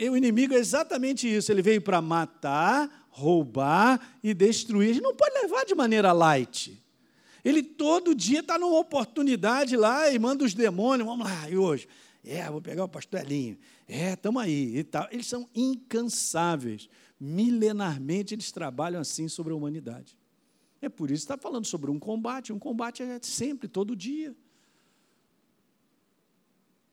O 0.01 0.17
inimigo 0.17 0.55
é 0.55 0.59
exatamente 0.59 1.27
isso. 1.33 1.51
Ele 1.51 1.63
veio 1.63 1.83
para 1.83 2.01
matar, 2.01 3.09
roubar 3.11 4.01
e 4.23 4.33
destruir. 4.33 4.91
A 4.91 4.93
gente 4.95 5.03
não 5.03 5.15
pode 5.15 5.35
levar 5.43 5.65
de 5.65 5.75
maneira 5.75 6.13
light. 6.13 6.81
Ele 7.45 7.63
todo 7.63 8.15
dia 8.15 8.41
está 8.41 8.59
numa 8.59 8.79
oportunidade 8.79 9.77
lá 9.77 10.11
e 10.11 10.19
manda 10.19 10.45
os 10.45 10.55
demônios, 10.55 11.09
vamos 11.09 11.27
lá, 11.27 11.49
e 11.49 11.57
hoje? 11.57 11.89
É, 12.25 12.49
vou 12.51 12.61
pegar 12.61 12.85
o 12.85 12.89
pastor 12.89 13.21
Elinho. 13.21 13.57
É, 13.89 14.13
estamos 14.13 14.43
aí. 14.43 14.77
E 14.77 14.85
tal. 14.85 15.09
Eles 15.11 15.27
são 15.27 15.49
incansáveis. 15.55 16.89
Milenarmente 17.19 18.35
eles 18.35 18.53
trabalham 18.53 19.01
assim 19.01 19.29
sobre 19.29 19.53
a 19.53 19.57
humanidade. 19.57 20.17
É 20.81 20.89
por 20.89 21.11
isso 21.11 21.27
que 21.27 21.33
está 21.33 21.39
falando 21.39 21.65
sobre 21.65 21.91
um 21.91 21.99
combate. 21.99 22.53
Um 22.53 22.59
combate 22.59 23.03
é 23.03 23.19
sempre, 23.23 23.67
todo 23.67 23.97
dia. 23.97 24.37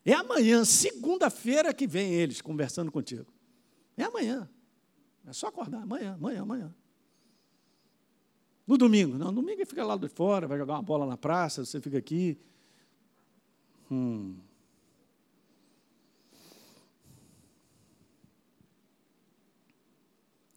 É 0.06 0.14
amanhã, 0.14 0.64
segunda-feira, 0.64 1.74
que 1.74 1.88
vem 1.88 2.14
eles 2.14 2.40
conversando 2.40 2.92
contigo. 2.92 3.26
É 3.98 4.04
amanhã. 4.04 4.48
É 5.26 5.34
só 5.34 5.48
acordar. 5.48 5.82
Amanhã, 5.82 6.14
amanhã, 6.14 6.42
amanhã. 6.44 6.76
No 8.68 8.78
domingo. 8.78 9.18
Não, 9.18 9.28
no 9.28 9.42
domingo 9.42 9.60
ele 9.60 9.66
fica 9.66 9.84
lá 9.84 9.98
de 9.98 10.08
fora, 10.08 10.48
vai 10.48 10.58
jogar 10.58 10.74
uma 10.74 10.84
bola 10.84 11.06
na 11.08 11.18
praça, 11.18 11.66
você 11.66 11.82
fica 11.82 11.98
aqui. 11.98 12.38
Hum. 13.90 14.38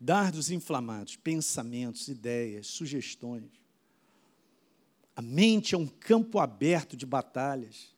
dardos 0.01 0.51
inflamados, 0.51 1.17
pensamentos, 1.17 2.09
ideias, 2.09 2.69
sugestões. 2.69 3.51
A 5.15 5.21
mente 5.21 5.75
é 5.75 5.79
um 5.79 5.87
campo 5.87 6.39
aberto 6.39 6.97
de 6.97 7.05
batalhas. 7.05 7.95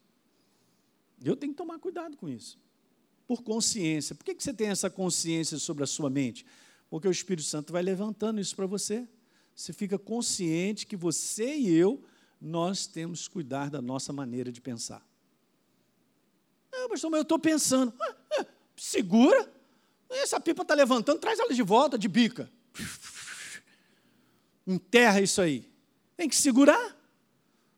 Eu 1.24 1.36
tenho 1.36 1.52
que 1.52 1.56
tomar 1.56 1.78
cuidado 1.78 2.16
com 2.16 2.28
isso. 2.28 2.58
Por 3.26 3.42
consciência. 3.42 4.14
Por 4.14 4.24
que 4.24 4.34
você 4.38 4.52
tem 4.52 4.68
essa 4.68 4.88
consciência 4.88 5.58
sobre 5.58 5.84
a 5.84 5.86
sua 5.86 6.10
mente? 6.10 6.44
Porque 6.88 7.06
o 7.06 7.10
Espírito 7.10 7.46
Santo 7.46 7.72
vai 7.72 7.82
levantando 7.82 8.40
isso 8.40 8.56
para 8.56 8.66
você. 8.66 9.06
Você 9.54 9.72
fica 9.72 9.98
consciente 9.98 10.86
que 10.86 10.96
você 10.96 11.54
e 11.54 11.74
eu, 11.74 12.02
nós 12.40 12.86
temos 12.86 13.28
que 13.28 13.34
cuidar 13.34 13.70
da 13.70 13.82
nossa 13.82 14.12
maneira 14.12 14.50
de 14.50 14.60
pensar. 14.60 15.06
Ah, 16.72 16.88
pastor, 16.88 17.10
mas 17.10 17.18
eu 17.18 17.22
estou 17.22 17.38
pensando. 17.38 17.92
Ah, 18.00 18.16
ah, 18.38 18.46
segura. 18.76 19.52
Essa 20.08 20.40
pipa 20.40 20.62
está 20.62 20.74
levantando, 20.74 21.20
traz 21.20 21.38
ela 21.38 21.54
de 21.54 21.62
volta, 21.62 21.96
de 21.96 22.08
bica. 22.08 22.50
Enterra 24.66 25.20
isso 25.20 25.40
aí. 25.40 25.70
Tem 26.16 26.28
que 26.28 26.36
segurar, 26.36 26.96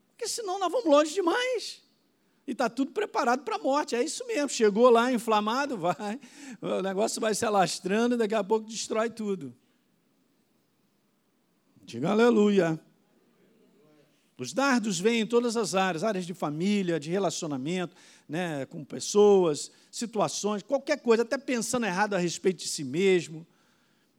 porque 0.09 0.27
senão 0.27 0.59
nós 0.59 0.71
vamos 0.73 0.87
longe 0.87 1.13
demais. 1.13 1.83
E 2.47 2.53
está 2.53 2.69
tudo 2.69 2.91
preparado 2.91 3.45
para 3.45 3.57
a 3.57 3.59
morte. 3.59 3.95
É 3.95 4.03
isso 4.03 4.27
mesmo. 4.27 4.49
Chegou 4.49 4.91
lá 4.91 5.13
inflamado, 5.13 5.77
vai. 5.79 6.19
O 6.61 6.83
negócio 6.83 7.21
vai 7.21 7.35
se 7.35 7.45
alastrando 7.45 8.15
e 8.15 8.19
daqui 8.19 8.35
a 8.35 8.43
pouco 8.43 8.67
destrói 8.69 9.11
tudo. 9.11 9.55
Diga 11.85 12.11
aleluia. 12.11 12.81
Os 14.39 14.53
dardos 14.53 14.99
vêm 14.99 15.21
em 15.21 15.27
todas 15.27 15.57
as 15.57 15.75
áreas, 15.75 16.03
áreas 16.03 16.27
de 16.27 16.35
família, 16.35 16.99
de 16.99 17.11
relacionamento, 17.11 17.95
né, 18.29 18.67
com 18.67 18.85
pessoas, 18.85 19.71
situações, 19.91 20.63
qualquer 20.63 20.99
coisa, 21.01 21.23
até 21.23 21.39
pensando 21.39 21.87
errado 21.87 22.15
a 22.15 22.19
respeito 22.19 22.59
de 22.59 22.69
si 22.69 22.83
mesmo. 22.83 23.47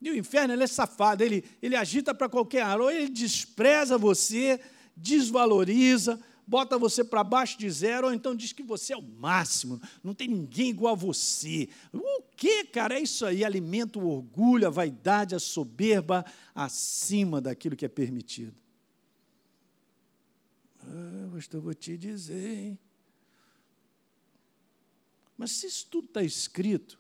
E 0.02 0.10
o 0.12 0.16
inferno, 0.16 0.54
ele 0.54 0.64
é 0.64 0.68
safado, 0.68 1.24
ele, 1.24 1.44
ele 1.62 1.76
agita 1.76 2.14
para 2.14 2.30
qualquer 2.30 2.62
área, 2.62 2.84
ou 2.84 2.92
ele 2.92 3.10
despreza 3.10 3.98
você, 3.98 4.60
desvaloriza, 4.96 6.20
bota 6.46 6.78
você 6.78 7.04
para 7.04 7.24
baixo 7.24 7.58
de 7.58 7.70
zero, 7.70 8.08
ou 8.08 8.14
então 8.14 8.36
diz 8.36 8.52
que 8.52 8.64
você 8.64 8.94
é 8.94 8.98
o 8.98 9.02
máximo, 9.02 9.82
não 10.04 10.14
tem 10.14 10.28
ninguém 10.28 10.70
igual 10.70 10.94
a 10.94 10.98
você. 10.98 11.70
O 11.92 12.22
que, 12.36 12.66
cara? 12.66 12.96
É 12.96 13.02
isso 13.02 13.26
aí, 13.26 13.44
alimenta 13.44 14.00
o 14.00 14.08
orgulho, 14.08 14.68
a 14.68 14.70
vaidade, 14.70 15.36
a 15.36 15.40
soberba 15.40 16.26
acima 16.54 17.40
daquilo 17.42 17.76
que 17.76 17.86
é 17.86 17.90
permitido. 17.90 18.56
Ah, 20.82 21.30
pastor, 21.34 21.62
vou 21.62 21.74
te 21.74 21.98
dizer, 21.98 22.60
hein? 22.60 22.80
Mas 25.38 25.52
se 25.52 25.66
isso 25.66 25.88
tudo 25.90 26.08
está 26.08 26.24
escrito, 26.24 27.00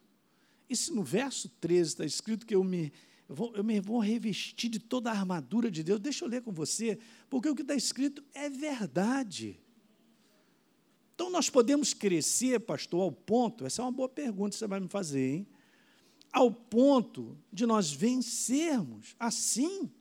e 0.69 0.75
se 0.75 0.91
no 0.91 1.03
verso 1.03 1.49
13 1.61 1.89
está 1.89 2.05
escrito 2.05 2.45
que 2.45 2.55
eu 2.55 2.63
me, 2.63 2.91
eu 3.33 3.35
vou, 3.35 3.55
eu 3.55 3.63
me 3.63 3.79
vou 3.79 3.97
revestir 3.97 4.69
de 4.69 4.77
toda 4.77 5.09
a 5.09 5.13
armadura 5.13 5.71
de 5.71 5.81
Deus, 5.81 5.99
deixa 5.99 6.23
eu 6.23 6.29
ler 6.29 6.43
com 6.43 6.51
você, 6.51 6.99
porque 7.31 7.49
o 7.49 7.55
que 7.55 7.63
está 7.63 7.73
escrito 7.73 8.23
é 8.31 8.47
verdade. 8.47 9.59
Então 11.15 11.31
nós 11.31 11.49
podemos 11.49 11.95
crescer, 11.95 12.59
pastor, 12.59 13.01
ao 13.01 13.11
ponto, 13.11 13.65
essa 13.65 13.81
é 13.81 13.85
uma 13.85 13.91
boa 13.91 14.07
pergunta 14.07 14.51
que 14.51 14.57
você 14.57 14.67
vai 14.67 14.79
me 14.79 14.87
fazer, 14.87 15.37
hein? 15.37 15.47
Ao 16.31 16.51
ponto 16.51 17.35
de 17.51 17.65
nós 17.65 17.91
vencermos 17.91 19.15
assim. 19.19 19.91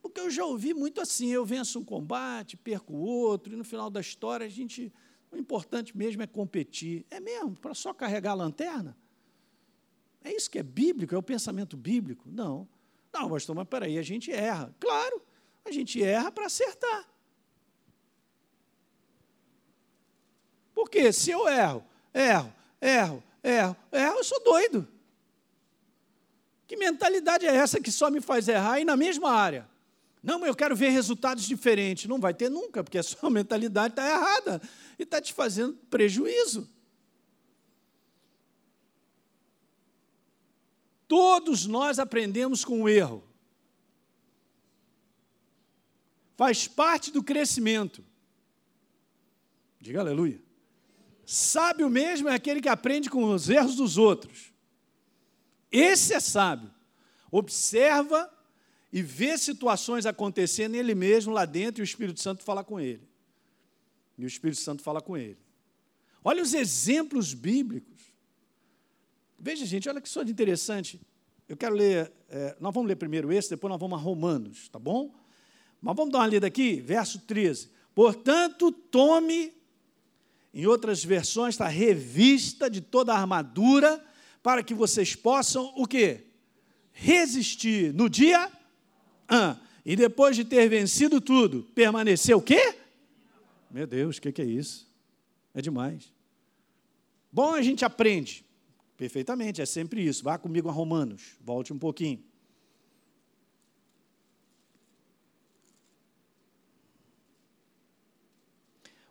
Porque 0.00 0.20
eu 0.20 0.30
já 0.30 0.44
ouvi 0.44 0.72
muito 0.74 1.00
assim, 1.00 1.32
eu 1.32 1.44
venço 1.44 1.80
um 1.80 1.84
combate, 1.84 2.56
perco 2.56 2.94
outro, 2.94 3.52
e 3.52 3.56
no 3.56 3.64
final 3.64 3.90
da 3.90 4.00
história 4.00 4.46
a 4.46 4.50
gente 4.50 4.92
o 5.32 5.36
importante 5.36 5.96
mesmo 5.96 6.22
é 6.22 6.26
competir. 6.28 7.04
É 7.10 7.18
mesmo? 7.18 7.56
Para 7.56 7.74
só 7.74 7.92
carregar 7.92 8.30
a 8.30 8.34
lanterna? 8.34 8.96
É 10.24 10.34
isso 10.34 10.50
que 10.50 10.58
é 10.58 10.62
bíblico? 10.62 11.14
É 11.14 11.18
o 11.18 11.22
pensamento 11.22 11.76
bíblico? 11.76 12.24
Não. 12.30 12.66
Não, 13.12 13.28
pastor, 13.28 13.54
mas 13.54 13.68
peraí, 13.68 13.98
a 13.98 14.02
gente 14.02 14.32
erra. 14.32 14.74
Claro, 14.80 15.22
a 15.64 15.70
gente 15.70 16.02
erra 16.02 16.32
para 16.32 16.46
acertar. 16.46 17.08
Porque 20.74 21.12
se 21.12 21.30
eu 21.30 21.46
erro, 21.46 21.84
erro, 22.12 22.52
erro, 22.80 23.22
erro, 23.42 23.76
erro, 23.92 24.16
eu 24.16 24.24
sou 24.24 24.42
doido. 24.42 24.88
Que 26.66 26.76
mentalidade 26.76 27.46
é 27.46 27.54
essa 27.54 27.80
que 27.80 27.92
só 27.92 28.10
me 28.10 28.20
faz 28.20 28.48
errar 28.48 28.80
e 28.80 28.84
na 28.84 28.96
mesma 28.96 29.30
área? 29.30 29.68
Não, 30.22 30.38
mas 30.38 30.48
eu 30.48 30.56
quero 30.56 30.74
ver 30.74 30.88
resultados 30.88 31.44
diferentes. 31.44 32.06
Não 32.06 32.18
vai 32.18 32.32
ter 32.32 32.48
nunca, 32.48 32.82
porque 32.82 32.98
a 32.98 33.02
sua 33.02 33.28
mentalidade 33.30 33.92
está 33.92 34.08
errada 34.08 34.60
e 34.98 35.02
está 35.02 35.20
te 35.20 35.32
fazendo 35.34 35.74
prejuízo. 35.90 36.68
Todos 41.14 41.64
nós 41.64 42.00
aprendemos 42.00 42.64
com 42.64 42.82
o 42.82 42.88
erro. 42.88 43.22
Faz 46.34 46.66
parte 46.66 47.12
do 47.12 47.22
crescimento. 47.22 48.04
Diga 49.78 50.00
aleluia. 50.00 50.42
Sábio 51.24 51.88
mesmo 51.88 52.28
é 52.28 52.34
aquele 52.34 52.60
que 52.60 52.68
aprende 52.68 53.08
com 53.08 53.32
os 53.32 53.48
erros 53.48 53.76
dos 53.76 53.96
outros. 53.96 54.52
Esse 55.70 56.14
é 56.14 56.18
sábio. 56.18 56.74
Observa 57.30 58.28
e 58.92 59.00
vê 59.00 59.38
situações 59.38 60.06
acontecendo 60.06 60.72
nele 60.72 60.96
mesmo 60.96 61.32
lá 61.32 61.44
dentro 61.44 61.80
e 61.80 61.84
o 61.84 61.84
Espírito 61.84 62.18
Santo 62.18 62.42
fala 62.42 62.64
com 62.64 62.80
ele. 62.80 63.08
E 64.18 64.24
o 64.24 64.26
Espírito 64.26 64.60
Santo 64.60 64.82
fala 64.82 65.00
com 65.00 65.16
ele. 65.16 65.38
Olha 66.24 66.42
os 66.42 66.54
exemplos 66.54 67.32
bíblicos. 67.34 68.13
Veja, 69.44 69.66
gente, 69.66 69.90
olha 69.90 70.00
que 70.00 70.08
de 70.24 70.32
interessante. 70.32 70.98
Eu 71.46 71.54
quero 71.54 71.74
ler, 71.74 72.10
é, 72.30 72.56
nós 72.58 72.72
vamos 72.72 72.88
ler 72.88 72.96
primeiro 72.96 73.30
esse, 73.30 73.50
depois 73.50 73.70
nós 73.70 73.78
vamos 73.78 73.98
a 73.98 74.00
Romanos, 74.00 74.70
tá 74.70 74.78
bom? 74.78 75.14
Mas 75.82 75.94
vamos 75.94 76.10
dar 76.10 76.20
uma 76.20 76.26
lida 76.26 76.46
aqui, 76.46 76.80
verso 76.80 77.18
13. 77.18 77.68
Portanto, 77.94 78.72
tome, 78.72 79.52
em 80.54 80.64
outras 80.64 81.04
versões 81.04 81.56
está 81.56 81.68
revista 81.68 82.70
de 82.70 82.80
toda 82.80 83.12
a 83.12 83.18
armadura, 83.18 84.02
para 84.42 84.62
que 84.62 84.72
vocês 84.72 85.14
possam 85.14 85.74
o 85.76 85.86
quê? 85.86 86.24
Resistir 86.90 87.92
no 87.92 88.08
dia 88.08 88.50
ah, 89.28 89.58
e 89.84 89.94
depois 89.94 90.36
de 90.36 90.46
ter 90.46 90.66
vencido 90.70 91.20
tudo, 91.20 91.64
permanecer 91.74 92.34
o 92.34 92.40
quê? 92.40 92.78
Meu 93.70 93.86
Deus, 93.86 94.16
o 94.16 94.22
que, 94.22 94.32
que 94.32 94.40
é 94.40 94.46
isso? 94.46 94.90
É 95.52 95.60
demais. 95.60 96.10
Bom, 97.30 97.52
a 97.52 97.60
gente 97.60 97.84
aprende. 97.84 98.42
Perfeitamente, 98.96 99.60
é 99.60 99.66
sempre 99.66 100.06
isso. 100.06 100.22
Vá 100.22 100.38
comigo 100.38 100.68
a 100.68 100.72
Romanos, 100.72 101.36
volte 101.40 101.72
um 101.72 101.78
pouquinho. 101.78 102.22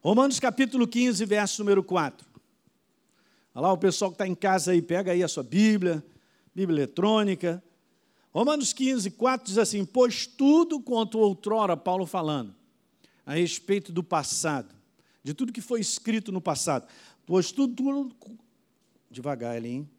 Romanos 0.01 0.37
capítulo 0.37 0.85
15, 0.85 1.23
verso 1.25 1.61
número 1.63 1.81
4. 1.81 2.27
Olha 3.55 3.61
lá 3.61 3.71
o 3.71 3.77
pessoal 3.77 4.11
que 4.11 4.15
está 4.15 4.27
em 4.27 4.35
casa 4.35 4.71
aí, 4.71 4.81
pega 4.81 5.11
aí 5.13 5.23
a 5.23 5.27
sua 5.27 5.43
Bíblia, 5.43 6.03
Bíblia 6.53 6.79
eletrônica. 6.79 7.63
Romanos 8.33 8.73
15, 8.73 9.11
4 9.11 9.47
diz 9.47 9.57
assim: 9.57 9.85
Pois 9.85 10.25
tudo 10.27 10.81
quanto 10.81 11.19
outrora, 11.19 11.77
Paulo 11.77 12.05
falando, 12.05 12.53
a 13.25 13.35
respeito 13.35 13.91
do 13.93 14.03
passado, 14.03 14.73
de 15.23 15.33
tudo 15.33 15.53
que 15.53 15.61
foi 15.61 15.79
escrito 15.79 16.31
no 16.31 16.41
passado, 16.41 16.85
pois 17.25 17.51
tudo, 17.51 18.11
devagar 19.13 19.55
ali, 19.55 19.69
hein? 19.69 19.89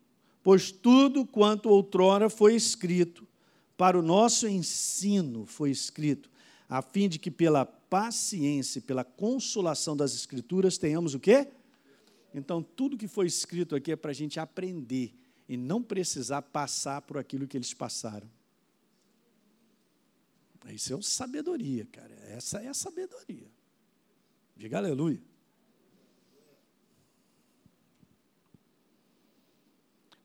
Pois 0.43 0.71
tudo 0.71 1.25
quanto 1.25 1.71
outrora 1.71 2.29
foi 2.29 2.55
escrito, 2.55 3.27
para 3.77 3.99
o 3.99 4.03
nosso 4.03 4.47
ensino 4.47 5.47
foi 5.47 5.71
escrito, 5.71 6.31
a 6.69 6.83
fim 6.83 7.09
de 7.09 7.19
que 7.19 7.31
pela 7.31 7.65
paciência 7.65 8.79
e 8.79 8.83
pela 8.83 9.05
consolação 9.05 9.97
das 9.97 10.15
Escrituras 10.15 10.77
tenhamos 10.77 11.15
o 11.15 11.21
quê? 11.21 11.49
Então, 12.35 12.63
tudo 12.63 12.99
que 12.99 13.09
foi 13.09 13.27
escrito 13.27 13.77
aqui 13.77 13.93
é 13.93 13.97
para 13.97 14.11
a 14.11 14.15
gente 14.15 14.41
aprender 14.41 15.15
e 15.49 15.57
não 15.57 15.83
precisar 15.83 16.43
passar 16.43 17.01
por 17.03 17.17
aquilo 17.17 17.47
que 17.47 17.57
eles 17.57 17.73
passaram. 17.73 18.29
Isso 20.69 20.95
é 20.95 21.03
sabedoria, 21.03 21.87
cara. 21.93 22.15
Essa 22.29 22.59
é 22.59 22.69
a 22.69 22.75
sabedoria. 22.75 23.51
Diga 24.57 24.79
aleluia. 24.79 25.21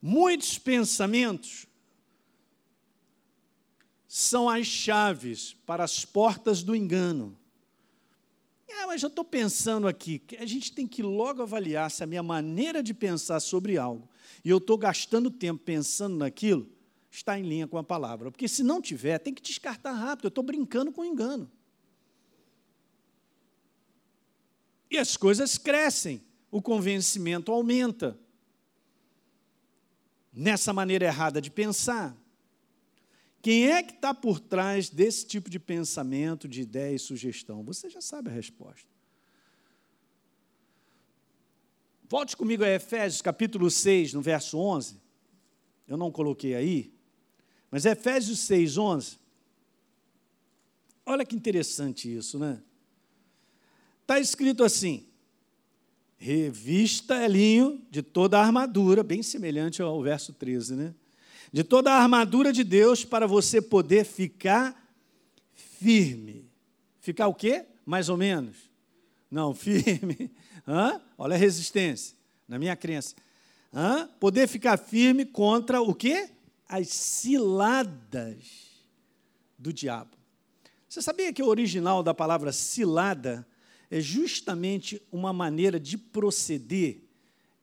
Muitos 0.01 0.57
pensamentos 0.57 1.65
são 4.07 4.49
as 4.49 4.65
chaves 4.65 5.55
para 5.65 5.83
as 5.83 6.03
portas 6.03 6.63
do 6.63 6.75
engano. 6.75 7.37
É, 8.67 8.85
mas 8.85 9.03
eu 9.03 9.07
estou 9.09 9.25
pensando 9.25 9.87
aqui, 9.87 10.21
a 10.39 10.45
gente 10.45 10.71
tem 10.71 10.87
que 10.87 11.03
logo 11.03 11.41
avaliar 11.41 11.91
se 11.91 12.03
a 12.03 12.07
minha 12.07 12.23
maneira 12.23 12.81
de 12.81 12.93
pensar 12.93 13.39
sobre 13.39 13.77
algo, 13.77 14.07
e 14.43 14.49
eu 14.49 14.57
estou 14.57 14.77
gastando 14.77 15.29
tempo 15.29 15.63
pensando 15.63 16.15
naquilo, 16.15 16.69
está 17.11 17.37
em 17.37 17.43
linha 17.43 17.67
com 17.67 17.77
a 17.77 17.83
palavra. 17.83 18.31
Porque 18.31 18.47
se 18.47 18.63
não 18.63 18.81
tiver, 18.81 19.17
tem 19.19 19.33
que 19.33 19.41
descartar 19.41 19.91
rápido, 19.91 20.25
eu 20.25 20.29
estou 20.29 20.43
brincando 20.43 20.91
com 20.91 21.01
o 21.01 21.05
engano. 21.05 21.51
E 24.89 24.97
as 24.97 25.17
coisas 25.17 25.57
crescem, 25.57 26.21
o 26.49 26.61
convencimento 26.61 27.51
aumenta 27.51 28.17
nessa 30.39 30.71
maneira 30.71 31.05
errada 31.05 31.41
de 31.41 31.51
pensar. 31.51 32.15
Quem 33.41 33.67
é 33.69 33.83
que 33.83 33.91
está 33.91 34.13
por 34.13 34.39
trás 34.39 34.89
desse 34.89 35.27
tipo 35.27 35.49
de 35.49 35.59
pensamento, 35.59 36.47
de 36.47 36.61
ideia 36.61 36.95
e 36.95 36.99
sugestão? 36.99 37.61
Você 37.63 37.89
já 37.89 37.99
sabe 37.99 38.29
a 38.29 38.33
resposta. 38.33 38.87
Volte 42.07 42.37
comigo 42.37 42.63
a 42.63 42.69
Efésios 42.69 43.21
capítulo 43.21 43.69
6, 43.69 44.13
no 44.13 44.21
verso 44.21 44.57
11. 44.57 44.97
Eu 45.85 45.97
não 45.97 46.09
coloquei 46.09 46.55
aí, 46.55 46.93
mas 47.69 47.85
Efésios 47.85 48.39
6, 48.39 48.77
11. 48.77 49.19
Olha 51.05 51.25
que 51.25 51.35
interessante 51.35 52.15
isso, 52.15 52.39
né? 52.39 52.61
Está 54.01 54.19
escrito 54.19 54.63
assim: 54.63 55.05
revista 56.19 57.23
Elinho 57.23 57.81
de 57.89 58.03
toda 58.03 58.37
a 58.37 58.43
armadura, 58.43 59.01
bem 59.01 59.23
semelhante 59.23 59.81
ao 59.81 60.03
verso 60.03 60.33
13, 60.33 60.75
né? 60.75 60.93
De 61.51 61.63
toda 61.63 61.91
a 61.91 61.97
armadura 61.97 62.51
de 62.51 62.63
Deus 62.63 63.05
para 63.05 63.25
você 63.25 63.61
poder 63.61 64.05
ficar 64.05 64.75
firme. 65.55 66.45
Ficar 66.99 67.27
o 67.27 67.33
quê? 67.33 67.65
Mais 67.85 68.09
ou 68.09 68.17
menos? 68.17 68.57
Não, 69.31 69.55
firme. 69.55 70.29
Hã? 70.67 71.01
Olha 71.17 71.35
a 71.35 71.39
resistência, 71.39 72.15
na 72.47 72.59
minha 72.59 72.75
crença. 72.75 73.15
Hã? 73.73 74.07
Poder 74.19 74.47
ficar 74.47 74.77
firme 74.77 75.25
contra 75.25 75.81
o 75.81 75.95
quê? 75.95 76.29
As 76.67 76.89
ciladas 76.89 78.37
do 79.57 79.71
diabo. 79.71 80.11
Você 80.87 81.01
sabia 81.01 81.31
que 81.31 81.41
o 81.41 81.47
original 81.47 82.03
da 82.03 82.13
palavra 82.13 82.51
cilada 82.51 83.47
é 83.89 83.99
justamente 83.99 85.01
uma 85.11 85.33
maneira 85.33 85.79
de 85.79 85.97
proceder. 85.97 87.01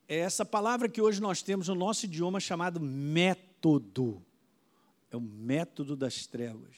É 0.08 0.18
essa 0.18 0.44
palavra 0.44 0.88
que 0.88 1.00
hoje 1.00 1.20
nós 1.20 1.42
temos 1.42 1.68
no 1.68 1.74
nosso 1.74 2.06
idioma 2.06 2.40
chamado 2.40 2.80
método. 2.80 4.24
É 5.10 5.16
o 5.16 5.20
método 5.20 5.96
das 5.96 6.26
trevas. 6.26 6.74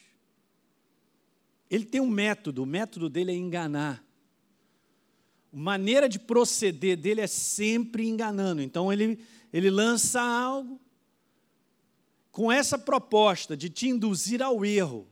Ele 1.70 1.84
tem 1.84 2.00
um 2.00 2.08
método, 2.08 2.62
o 2.62 2.66
método 2.66 3.08
dele 3.08 3.32
é 3.32 3.34
enganar. 3.34 4.04
A 5.52 5.56
maneira 5.56 6.08
de 6.08 6.18
proceder 6.18 6.96
dele 6.96 7.20
é 7.20 7.26
sempre 7.26 8.06
enganando. 8.06 8.62
Então 8.62 8.92
ele, 8.92 9.18
ele 9.52 9.70
lança 9.70 10.20
algo 10.20 10.80
com 12.30 12.52
essa 12.52 12.78
proposta 12.78 13.56
de 13.56 13.68
te 13.68 13.88
induzir 13.88 14.42
ao 14.42 14.64
erro. 14.64 15.06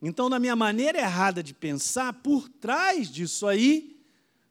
Então, 0.00 0.28
na 0.28 0.38
minha 0.38 0.54
maneira 0.54 0.98
errada 0.98 1.42
de 1.42 1.52
pensar, 1.52 2.12
por 2.12 2.48
trás 2.48 3.10
disso 3.10 3.46
aí, 3.46 4.00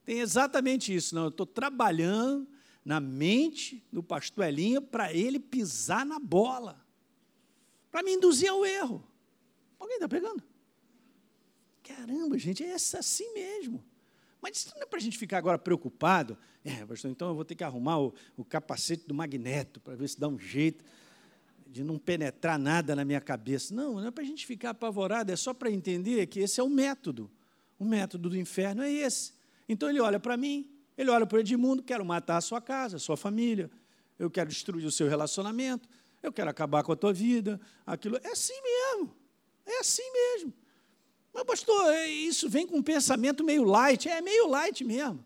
tem 0.04 0.20
exatamente 0.20 0.94
isso. 0.94 1.14
Não, 1.14 1.24
eu 1.24 1.28
estou 1.28 1.46
trabalhando 1.46 2.46
na 2.84 3.00
mente 3.00 3.86
do 3.92 4.02
pastor 4.02 4.46
Elinha 4.46 4.80
para 4.80 5.12
ele 5.12 5.38
pisar 5.38 6.04
na 6.04 6.18
bola, 6.18 6.84
para 7.90 8.02
me 8.02 8.12
induzir 8.12 8.50
ao 8.50 8.64
erro. 8.64 9.06
Alguém 9.78 9.96
está 9.96 10.08
pegando? 10.08 10.42
Caramba, 11.82 12.38
gente, 12.38 12.62
é 12.62 12.74
assim 12.74 13.32
mesmo. 13.32 13.82
Mas 14.40 14.58
isso 14.58 14.72
não 14.74 14.82
é 14.82 14.86
para 14.86 14.98
a 14.98 15.02
gente 15.02 15.18
ficar 15.18 15.38
agora 15.38 15.58
preocupado. 15.58 16.38
É, 16.64 16.84
pastor, 16.84 17.10
então 17.10 17.28
eu 17.28 17.34
vou 17.34 17.44
ter 17.44 17.54
que 17.54 17.64
arrumar 17.64 17.98
o, 17.98 18.14
o 18.36 18.44
capacete 18.44 19.06
do 19.06 19.14
magneto 19.14 19.80
para 19.80 19.96
ver 19.96 20.08
se 20.08 20.18
dá 20.18 20.28
um 20.28 20.38
jeito 20.38 20.84
de 21.70 21.84
não 21.84 21.98
penetrar 21.98 22.58
nada 22.58 22.96
na 22.96 23.04
minha 23.04 23.20
cabeça. 23.20 23.74
Não, 23.74 23.94
não 23.94 24.08
é 24.08 24.10
para 24.10 24.24
a 24.24 24.26
gente 24.26 24.46
ficar 24.46 24.70
apavorado, 24.70 25.30
é 25.30 25.36
só 25.36 25.52
para 25.52 25.70
entender 25.70 26.26
que 26.26 26.40
esse 26.40 26.58
é 26.58 26.62
o 26.62 26.68
método. 26.68 27.30
O 27.78 27.84
método 27.84 28.30
do 28.30 28.36
inferno 28.36 28.82
é 28.82 28.90
esse. 28.90 29.34
Então 29.68 29.88
ele 29.88 30.00
olha 30.00 30.18
para 30.18 30.36
mim, 30.36 30.68
ele 30.96 31.10
olha 31.10 31.26
para 31.26 31.36
o 31.36 31.40
Edmundo, 31.40 31.82
quero 31.82 32.04
matar 32.04 32.38
a 32.38 32.40
sua 32.40 32.60
casa, 32.60 32.96
a 32.96 32.98
sua 32.98 33.16
família, 33.16 33.70
eu 34.18 34.30
quero 34.30 34.48
destruir 34.48 34.84
o 34.86 34.90
seu 34.90 35.08
relacionamento, 35.08 35.88
eu 36.22 36.32
quero 36.32 36.50
acabar 36.50 36.82
com 36.82 36.90
a 36.90 36.96
tua 36.96 37.12
vida, 37.12 37.60
aquilo. 37.86 38.18
É 38.24 38.32
assim 38.32 38.60
mesmo, 38.62 39.14
é 39.66 39.78
assim 39.80 40.10
mesmo. 40.12 40.52
Mas, 41.32 41.44
pastor, 41.44 41.92
é, 41.92 42.08
isso 42.08 42.48
vem 42.48 42.66
com 42.66 42.78
um 42.78 42.82
pensamento 42.82 43.44
meio 43.44 43.62
light, 43.62 44.08
é 44.08 44.20
meio 44.20 44.48
light 44.48 44.82
mesmo. 44.82 45.24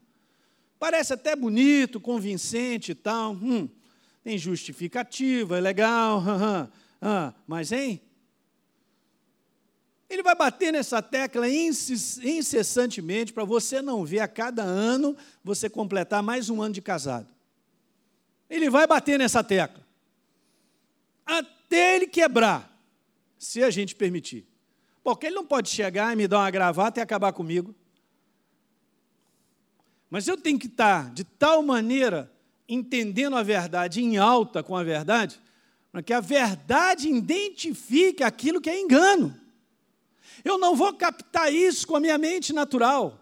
Parece 0.79 1.13
até 1.13 1.37
bonito, 1.37 2.01
convincente 2.01 2.91
e 2.91 2.95
tal. 2.95 3.33
Hum, 3.33 3.69
tem 4.23 4.39
justificativa, 4.39 5.59
é 5.59 5.61
legal, 5.61 6.23
mas, 7.47 7.73
hein? 7.73 8.01
Ele 10.09 10.23
vai 10.23 10.35
bater 10.35 10.73
nessa 10.73 11.01
tecla 11.01 11.49
incessantemente 11.49 13.33
para 13.33 13.45
você 13.45 13.81
não 13.81 14.05
ver 14.05 14.21
a 14.21 14.29
cada 14.29 14.63
ano 14.63 15.17
você 15.43 15.71
completar 15.71 16.23
mais 16.23 16.51
um 16.51 16.61
ano 16.61 16.75
de 16.75 16.83
casado. 16.83 17.33
Ele 18.49 18.69
vai 18.69 18.87
bater 18.87 19.19
nessa 19.19 19.43
tecla. 19.43 19.83
Até 21.25 21.97
ele 21.97 22.07
quebrar, 22.07 22.71
se 23.39 23.65
a 23.65 23.71
gente 23.71 23.95
permitir. 23.95 24.47
Porque 25.03 25.27
ele 25.27 25.35
não 25.35 25.47
pode 25.47 25.71
chegar 25.71 26.13
e 26.13 26.17
me 26.17 26.29
dar 26.29 26.41
uma 26.41 26.51
gravata 26.51 27.01
e 27.01 27.03
acabar 27.03 27.33
comigo. 27.33 27.75
Mas 30.11 30.29
eu 30.29 30.37
tenho 30.37 30.59
que 30.59 30.67
estar 30.67 31.11
de 31.15 31.25
tal 31.25 31.63
maneira 31.63 32.31
entendendo 32.69 33.37
a 33.37 33.43
verdade 33.43 34.03
em 34.03 34.17
alta 34.17 34.63
com 34.63 34.77
a 34.77 34.83
verdade, 34.83 35.41
para 35.91 36.03
que 36.03 36.13
a 36.13 36.21
verdade 36.21 37.09
identifique 37.09 38.23
aquilo 38.23 38.61
que 38.61 38.71
é 38.71 38.81
engano. 38.81 39.39
Eu 40.45 40.59
não 40.59 40.75
vou 40.75 40.93
captar 40.95 41.53
isso 41.53 41.87
com 41.87 41.97
a 41.97 42.01
minha 42.01 42.17
mente 42.17 42.53
natural. 42.53 43.21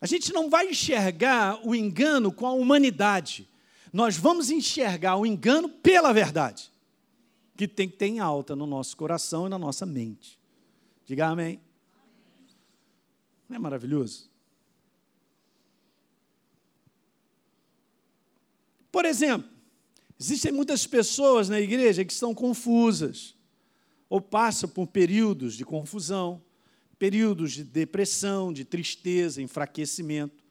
A 0.00 0.06
gente 0.06 0.32
não 0.32 0.50
vai 0.50 0.68
enxergar 0.68 1.60
o 1.66 1.74
engano 1.74 2.30
com 2.30 2.46
a 2.46 2.52
humanidade. 2.52 3.48
Nós 3.92 4.16
vamos 4.16 4.50
enxergar 4.50 5.16
o 5.16 5.24
engano 5.24 5.68
pela 5.68 6.12
verdade, 6.12 6.70
que 7.56 7.66
tem 7.66 7.88
que 7.88 7.96
ter 7.96 8.06
em 8.06 8.20
alta 8.20 8.54
no 8.54 8.66
nosso 8.66 8.96
coração 8.96 9.46
e 9.46 9.48
na 9.48 9.58
nossa 9.58 9.86
mente. 9.86 10.38
Diga 11.06 11.28
amém. 11.28 11.60
Não 13.48 13.56
é 13.56 13.58
maravilhoso? 13.58 14.28
Por 18.96 19.04
exemplo, 19.04 19.46
existem 20.18 20.50
muitas 20.50 20.86
pessoas 20.86 21.50
na 21.50 21.60
igreja 21.60 22.02
que 22.02 22.14
estão 22.14 22.34
confusas 22.34 23.34
ou 24.08 24.22
passam 24.22 24.70
por 24.70 24.86
períodos 24.86 25.54
de 25.54 25.66
confusão, 25.66 26.42
períodos 26.98 27.52
de 27.52 27.62
depressão, 27.62 28.50
de 28.50 28.64
tristeza, 28.64 29.42
enfraquecimento. 29.42 30.42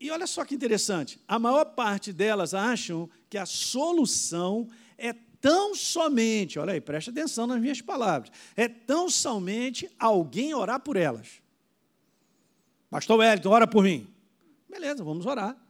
E 0.00 0.10
olha 0.10 0.26
só 0.26 0.44
que 0.44 0.52
interessante, 0.52 1.20
a 1.28 1.38
maior 1.38 1.64
parte 1.64 2.12
delas 2.12 2.54
acham 2.54 3.08
que 3.30 3.38
a 3.38 3.46
solução 3.46 4.68
é 4.98 5.12
tão 5.40 5.76
somente, 5.76 6.58
olha 6.58 6.72
aí, 6.72 6.80
preste 6.80 7.10
atenção 7.10 7.46
nas 7.46 7.60
minhas 7.60 7.80
palavras, 7.80 8.32
é 8.56 8.66
tão 8.66 9.08
somente 9.08 9.88
alguém 9.96 10.52
orar 10.54 10.80
por 10.80 10.96
elas. 10.96 11.40
Pastor 12.90 13.20
Wellington, 13.20 13.50
ora 13.50 13.66
por 13.68 13.84
mim. 13.84 14.12
Beleza, 14.68 15.04
vamos 15.04 15.24
orar. 15.24 15.63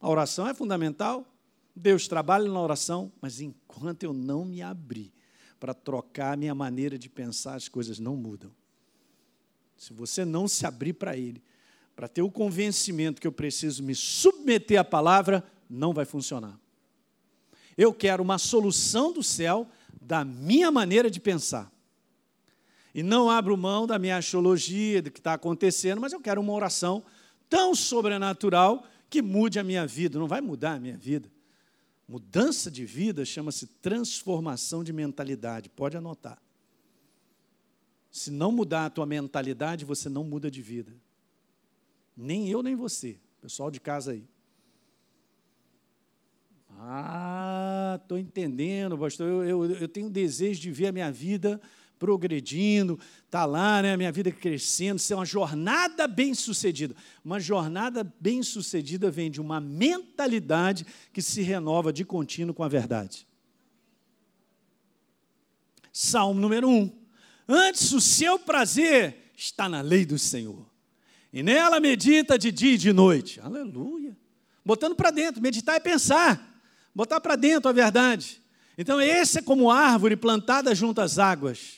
A 0.00 0.08
oração 0.08 0.46
é 0.46 0.54
fundamental. 0.54 1.26
Deus 1.74 2.08
trabalha 2.08 2.50
na 2.50 2.60
oração, 2.60 3.12
mas 3.20 3.40
enquanto 3.40 4.02
eu 4.02 4.12
não 4.12 4.44
me 4.44 4.62
abrir 4.62 5.12
para 5.58 5.74
trocar 5.74 6.32
a 6.32 6.36
minha 6.36 6.54
maneira 6.54 6.98
de 6.98 7.08
pensar, 7.08 7.54
as 7.54 7.68
coisas 7.68 7.98
não 7.98 8.16
mudam. 8.16 8.50
Se 9.76 9.92
você 9.92 10.24
não 10.24 10.48
se 10.48 10.66
abrir 10.66 10.92
para 10.92 11.16
Ele, 11.16 11.42
para 11.94 12.08
ter 12.08 12.22
o 12.22 12.30
convencimento 12.30 13.20
que 13.20 13.26
eu 13.26 13.32
preciso 13.32 13.82
me 13.82 13.94
submeter 13.94 14.80
à 14.80 14.84
palavra, 14.84 15.44
não 15.68 15.92
vai 15.92 16.04
funcionar. 16.04 16.58
Eu 17.76 17.92
quero 17.92 18.22
uma 18.22 18.38
solução 18.38 19.12
do 19.12 19.22
céu 19.22 19.68
da 20.00 20.24
minha 20.24 20.70
maneira 20.70 21.10
de 21.10 21.20
pensar. 21.20 21.70
E 22.94 23.02
não 23.02 23.30
abro 23.30 23.56
mão 23.56 23.86
da 23.86 23.98
minha 23.98 24.16
astrologia, 24.16 25.02
do 25.02 25.10
que 25.10 25.20
está 25.20 25.34
acontecendo, 25.34 26.00
mas 26.00 26.12
eu 26.12 26.20
quero 26.20 26.40
uma 26.40 26.52
oração 26.52 27.04
tão 27.48 27.74
sobrenatural 27.74 28.84
que 29.08 29.22
mude 29.22 29.58
a 29.58 29.64
minha 29.64 29.86
vida. 29.86 30.18
Não 30.18 30.28
vai 30.28 30.40
mudar 30.40 30.74
a 30.74 30.80
minha 30.80 30.96
vida. 30.96 31.30
Mudança 32.06 32.70
de 32.70 32.84
vida 32.84 33.24
chama-se 33.24 33.66
transformação 33.66 34.82
de 34.82 34.92
mentalidade. 34.92 35.68
Pode 35.68 35.96
anotar. 35.96 36.40
Se 38.10 38.30
não 38.30 38.50
mudar 38.50 38.86
a 38.86 38.90
tua 38.90 39.06
mentalidade, 39.06 39.84
você 39.84 40.08
não 40.08 40.24
muda 40.24 40.50
de 40.50 40.62
vida. 40.62 40.92
Nem 42.16 42.48
eu, 42.48 42.62
nem 42.62 42.74
você. 42.74 43.18
Pessoal 43.40 43.70
de 43.70 43.78
casa 43.78 44.12
aí. 44.12 44.26
Ah, 46.80 47.98
estou 48.00 48.18
entendendo, 48.18 48.96
pastor. 48.96 49.26
Eu, 49.26 49.64
eu, 49.64 49.76
eu 49.76 49.88
tenho 49.88 50.08
desejo 50.08 50.60
de 50.60 50.70
ver 50.70 50.86
a 50.86 50.92
minha 50.92 51.10
vida 51.10 51.60
progredindo, 51.98 52.98
tá 53.30 53.44
lá, 53.44 53.82
né, 53.82 53.96
minha 53.96 54.12
vida 54.12 54.30
crescendo, 54.30 54.98
ser 54.98 55.14
uma 55.14 55.24
jornada 55.26 56.06
bem-sucedida. 56.06 56.94
Uma 57.24 57.40
jornada 57.40 58.04
bem-sucedida 58.20 59.10
vem 59.10 59.30
de 59.30 59.40
uma 59.40 59.60
mentalidade 59.60 60.86
que 61.12 61.20
se 61.20 61.42
renova 61.42 61.92
de 61.92 62.04
contínuo 62.04 62.54
com 62.54 62.62
a 62.62 62.68
verdade. 62.68 63.26
Salmo 65.92 66.40
número 66.40 66.68
1. 66.68 66.92
Antes 67.48 67.92
o 67.92 68.00
seu 68.00 68.38
prazer 68.38 69.32
está 69.36 69.68
na 69.68 69.80
lei 69.80 70.06
do 70.06 70.18
Senhor. 70.18 70.66
E 71.32 71.42
nela 71.42 71.80
medita 71.80 72.38
de 72.38 72.50
dia 72.50 72.74
e 72.74 72.78
de 72.78 72.92
noite. 72.92 73.40
Aleluia. 73.40 74.16
Botando 74.64 74.94
para 74.94 75.10
dentro, 75.10 75.42
meditar 75.42 75.76
é 75.76 75.80
pensar. 75.80 76.62
Botar 76.94 77.20
para 77.20 77.36
dentro 77.36 77.68
a 77.68 77.72
verdade. 77.72 78.40
Então, 78.76 79.00
esse 79.00 79.38
é 79.38 79.42
como 79.42 79.70
árvore 79.70 80.14
plantada 80.14 80.72
junto 80.74 81.00
às 81.00 81.18
águas, 81.18 81.77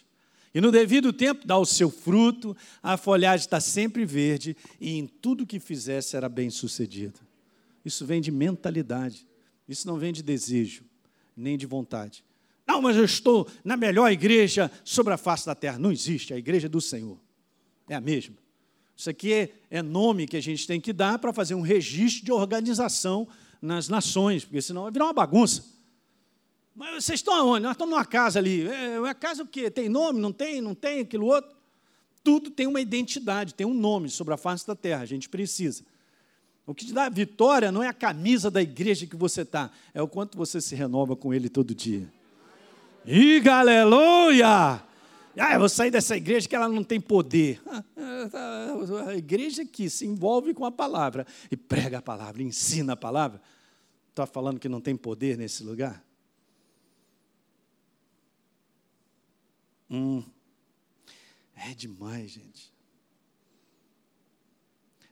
e 0.55 0.61
no 0.61 0.72
devido 0.72 1.12
tempo 1.12 1.46
dá 1.46 1.57
o 1.57 1.64
seu 1.64 1.90
fruto, 1.90 2.57
a 2.82 2.96
folhagem 2.96 3.44
está 3.44 3.61
sempre 3.61 4.05
verde, 4.05 4.57
e 4.80 4.98
em 4.98 5.07
tudo 5.07 5.46
que 5.46 5.61
fizer 5.61 6.01
será 6.03 6.28
bem 6.28 6.51
sucedido. 6.51 7.20
Isso 7.84 8.05
vem 8.05 8.20
de 8.20 8.30
mentalidade, 8.30 9.26
isso 9.68 9.86
não 9.86 9.96
vem 9.96 10.12
de 10.12 10.22
desejo, 10.22 10.84
nem 11.36 11.57
de 11.57 11.66
vontade. 11.66 12.24
Não, 12.66 12.82
mas 12.82 12.96
eu 12.96 13.05
estou 13.05 13.48
na 13.64 13.76
melhor 13.76 14.11
igreja 14.11 14.70
sobre 14.84 15.12
a 15.12 15.16
face 15.16 15.46
da 15.46 15.55
terra. 15.55 15.78
Não 15.78 15.90
existe, 15.90 16.32
a 16.32 16.36
igreja 16.36 16.68
do 16.68 16.80
Senhor. 16.80 17.18
É 17.88 17.94
a 17.94 18.01
mesma. 18.01 18.36
Isso 18.96 19.11
aqui 19.11 19.32
é, 19.32 19.53
é 19.70 19.82
nome 19.82 20.26
que 20.26 20.36
a 20.36 20.40
gente 20.42 20.66
tem 20.66 20.80
que 20.80 20.92
dar 20.92 21.18
para 21.18 21.32
fazer 21.32 21.55
um 21.55 21.62
registro 21.62 22.24
de 22.24 22.32
organização 22.32 23.26
nas 23.61 23.88
nações, 23.88 24.44
porque 24.44 24.62
senão 24.62 24.82
vai 24.82 24.92
virar 24.92 25.07
uma 25.07 25.12
bagunça. 25.12 25.64
Mas 26.81 27.05
vocês 27.05 27.20
estão 27.20 27.35
aonde? 27.35 27.64
Nós 27.64 27.72
estamos 27.72 27.93
numa 27.93 28.07
casa 28.07 28.39
ali. 28.39 28.66
É, 28.66 28.99
uma 28.99 29.14
casa 29.14 29.43
o 29.43 29.47
quê? 29.47 29.70
Tem 29.70 29.87
nome? 29.87 30.18
Não 30.18 30.33
tem? 30.33 30.62
Não 30.62 30.74
tem? 30.74 31.01
Aquilo 31.01 31.26
outro? 31.26 31.55
Tudo 32.24 32.51
tem 32.51 32.66
uma 32.66 32.81
identidade, 32.81 33.53
tem 33.53 33.66
um 33.66 33.74
nome 33.74 34.09
sobre 34.09 34.33
a 34.33 34.39
face 34.39 34.66
da 34.66 34.74
terra. 34.74 35.03
A 35.03 35.07
gente 35.07 35.28
precisa. 35.28 35.85
O 36.66 36.74
que 36.74 36.87
te 36.87 36.95
dá 36.95 37.07
vitória 37.11 37.70
não 37.70 37.83
é 37.83 37.89
a 37.89 37.93
camisa 37.93 38.51
da 38.51 38.62
igreja 38.62 39.07
que 39.07 39.14
você 39.14 39.43
está, 39.43 39.70
é 39.93 40.01
o 40.01 40.09
quanto 40.09 40.39
você 40.39 40.59
se 40.59 40.74
renova 40.74 41.14
com 41.14 41.35
ele 41.35 41.51
todo 41.51 41.74
dia. 41.74 42.11
E 43.05 43.47
aleluia! 43.47 44.83
Ah, 45.37 45.53
eu 45.53 45.59
vou 45.59 45.68
sair 45.68 45.91
dessa 45.91 46.16
igreja 46.16 46.49
que 46.49 46.57
ela 46.57 46.68
não 46.68 46.83
tem 46.83 46.99
poder. 46.99 47.61
A 49.07 49.16
igreja 49.16 49.66
que 49.66 49.91
se 49.91 50.07
envolve 50.07 50.55
com 50.55 50.64
a 50.64 50.70
palavra 50.70 51.26
e 51.51 51.57
prega 51.57 51.99
a 51.99 52.03
palavra, 52.03 52.43
ensina 52.43 52.95
a 52.95 52.97
palavra. 52.97 53.41
Está 54.11 54.26
falando 54.26 54.59
que 54.59 54.68
não 54.68 54.81
tem 54.81 54.97
poder 54.97 55.37
nesse 55.37 55.62
lugar? 55.62 56.03
Hum, 59.91 60.22
é 61.57 61.74
demais, 61.74 62.30
gente. 62.30 62.72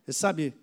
Você 0.05 0.13
sabe, 0.13 0.55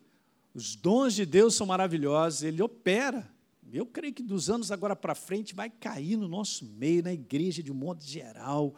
os 0.53 0.75
dons 0.75 1.13
de 1.13 1.25
Deus 1.25 1.53
são 1.53 1.67
maravilhosos, 1.67 2.43
Ele 2.43 2.61
opera. 2.61 3.29
Eu 3.71 3.85
creio 3.85 4.13
que 4.13 4.23
dos 4.23 4.49
anos 4.49 4.71
agora 4.71 4.95
para 4.95 5.13
frente 5.13 5.53
vai 5.53 5.69
cair 5.69 6.15
no 6.15 6.27
nosso 6.27 6.65
meio, 6.65 7.03
na 7.03 7.11
igreja 7.11 7.61
de 7.61 7.71
um 7.71 7.75
modo 7.75 8.01
geral, 8.01 8.73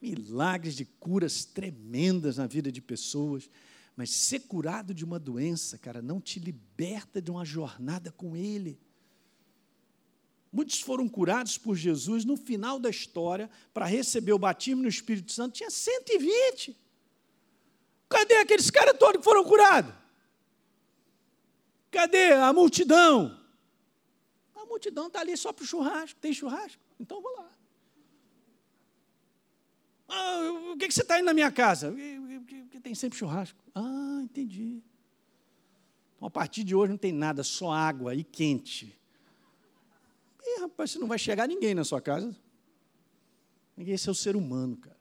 milagres 0.00 0.76
de 0.76 0.84
curas 0.84 1.44
tremendas 1.44 2.36
na 2.36 2.46
vida 2.46 2.70
de 2.70 2.80
pessoas. 2.80 3.50
Mas 3.96 4.10
ser 4.10 4.40
curado 4.40 4.94
de 4.94 5.04
uma 5.04 5.18
doença, 5.18 5.78
cara, 5.78 6.00
não 6.00 6.20
te 6.20 6.38
liberta 6.38 7.20
de 7.20 7.30
uma 7.30 7.44
jornada 7.44 8.12
com 8.12 8.36
Ele. 8.36 8.78
Muitos 10.52 10.80
foram 10.80 11.08
curados 11.08 11.58
por 11.58 11.76
Jesus 11.76 12.24
no 12.24 12.36
final 12.36 12.78
da 12.78 12.88
história 12.88 13.50
para 13.74 13.84
receber 13.84 14.32
o 14.32 14.38
batismo 14.38 14.82
no 14.82 14.88
Espírito 14.88 15.32
Santo. 15.32 15.54
Tinha 15.54 15.70
120. 15.70 16.76
Cadê 18.08 18.36
aqueles 18.36 18.70
caras 18.70 18.96
todos 18.98 19.18
que 19.18 19.24
foram 19.24 19.44
curados? 19.44 19.92
Cadê 21.90 22.32
a 22.32 22.52
multidão? 22.52 23.38
A 24.54 24.64
multidão 24.64 25.08
está 25.08 25.20
ali 25.20 25.36
só 25.36 25.52
para 25.52 25.64
o 25.64 25.66
churrasco. 25.66 26.18
Tem 26.20 26.32
churrasco? 26.32 26.82
Então 26.98 27.20
vou 27.20 27.34
lá. 27.36 27.50
Ah, 30.08 30.72
o 30.72 30.76
que, 30.76 30.86
que 30.86 30.94
você 30.94 31.02
está 31.02 31.18
indo 31.18 31.26
na 31.26 31.34
minha 31.34 31.50
casa? 31.50 31.92
Porque 32.62 32.80
tem 32.80 32.94
sempre 32.94 33.18
churrasco. 33.18 33.58
Ah, 33.74 34.20
entendi. 34.22 34.82
Então, 36.16 36.28
a 36.28 36.30
partir 36.30 36.64
de 36.64 36.74
hoje 36.74 36.90
não 36.90 36.98
tem 36.98 37.12
nada, 37.12 37.42
só 37.42 37.72
água 37.72 38.14
e 38.14 38.22
quente. 38.22 38.96
E, 40.46 40.60
rapaz, 40.60 40.92
você 40.92 40.98
não 41.00 41.08
vai 41.08 41.18
chegar 41.18 41.48
ninguém 41.48 41.74
na 41.74 41.82
sua 41.82 42.00
casa. 42.00 42.34
Ninguém, 43.76 43.94
esse 43.94 44.08
é 44.08 44.12
o 44.12 44.14
ser 44.14 44.36
humano, 44.36 44.76
cara. 44.76 44.96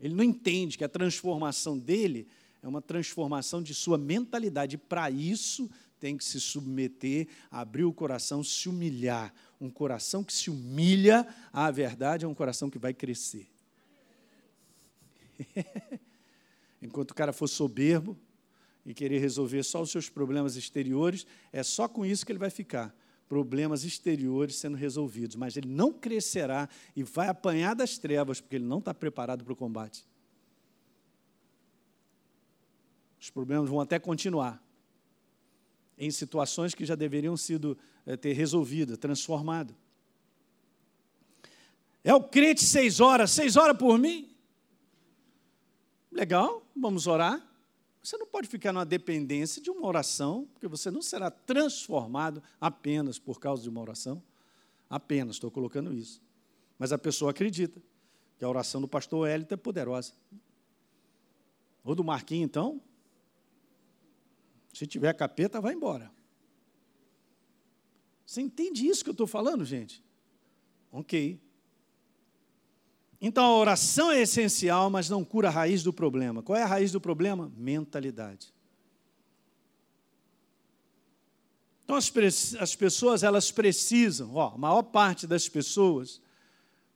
Ele 0.00 0.12
não 0.12 0.24
entende 0.24 0.76
que 0.76 0.84
a 0.84 0.88
transformação 0.88 1.78
dele 1.78 2.26
é 2.62 2.66
uma 2.66 2.82
transformação 2.82 3.62
de 3.62 3.72
sua 3.72 3.96
mentalidade. 3.96 4.76
Para 4.76 5.08
isso, 5.08 5.70
tem 6.00 6.16
que 6.16 6.24
se 6.24 6.40
submeter, 6.40 7.28
abrir 7.48 7.84
o 7.84 7.92
coração, 7.92 8.42
se 8.42 8.68
humilhar. 8.68 9.32
Um 9.60 9.70
coração 9.70 10.24
que 10.24 10.32
se 10.32 10.50
humilha 10.50 11.26
à 11.52 11.70
verdade 11.70 12.24
é 12.24 12.28
um 12.28 12.34
coração 12.34 12.68
que 12.68 12.78
vai 12.78 12.92
crescer. 12.92 13.48
Enquanto 16.82 17.12
o 17.12 17.14
cara 17.14 17.32
for 17.32 17.46
soberbo 17.46 18.18
e 18.84 18.92
querer 18.92 19.20
resolver 19.20 19.62
só 19.62 19.80
os 19.80 19.90
seus 19.90 20.08
problemas 20.08 20.56
exteriores, 20.56 21.24
é 21.52 21.62
só 21.62 21.88
com 21.88 22.04
isso 22.04 22.26
que 22.26 22.32
ele 22.32 22.38
vai 22.38 22.50
ficar 22.50 22.94
problemas 23.28 23.84
exteriores 23.84 24.56
sendo 24.56 24.76
resolvidos, 24.76 25.36
mas 25.36 25.56
ele 25.56 25.68
não 25.68 25.92
crescerá 25.92 26.68
e 26.94 27.02
vai 27.02 27.28
apanhar 27.28 27.74
das 27.74 27.98
trevas, 27.98 28.40
porque 28.40 28.56
ele 28.56 28.64
não 28.64 28.78
está 28.78 28.94
preparado 28.94 29.44
para 29.44 29.52
o 29.52 29.56
combate. 29.56 30.06
Os 33.20 33.30
problemas 33.30 33.68
vão 33.68 33.80
até 33.80 33.98
continuar 33.98 34.62
em 35.98 36.10
situações 36.10 36.74
que 36.74 36.84
já 36.84 36.94
deveriam 36.94 37.36
sido 37.36 37.76
é, 38.04 38.16
ter 38.16 38.32
resolvido, 38.32 38.96
transformado. 38.96 39.74
É 42.04 42.14
o 42.14 42.22
crente 42.22 42.62
seis 42.64 43.00
horas, 43.00 43.32
seis 43.32 43.56
horas 43.56 43.76
por 43.76 43.98
mim. 43.98 44.30
Legal, 46.12 46.64
vamos 46.76 47.06
orar. 47.06 47.44
Você 48.06 48.16
não 48.16 48.26
pode 48.28 48.46
ficar 48.46 48.72
numa 48.72 48.86
dependência 48.86 49.60
de 49.60 49.68
uma 49.68 49.84
oração, 49.84 50.48
porque 50.52 50.68
você 50.68 50.92
não 50.92 51.02
será 51.02 51.28
transformado 51.28 52.40
apenas 52.60 53.18
por 53.18 53.40
causa 53.40 53.64
de 53.64 53.68
uma 53.68 53.80
oração. 53.80 54.22
Apenas, 54.88 55.34
estou 55.34 55.50
colocando 55.50 55.92
isso. 55.92 56.22
Mas 56.78 56.92
a 56.92 56.98
pessoa 56.98 57.32
acredita 57.32 57.82
que 58.38 58.44
a 58.44 58.48
oração 58.48 58.80
do 58.80 58.86
pastor 58.86 59.28
Hélito 59.28 59.54
é 59.54 59.56
poderosa. 59.56 60.12
Ou 61.82 61.96
do 61.96 62.04
Marquinhos, 62.04 62.44
então. 62.44 62.80
Se 64.72 64.86
tiver 64.86 65.12
capeta, 65.12 65.60
vai 65.60 65.74
embora. 65.74 66.08
Você 68.24 68.40
entende 68.40 68.86
isso 68.86 69.02
que 69.02 69.10
eu 69.10 69.14
estou 69.14 69.26
falando, 69.26 69.64
gente? 69.64 70.00
Ok. 70.92 71.40
Então 73.26 73.44
a 73.44 73.58
oração 73.58 74.12
é 74.12 74.20
essencial, 74.20 74.88
mas 74.88 75.10
não 75.10 75.24
cura 75.24 75.48
a 75.48 75.50
raiz 75.50 75.82
do 75.82 75.92
problema. 75.92 76.44
Qual 76.44 76.56
é 76.56 76.62
a 76.62 76.66
raiz 76.66 76.92
do 76.92 77.00
problema? 77.00 77.52
Mentalidade. 77.56 78.54
Então 81.82 81.96
as, 81.96 82.08
as 82.60 82.76
pessoas 82.76 83.24
elas 83.24 83.50
precisam, 83.50 84.32
ó, 84.32 84.54
a 84.54 84.56
maior 84.56 84.84
parte 84.84 85.26
das 85.26 85.48
pessoas 85.48 86.22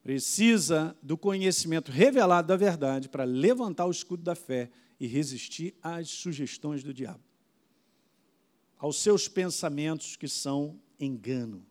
precisa 0.01 0.95
do 1.03 1.17
conhecimento 1.17 1.91
revelado 1.91 2.47
da 2.47 2.55
verdade 2.55 3.09
para 3.09 3.25
levantar 3.25 3.85
o 3.85 3.91
escudo 3.91 4.23
da 4.23 4.33
fé 4.33 4.71
e 5.01 5.07
resistir 5.07 5.75
às 5.83 6.07
sugestões 6.07 6.81
do 6.81 6.93
diabo, 6.93 7.25
aos 8.77 9.01
seus 9.01 9.27
pensamentos 9.27 10.15
que 10.15 10.29
são 10.29 10.79
engano. 10.97 11.70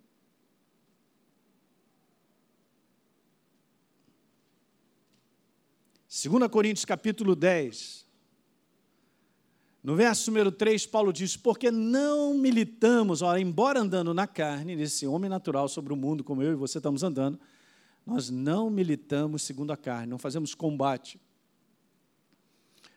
2 6.13 6.49
Coríntios 6.49 6.85
capítulo 6.85 7.37
10, 7.37 8.05
no 9.81 9.95
verso 9.95 10.29
número 10.29 10.51
3, 10.51 10.85
Paulo 10.87 11.13
diz: 11.13 11.37
Porque 11.37 11.71
não 11.71 12.35
militamos, 12.35 13.23
ora, 13.23 13.41
embora 13.41 13.79
andando 13.79 14.13
na 14.13 14.27
carne, 14.27 14.75
nesse 14.75 15.07
homem 15.07 15.31
natural 15.31 15.69
sobre 15.69 15.93
o 15.93 15.97
mundo, 15.97 16.25
como 16.25 16.43
eu 16.43 16.51
e 16.51 16.57
você 16.57 16.79
estamos 16.79 17.05
andando, 17.05 17.39
nós 18.05 18.29
não 18.29 18.69
militamos 18.69 19.43
segundo 19.43 19.73
a 19.73 19.77
carne, 19.77 20.09
não 20.09 20.19
fazemos 20.19 20.53
combate 20.53 21.21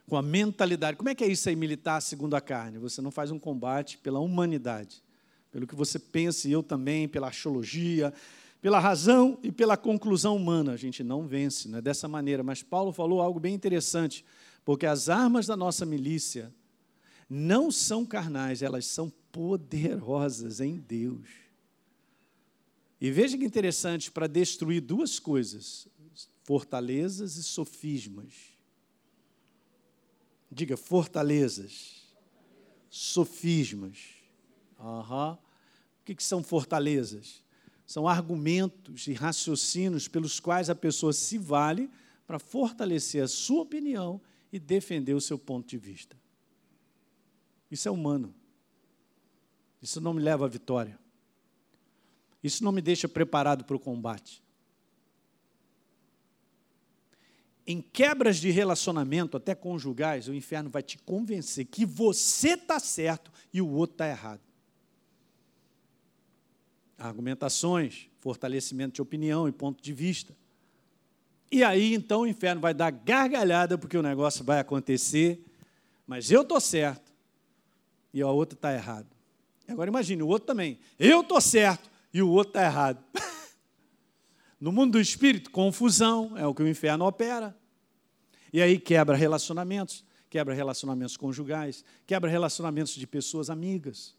com 0.10 0.18
a 0.18 0.22
mentalidade. 0.24 0.98
Como 0.98 1.10
é 1.10 1.14
que 1.14 1.24
é 1.24 1.28
isso 1.28 1.48
aí, 1.48 1.56
militar 1.56 2.02
segundo 2.02 2.36
a 2.36 2.42
carne? 2.42 2.80
Você 2.80 3.00
não 3.00 3.12
faz 3.12 3.30
um 3.30 3.38
combate 3.38 4.00
pela 4.00 4.20
humanidade, 4.20 5.04
pelo 5.52 5.68
que 5.68 5.76
você 5.76 6.00
pensa, 6.00 6.48
e 6.48 6.52
eu 6.52 6.64
também, 6.64 7.08
pela 7.08 7.28
axiologia, 7.28 8.12
pela 8.64 8.80
razão 8.80 9.38
e 9.44 9.52
pela 9.52 9.76
conclusão 9.76 10.38
humana. 10.38 10.72
A 10.72 10.78
gente 10.78 11.04
não 11.04 11.28
vence, 11.28 11.68
não 11.68 11.80
é 11.80 11.82
dessa 11.82 12.08
maneira. 12.08 12.42
Mas 12.42 12.64
Paulo 12.64 12.94
falou 12.94 13.20
algo 13.20 13.38
bem 13.38 13.54
interessante, 13.54 14.24
porque 14.64 14.86
as 14.86 15.10
armas 15.10 15.46
da 15.46 15.58
nossa 15.58 15.86
milícia 15.86 16.50
não 17.30 17.70
são 17.70 18.06
carnais, 18.06 18.62
elas 18.62 18.86
são 18.86 19.12
poderosas 19.34 20.62
em 20.62 20.78
Deus. 20.78 21.28
E 23.02 23.12
veja 23.12 23.38
que 23.38 23.44
interessante, 23.44 24.10
para 24.10 24.28
destruir 24.28 24.80
duas 24.80 25.20
coisas: 25.20 25.86
fortalezas 26.46 27.36
e 27.36 27.44
sofismas. 27.44 28.34
Diga 30.50 30.78
fortalezas, 30.78 32.16
sofismas. 32.90 33.98
Uhum. 34.80 35.34
O 35.34 36.06
que, 36.06 36.16
que 36.16 36.24
são 36.24 36.42
fortalezas? 36.42 37.43
São 37.94 38.08
argumentos 38.08 39.06
e 39.06 39.14
raciocínios 39.14 40.08
pelos 40.08 40.40
quais 40.40 40.68
a 40.68 40.74
pessoa 40.74 41.14
se 41.14 41.38
vale 41.38 41.92
para 42.26 42.40
fortalecer 42.40 43.24
a 43.24 43.28
sua 43.28 43.62
opinião 43.62 44.20
e 44.52 44.58
defender 44.58 45.14
o 45.14 45.22
seu 45.22 45.38
ponto 45.38 45.68
de 45.68 45.78
vista. 45.78 46.18
Isso 47.70 47.88
é 47.88 47.92
humano. 47.92 48.34
Isso 49.80 50.02
não 50.02 50.12
me 50.12 50.24
leva 50.24 50.46
à 50.46 50.48
vitória. 50.48 50.98
Isso 52.44 52.64
não 52.64 52.72
me 52.72 52.82
deixa 52.82 53.08
preparado 53.08 53.64
para 53.64 53.76
o 53.76 53.80
combate. 53.80 54.42
Em 57.68 57.80
quebras 57.80 58.38
de 58.38 58.50
relacionamento, 58.50 59.38
até 59.38 59.54
conjugais, 59.54 60.28
o 60.28 60.34
inferno 60.34 60.68
vai 60.68 60.82
te 60.82 60.98
convencer 60.98 61.66
que 61.66 61.86
você 61.86 62.54
está 62.54 62.80
certo 62.80 63.32
e 63.54 63.62
o 63.62 63.70
outro 63.70 63.94
está 63.94 64.08
errado 64.08 64.42
argumentações, 66.98 68.10
fortalecimento 68.20 68.96
de 68.96 69.02
opinião 69.02 69.48
e 69.48 69.52
ponto 69.52 69.82
de 69.82 69.94
vista. 69.94 70.36
E 71.52 71.64
aí 71.64 71.94
então 71.94 72.22
o 72.22 72.28
inferno 72.28 72.62
vai 72.62 72.74
dar 72.74 72.92
gargalhada 72.92 73.78
porque 73.78 73.98
o 73.98 74.02
negócio 74.02 74.44
vai 74.44 74.60
acontecer, 74.60 75.44
mas 76.08 76.32
eu 76.32 76.42
estou 76.42 76.60
certo 76.60 77.12
e 78.14 78.22
a 78.22 78.28
outra 78.28 78.56
está 78.56 78.74
errado. 78.74 79.08
Agora 79.68 79.90
imagine, 79.90 80.22
o 80.22 80.28
outro 80.28 80.48
também, 80.48 80.80
eu 81.00 81.22
estou 81.22 81.40
certo 81.40 81.90
e 82.14 82.22
o 82.22 82.30
outro 82.30 82.50
está 82.50 82.64
errado. 82.64 83.04
no 84.60 84.72
mundo 84.72 84.94
do 84.94 85.00
espírito, 85.00 85.52
confusão 85.52 86.38
é 86.38 86.46
o 86.46 86.54
que 86.54 86.64
o 86.64 86.68
inferno 86.68 87.06
opera. 87.06 87.56
E 88.52 88.62
aí 88.62 88.80
quebra 88.80 89.16
relacionamentos, 89.16 90.06
quebra 90.30 90.54
relacionamentos 90.54 91.18
conjugais, 91.18 91.84
quebra 92.06 92.30
relacionamentos 92.30 92.94
de 92.94 93.08
pessoas 93.08 93.50
amigas. 93.50 94.16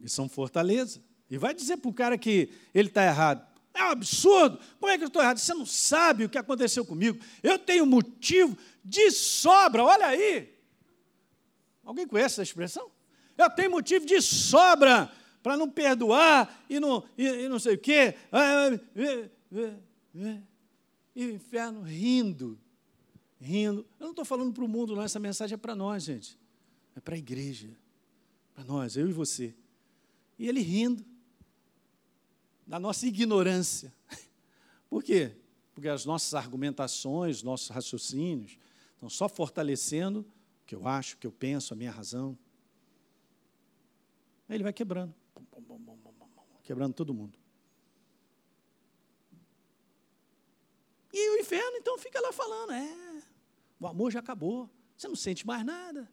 E 0.00 0.08
são 0.08 0.28
fortaleza. 0.28 1.00
E 1.30 1.36
vai 1.36 1.54
dizer 1.54 1.76
para 1.76 1.90
o 1.90 1.94
cara 1.94 2.18
que 2.18 2.50
ele 2.74 2.88
está 2.88 3.04
errado. 3.04 3.46
É 3.74 3.84
um 3.84 3.90
absurdo. 3.90 4.58
Como 4.80 4.90
é 4.90 4.98
que 4.98 5.04
eu 5.04 5.08
estou 5.08 5.22
errado? 5.22 5.38
Você 5.38 5.54
não 5.54 5.66
sabe 5.66 6.24
o 6.24 6.28
que 6.28 6.38
aconteceu 6.38 6.84
comigo. 6.84 7.18
Eu 7.42 7.58
tenho 7.58 7.86
motivo 7.86 8.56
de 8.84 9.10
sobra. 9.10 9.84
Olha 9.84 10.06
aí. 10.06 10.52
Alguém 11.84 12.06
conhece 12.06 12.34
essa 12.34 12.42
expressão? 12.42 12.90
Eu 13.36 13.48
tenho 13.50 13.70
motivo 13.70 14.04
de 14.04 14.20
sobra 14.20 15.10
para 15.42 15.56
não 15.56 15.70
perdoar 15.70 16.64
e 16.68 16.80
não, 16.80 17.04
e, 17.16 17.24
e 17.24 17.48
não 17.48 17.58
sei 17.58 17.74
o 17.74 17.78
quê. 17.78 18.14
E 21.14 21.24
o 21.24 21.30
inferno 21.30 21.82
rindo. 21.82 22.58
Rindo. 23.40 23.86
Eu 23.98 24.04
não 24.04 24.10
estou 24.10 24.24
falando 24.24 24.52
para 24.52 24.64
o 24.64 24.68
mundo, 24.68 24.96
não. 24.96 25.02
Essa 25.02 25.20
mensagem 25.20 25.54
é 25.54 25.56
para 25.56 25.76
nós, 25.76 26.02
gente. 26.02 26.38
É 26.96 27.00
para 27.00 27.14
a 27.14 27.18
igreja. 27.18 27.70
Para 28.54 28.64
nós, 28.64 28.96
eu 28.96 29.08
e 29.08 29.12
você. 29.12 29.54
E 30.38 30.48
ele 30.48 30.60
rindo 30.60 31.04
da 32.66 32.78
nossa 32.78 33.06
ignorância. 33.06 33.92
Por 34.88 35.02
quê? 35.02 35.36
Porque 35.74 35.88
as 35.88 36.04
nossas 36.04 36.34
argumentações, 36.34 37.42
nossos 37.42 37.68
raciocínios, 37.68 38.58
estão 38.94 39.08
só 39.08 39.28
fortalecendo 39.28 40.20
o 40.20 40.66
que 40.66 40.74
eu 40.74 40.86
acho, 40.86 41.16
o 41.16 41.18
que 41.18 41.26
eu 41.26 41.32
penso, 41.32 41.72
a 41.72 41.76
minha 41.76 41.90
razão. 41.90 42.38
Aí 44.48 44.56
ele 44.56 44.64
vai 44.64 44.72
quebrando. 44.72 45.14
Quebrando 46.62 46.94
todo 46.94 47.14
mundo. 47.14 47.38
E 51.12 51.30
o 51.30 51.40
inferno, 51.40 51.76
então, 51.78 51.98
fica 51.98 52.20
lá 52.20 52.32
falando: 52.32 52.72
é, 52.72 53.22
o 53.80 53.86
amor 53.86 54.10
já 54.10 54.20
acabou, 54.20 54.70
você 54.96 55.08
não 55.08 55.16
sente 55.16 55.46
mais 55.46 55.64
nada. 55.64 56.10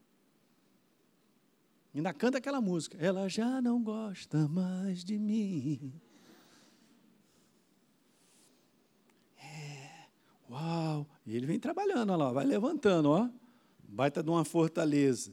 Ainda 1.95 2.13
canta 2.13 2.39
aquela 2.39 2.59
música. 2.59 2.97
Ela 2.99 3.29
já 3.29 3.61
não 3.61 3.81
gosta 3.81 4.49
mais 4.49 5.01
de 5.01 5.17
mim. 5.17 5.93
É, 9.41 10.07
uau! 10.49 11.07
E 11.25 11.33
ele 11.33 11.45
vem 11.45 11.57
trabalhando, 11.57 12.09
olha 12.09 12.25
lá, 12.25 12.31
vai 12.33 12.45
levantando, 12.45 13.11
ó. 13.11 13.29
Baita 13.87 14.21
de 14.21 14.29
uma 14.29 14.43
fortaleza. 14.43 15.31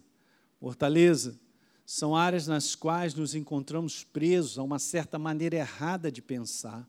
Fortaleza 0.60 1.36
são 1.84 2.14
áreas 2.14 2.46
nas 2.46 2.76
quais 2.76 3.12
nos 3.12 3.34
encontramos 3.34 4.04
presos 4.04 4.56
a 4.56 4.62
uma 4.62 4.78
certa 4.78 5.18
maneira 5.18 5.56
errada 5.56 6.12
de 6.12 6.22
pensar, 6.22 6.88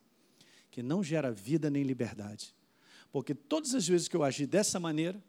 que 0.70 0.84
não 0.84 1.04
gera 1.04 1.32
vida 1.32 1.72
nem 1.72 1.82
liberdade. 1.82 2.54
Porque 3.12 3.34
todas 3.34 3.74
as 3.74 3.88
vezes 3.88 4.08
que 4.08 4.16
eu 4.16 4.24
agir 4.24 4.46
dessa 4.46 4.80
maneira, 4.80 5.22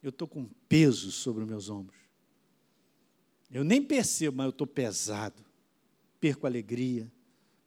eu 0.00 0.10
estou 0.10 0.28
com 0.28 0.48
peso 0.68 1.10
sobre 1.10 1.42
os 1.42 1.48
meus 1.48 1.68
ombros. 1.68 2.03
Eu 3.50 3.64
nem 3.64 3.82
percebo, 3.82 4.38
mas 4.38 4.44
eu 4.44 4.50
estou 4.50 4.66
pesado. 4.66 5.44
Perco 6.20 6.46
a 6.46 6.48
alegria, 6.48 7.10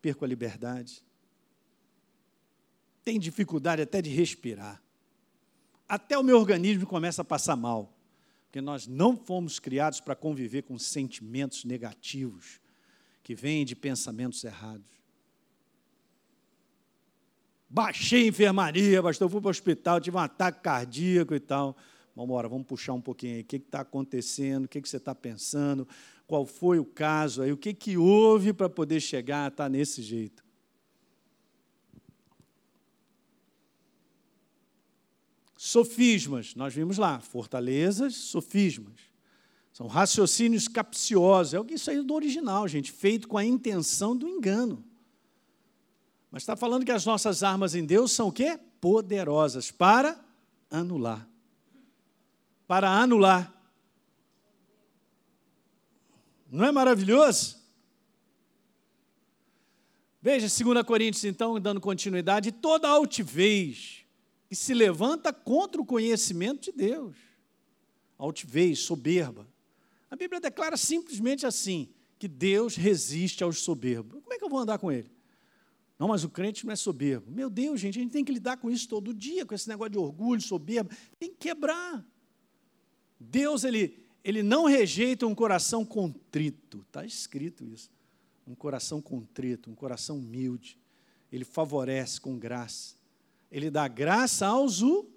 perco 0.02 0.26
a 0.26 0.28
liberdade. 0.28 1.04
Tenho 3.04 3.20
dificuldade 3.20 3.82
até 3.82 4.02
de 4.02 4.10
respirar. 4.10 4.82
Até 5.88 6.18
o 6.18 6.24
meu 6.24 6.38
organismo 6.38 6.86
começa 6.86 7.22
a 7.22 7.26
passar 7.26 7.56
mal. 7.56 7.94
Porque 8.46 8.62
nós 8.62 8.88
não 8.88 9.16
fomos 9.16 9.60
criados 9.60 10.00
para 10.00 10.16
conviver 10.16 10.64
com 10.64 10.78
sentimentos 10.78 11.64
negativos 11.64 12.60
que 13.24 13.36
vêm 13.36 13.66
de 13.66 13.76
pensamentos 13.76 14.44
errados. 14.44 14.90
Baixei 17.70 18.24
a 18.24 18.28
enfermaria, 18.28 19.04
pastor, 19.04 19.30
fui 19.30 19.42
para 19.42 19.50
o 19.50 19.52
hospital, 19.52 20.00
tive 20.00 20.16
um 20.16 20.22
ataque 20.22 20.62
cardíaco 20.62 21.36
e 21.36 21.40
tal. 21.40 21.78
Vamos 22.18 22.30
embora, 22.30 22.50
vamos 22.50 22.66
puxar 22.66 22.94
um 22.94 23.02
pouquinho 23.02 23.36
aí. 23.36 23.42
O 23.42 23.46
que 23.46 23.58
está 23.58 23.82
acontecendo? 23.82 24.66
O 24.66 24.68
que, 24.68 24.82
que 24.82 24.90
você 24.90 24.98
está 24.98 25.14
pensando? 25.14 25.88
Qual 26.26 26.48
foi 26.48 26.80
o 26.80 26.84
caso 26.84 27.44
aí? 27.44 27.52
O 27.52 27.58
que, 27.58 27.76
que 27.76 27.96
houve 27.96 28.54
para 28.54 28.68
poder 28.68 29.00
chegar 29.00 29.46
a 29.46 29.48
estar 29.50 29.66
tá 29.66 29.70
nesse 29.70 30.02
jeito? 30.02 30.44
Sofismas, 35.56 36.56
nós 36.56 36.74
vimos 36.74 36.98
lá, 36.98 37.20
fortalezas, 37.20 38.16
sofismas. 38.16 39.00
São 39.72 39.86
raciocínios 39.86 40.68
capciosos. 40.68 41.54
É 41.54 41.60
isso 41.72 41.92
aí 41.92 42.02
do 42.02 42.16
original, 42.16 42.68
gente, 42.68 42.92
feito 42.92 43.28
com 43.28 43.38
a 43.38 43.46
intenção 43.46 44.18
do 44.18 44.28
engano. 44.28 44.84
Mas 46.32 46.42
está 46.42 46.56
falando 46.56 46.84
que 46.84 46.92
as 46.92 47.06
nossas 47.06 47.44
armas 47.44 47.76
em 47.76 47.86
Deus 47.86 48.12
são 48.12 48.30
o 48.30 48.32
quê? 48.32 48.60
Poderosas 48.82 49.70
para 49.70 50.20
anular. 50.72 51.30
Para 52.68 52.90
anular. 52.90 53.54
Não 56.52 56.66
é 56.66 56.72
maravilhoso? 56.72 57.58
Veja, 60.22 60.48
2 60.48 60.84
Coríntios, 60.86 61.24
então, 61.24 61.60
dando 61.60 61.80
continuidade, 61.80 62.52
toda 62.52 62.90
altivez 62.90 64.06
que 64.50 64.56
se 64.56 64.74
levanta 64.74 65.32
contra 65.32 65.82
o 65.82 65.86
conhecimento 65.86 66.64
de 66.64 66.72
Deus. 66.72 67.16
Altivez, 68.18 68.80
soberba. 68.80 69.48
A 70.10 70.16
Bíblia 70.16 70.42
declara 70.42 70.76
simplesmente 70.76 71.46
assim: 71.46 71.90
que 72.18 72.28
Deus 72.28 72.76
resiste 72.76 73.44
aos 73.44 73.60
soberbos. 73.60 74.22
Como 74.22 74.34
é 74.34 74.38
que 74.38 74.44
eu 74.44 74.50
vou 74.50 74.60
andar 74.60 74.80
com 74.80 74.92
ele? 74.92 75.12
Não, 76.00 76.08
mas 76.08 76.24
o 76.24 76.30
crente 76.30 76.66
não 76.66 76.74
é 76.74 76.76
soberbo. 76.76 77.32
Meu 77.32 77.50
Deus, 77.50 77.80
gente, 77.80 77.98
a 77.98 78.02
gente 78.02 78.12
tem 78.12 78.24
que 78.24 78.32
lidar 78.32 78.58
com 78.58 78.70
isso 78.70 78.88
todo 78.88 79.14
dia, 79.14 79.46
com 79.46 79.56
esse 79.56 79.68
negócio 79.68 79.92
de 79.92 79.98
orgulho, 79.98 80.42
soberbo. 80.42 80.90
Tem 81.20 81.30
que 81.30 81.38
quebrar. 81.38 82.06
Deus, 83.20 83.64
ele, 83.64 83.98
ele 84.24 84.44
não 84.44 84.66
rejeita 84.66 85.26
um 85.26 85.36
coração 85.36 85.86
contrito. 85.86 86.86
Está 86.88 87.06
escrito 87.06 87.66
isso. 87.66 87.92
Um 88.46 88.56
coração 88.56 89.02
contrito, 89.02 89.70
um 89.70 89.76
coração 89.76 90.18
humilde. 90.18 90.78
Ele 91.32 91.44
favorece 91.44 92.20
com 92.22 92.38
graça. 92.38 92.96
Ele 93.52 93.70
dá 93.70 93.88
graça 93.88 94.48
aos 94.48 94.82
u, 94.82 95.10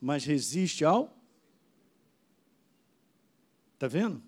mas 0.00 0.24
resiste 0.24 0.84
ao. 0.84 1.16
Está 3.74 3.88
vendo? 3.88 4.22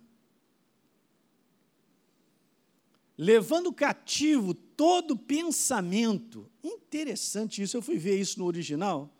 levando 3.16 3.72
cativo 3.72 4.54
todo 4.54 5.16
pensamento. 5.16 6.50
Interessante 6.62 7.62
isso, 7.62 7.76
eu 7.76 7.82
fui 7.82 7.96
ver 7.96 8.18
isso 8.18 8.38
no 8.38 8.44
original. 8.44 9.12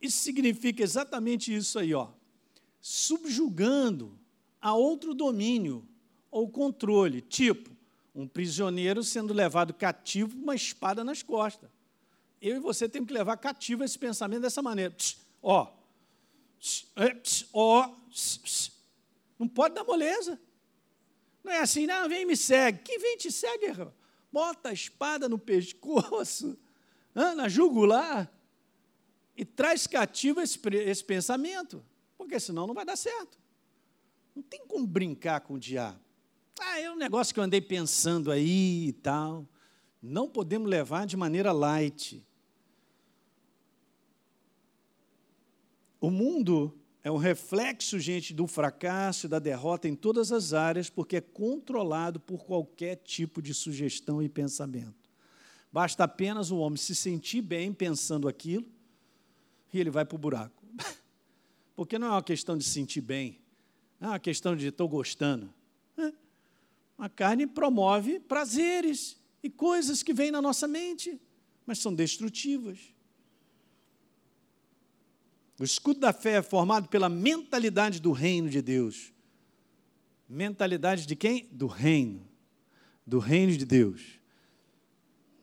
Isso 0.00 0.18
significa 0.18 0.82
exatamente 0.82 1.54
isso 1.54 1.78
aí, 1.78 1.92
ó. 1.92 2.08
Subjugando 2.80 4.18
a 4.60 4.74
outro 4.74 5.14
domínio 5.14 5.86
ou 6.30 6.48
controle, 6.48 7.20
tipo 7.20 7.76
um 8.14 8.26
prisioneiro 8.26 9.04
sendo 9.04 9.32
levado 9.32 9.72
cativo 9.72 10.36
com 10.36 10.42
uma 10.42 10.54
espada 10.54 11.04
nas 11.04 11.22
costas. 11.22 11.70
Eu 12.42 12.56
e 12.56 12.58
você 12.58 12.88
temos 12.88 13.06
que 13.06 13.14
levar 13.14 13.36
cativo 13.36 13.84
esse 13.84 13.96
pensamento 13.96 14.42
dessa 14.42 14.60
maneira. 14.60 14.92
Psh, 14.92 15.18
ó, 15.40 15.72
é, 16.96 17.14
psh, 17.14 17.48
ó, 17.52 17.88
psh, 18.10 18.72
não 19.38 19.46
pode 19.46 19.76
dar 19.76 19.84
moleza. 19.84 20.38
Não 21.44 21.52
é 21.52 21.60
assim, 21.60 21.86
não, 21.86 22.08
vem 22.08 22.26
me 22.26 22.36
segue. 22.36 22.80
Quem 22.82 22.98
vem 22.98 23.16
te 23.16 23.30
segue, 23.30 23.66
irmão? 23.66 23.94
Bota 24.32 24.70
a 24.70 24.72
espada 24.72 25.28
no 25.28 25.38
pescoço, 25.38 26.58
na 27.14 27.48
jugular, 27.48 28.30
e 29.36 29.44
traz 29.44 29.86
cativo 29.86 30.40
esse, 30.40 30.58
esse 30.84 31.04
pensamento, 31.04 31.84
porque 32.18 32.40
senão 32.40 32.66
não 32.66 32.74
vai 32.74 32.84
dar 32.84 32.96
certo. 32.96 33.38
Não 34.34 34.42
tem 34.42 34.66
como 34.66 34.86
brincar 34.86 35.40
com 35.40 35.54
o 35.54 35.58
diabo. 35.58 36.00
Ah, 36.60 36.80
é 36.80 36.90
um 36.90 36.96
negócio 36.96 37.32
que 37.32 37.38
eu 37.38 37.44
andei 37.44 37.60
pensando 37.60 38.30
aí 38.30 38.88
e 38.88 38.92
tal. 38.92 39.48
Não 40.02 40.28
podemos 40.28 40.68
levar 40.68 41.06
de 41.06 41.16
maneira 41.16 41.52
light. 41.52 42.26
O 46.00 46.10
mundo 46.10 46.76
é 47.02 47.10
um 47.10 47.16
reflexo, 47.16 47.98
gente, 47.98 48.34
do 48.34 48.46
fracasso 48.46 49.26
e 49.26 49.28
da 49.28 49.38
derrota 49.38 49.88
em 49.88 49.94
todas 49.94 50.30
as 50.30 50.52
áreas, 50.52 50.90
porque 50.90 51.16
é 51.16 51.20
controlado 51.20 52.20
por 52.20 52.44
qualquer 52.44 52.96
tipo 52.96 53.40
de 53.40 53.54
sugestão 53.54 54.22
e 54.22 54.28
pensamento. 54.28 55.08
Basta 55.72 56.04
apenas 56.04 56.50
o 56.50 56.58
homem 56.58 56.76
se 56.76 56.94
sentir 56.94 57.42
bem 57.42 57.72
pensando 57.72 58.28
aquilo 58.28 58.66
e 59.72 59.80
ele 59.80 59.90
vai 59.90 60.04
para 60.04 60.16
o 60.16 60.18
buraco. 60.18 60.64
Porque 61.78 61.96
não 61.96 62.08
é 62.08 62.10
uma 62.10 62.22
questão 62.24 62.58
de 62.58 62.64
sentir 62.64 63.00
bem, 63.00 63.38
não 64.00 64.08
é 64.08 64.12
uma 64.14 64.18
questão 64.18 64.56
de 64.56 64.66
estou 64.66 64.88
gostando. 64.88 65.54
É. 65.96 66.12
A 66.98 67.08
carne 67.08 67.46
promove 67.46 68.18
prazeres 68.18 69.16
e 69.44 69.48
coisas 69.48 70.02
que 70.02 70.12
vêm 70.12 70.32
na 70.32 70.42
nossa 70.42 70.66
mente, 70.66 71.20
mas 71.64 71.78
são 71.78 71.94
destrutivas. 71.94 72.80
O 75.60 75.62
escudo 75.62 76.00
da 76.00 76.12
fé 76.12 76.38
é 76.38 76.42
formado 76.42 76.88
pela 76.88 77.08
mentalidade 77.08 78.00
do 78.00 78.10
reino 78.10 78.50
de 78.50 78.60
Deus. 78.60 79.12
Mentalidade 80.28 81.06
de 81.06 81.14
quem? 81.14 81.46
Do 81.52 81.68
reino. 81.68 82.26
Do 83.06 83.20
reino 83.20 83.56
de 83.56 83.64
Deus. 83.64 84.18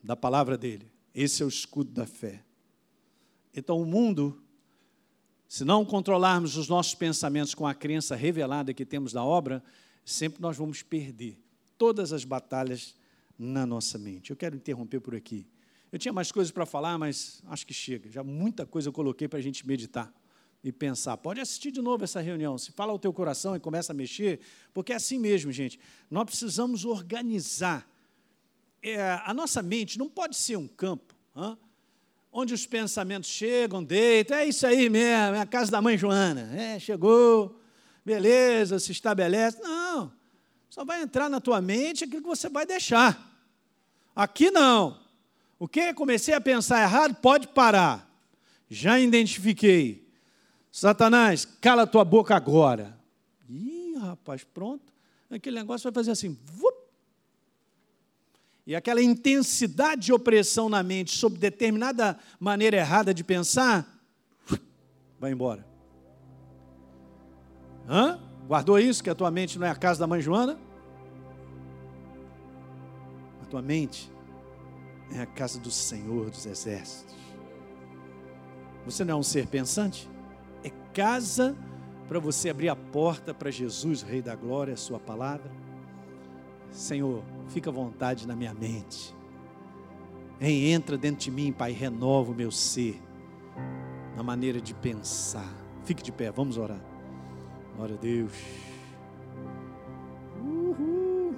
Da 0.04 0.18
palavra 0.18 0.58
dele. 0.58 0.92
Esse 1.14 1.44
é 1.44 1.46
o 1.46 1.48
escudo 1.48 1.92
da 1.92 2.06
fé. 2.06 2.44
Então, 3.54 3.82
o 3.82 3.86
mundo, 3.86 4.44
se 5.48 5.64
não 5.64 5.86
controlarmos 5.86 6.58
os 6.58 6.68
nossos 6.68 6.96
pensamentos 6.96 7.54
com 7.54 7.68
a 7.68 7.74
crença 7.74 8.16
revelada 8.16 8.74
que 8.74 8.86
temos 8.86 9.14
da 9.14 9.24
obra, 9.24 9.64
sempre 10.04 10.42
nós 10.42 10.58
vamos 10.58 10.82
perder 10.82 11.40
todas 11.78 12.12
as 12.12 12.24
batalhas 12.24 12.96
na 13.38 13.66
nossa 13.66 13.98
mente. 13.98 14.32
Eu 14.32 14.36
quero 14.36 14.56
interromper 14.56 15.00
por 15.00 15.16
aqui. 15.16 15.48
Eu 15.92 16.00
tinha 16.00 16.14
mais 16.14 16.32
coisas 16.32 16.52
para 16.52 16.66
falar, 16.66 16.98
mas 16.98 17.42
acho 17.48 17.66
que 17.66 17.74
chega. 17.74 18.10
Já 18.10 18.24
muita 18.24 18.66
coisa 18.66 18.90
eu 18.90 18.94
coloquei 18.94 19.28
para 19.28 19.40
a 19.40 19.42
gente 19.42 19.66
meditar 19.66 20.12
e 20.64 20.72
pensar. 20.72 21.16
Pode 21.18 21.40
assistir 21.40 21.72
de 21.72 21.82
novo 21.82 22.04
essa 22.04 22.20
reunião. 22.20 22.58
Se 22.58 22.72
fala 22.72 22.92
o 22.92 23.00
teu 23.00 23.14
coração 23.14 23.56
e 23.56 23.60
começa 23.60 23.94
a 23.94 23.96
mexer, 23.96 24.40
porque 24.74 24.94
é 24.94 24.96
assim 24.96 25.20
mesmo, 25.20 25.52
gente. 25.52 25.80
Nós 26.10 26.26
precisamos 26.26 26.86
organizar. 26.86 27.88
É, 28.82 29.22
a 29.26 29.34
nossa 29.34 29.62
mente 29.62 29.98
não 29.98 30.10
pode 30.10 30.36
ser 30.36 30.58
um 30.58 30.68
campo 30.68 31.16
hein? 31.36 31.58
Onde 32.38 32.54
os 32.54 32.68
pensamentos 32.68 33.30
chegam, 33.30 33.82
deitam. 33.82 34.36
É 34.38 34.46
isso 34.46 34.68
aí 34.68 34.90
mesmo, 34.90 35.36
é 35.36 35.40
a 35.40 35.46
casa 35.46 35.72
da 35.72 35.82
mãe 35.82 35.98
Joana. 35.98 36.54
É, 36.54 36.78
chegou, 36.78 37.62
beleza, 38.04 38.78
se 38.78 38.92
estabelece. 38.92 39.62
Não. 39.62 40.12
Só 40.70 40.84
vai 40.84 41.02
entrar 41.02 41.30
na 41.30 41.40
tua 41.40 41.62
mente 41.62 42.04
aquilo 42.04 42.22
que 42.22 42.28
você 42.28 42.50
vai 42.50 42.66
deixar. 42.66 43.34
Aqui 44.14 44.52
não. 44.52 45.00
O 45.58 45.66
que 45.66 45.94
comecei 45.94 46.34
a 46.34 46.42
pensar 46.42 46.82
errado, 46.82 47.16
pode 47.16 47.48
parar. 47.48 48.06
Já 48.70 49.00
identifiquei. 49.00 50.06
Satanás, 50.70 51.46
cala 51.62 51.88
tua 51.88 52.04
boca 52.04 52.36
agora. 52.36 53.00
Ih, 53.50 53.96
rapaz, 53.98 54.44
pronto. 54.44 54.92
Aquele 55.32 55.56
negócio 55.56 55.90
vai 55.90 55.94
fazer 55.94 56.12
assim. 56.12 56.38
Vup. 56.44 56.75
E 58.66 58.76
aquela 58.76 59.02
intensidade 59.02 60.04
de 60.08 60.14
opressão 60.14 60.68
na 60.68 60.82
mente 60.82 61.16
sobre 61.16 61.38
determinada 61.38 62.18
maneira 62.40 62.78
errada 62.78 63.14
de 63.14 63.24
pensar, 63.24 63.86
vai 65.20 65.32
embora. 65.32 65.66
Hã? 67.88 68.20
Guardou 68.48 68.80
isso? 68.80 69.04
Que 69.04 69.10
a 69.10 69.16
tua 69.16 69.30
mente 69.30 69.60
não 69.60 69.68
é 69.68 69.70
a 69.70 69.76
casa 69.76 70.00
da 70.00 70.08
mãe 70.08 70.20
Joana? 70.20 70.60
A 73.44 73.46
tua 73.46 73.62
mente 73.62 74.12
é 75.12 75.22
a 75.22 75.26
casa 75.28 75.60
do 75.60 75.70
Senhor 75.70 76.32
dos 76.32 76.48
Exércitos. 76.48 77.16
Você 78.86 79.04
não 79.06 79.16
é 79.16 79.18
um 79.18 79.24
ser 79.24 79.48
pensante? 79.48 80.10
É 80.64 80.72
casa 80.92 81.56
para 82.08 82.20
você 82.20 82.50
abrir 82.50 82.70
a 82.70 82.76
porta 82.76 83.34
para 83.34 83.52
Jesus, 83.52 84.02
Rei 84.02 84.22
da 84.22 84.36
Glória, 84.36 84.74
a 84.74 84.78
Sua 84.78 85.00
palavra. 85.00 85.52
Senhor, 86.72 87.24
fica 87.48 87.70
à 87.70 87.74
vontade 87.74 88.28
na 88.28 88.36
minha 88.36 88.54
mente. 88.54 89.16
Ei, 90.40 90.72
entra 90.72 90.98
dentro 90.98 91.24
de 91.24 91.32
mim, 91.32 91.52
Pai, 91.52 91.72
renova 91.72 92.32
o 92.32 92.36
meu 92.36 92.52
ser, 92.52 93.02
na 94.16 94.24
maneira 94.24 94.60
de 94.60 94.74
pensar. 94.74 95.54
Fique 95.86 96.04
de 96.04 96.12
pé, 96.12 96.32
vamos 96.32 96.58
orar. 96.58 96.82
Glória 97.76 97.96
a 97.96 98.00
Deus. 98.00 98.34
Uhul. 100.42 101.36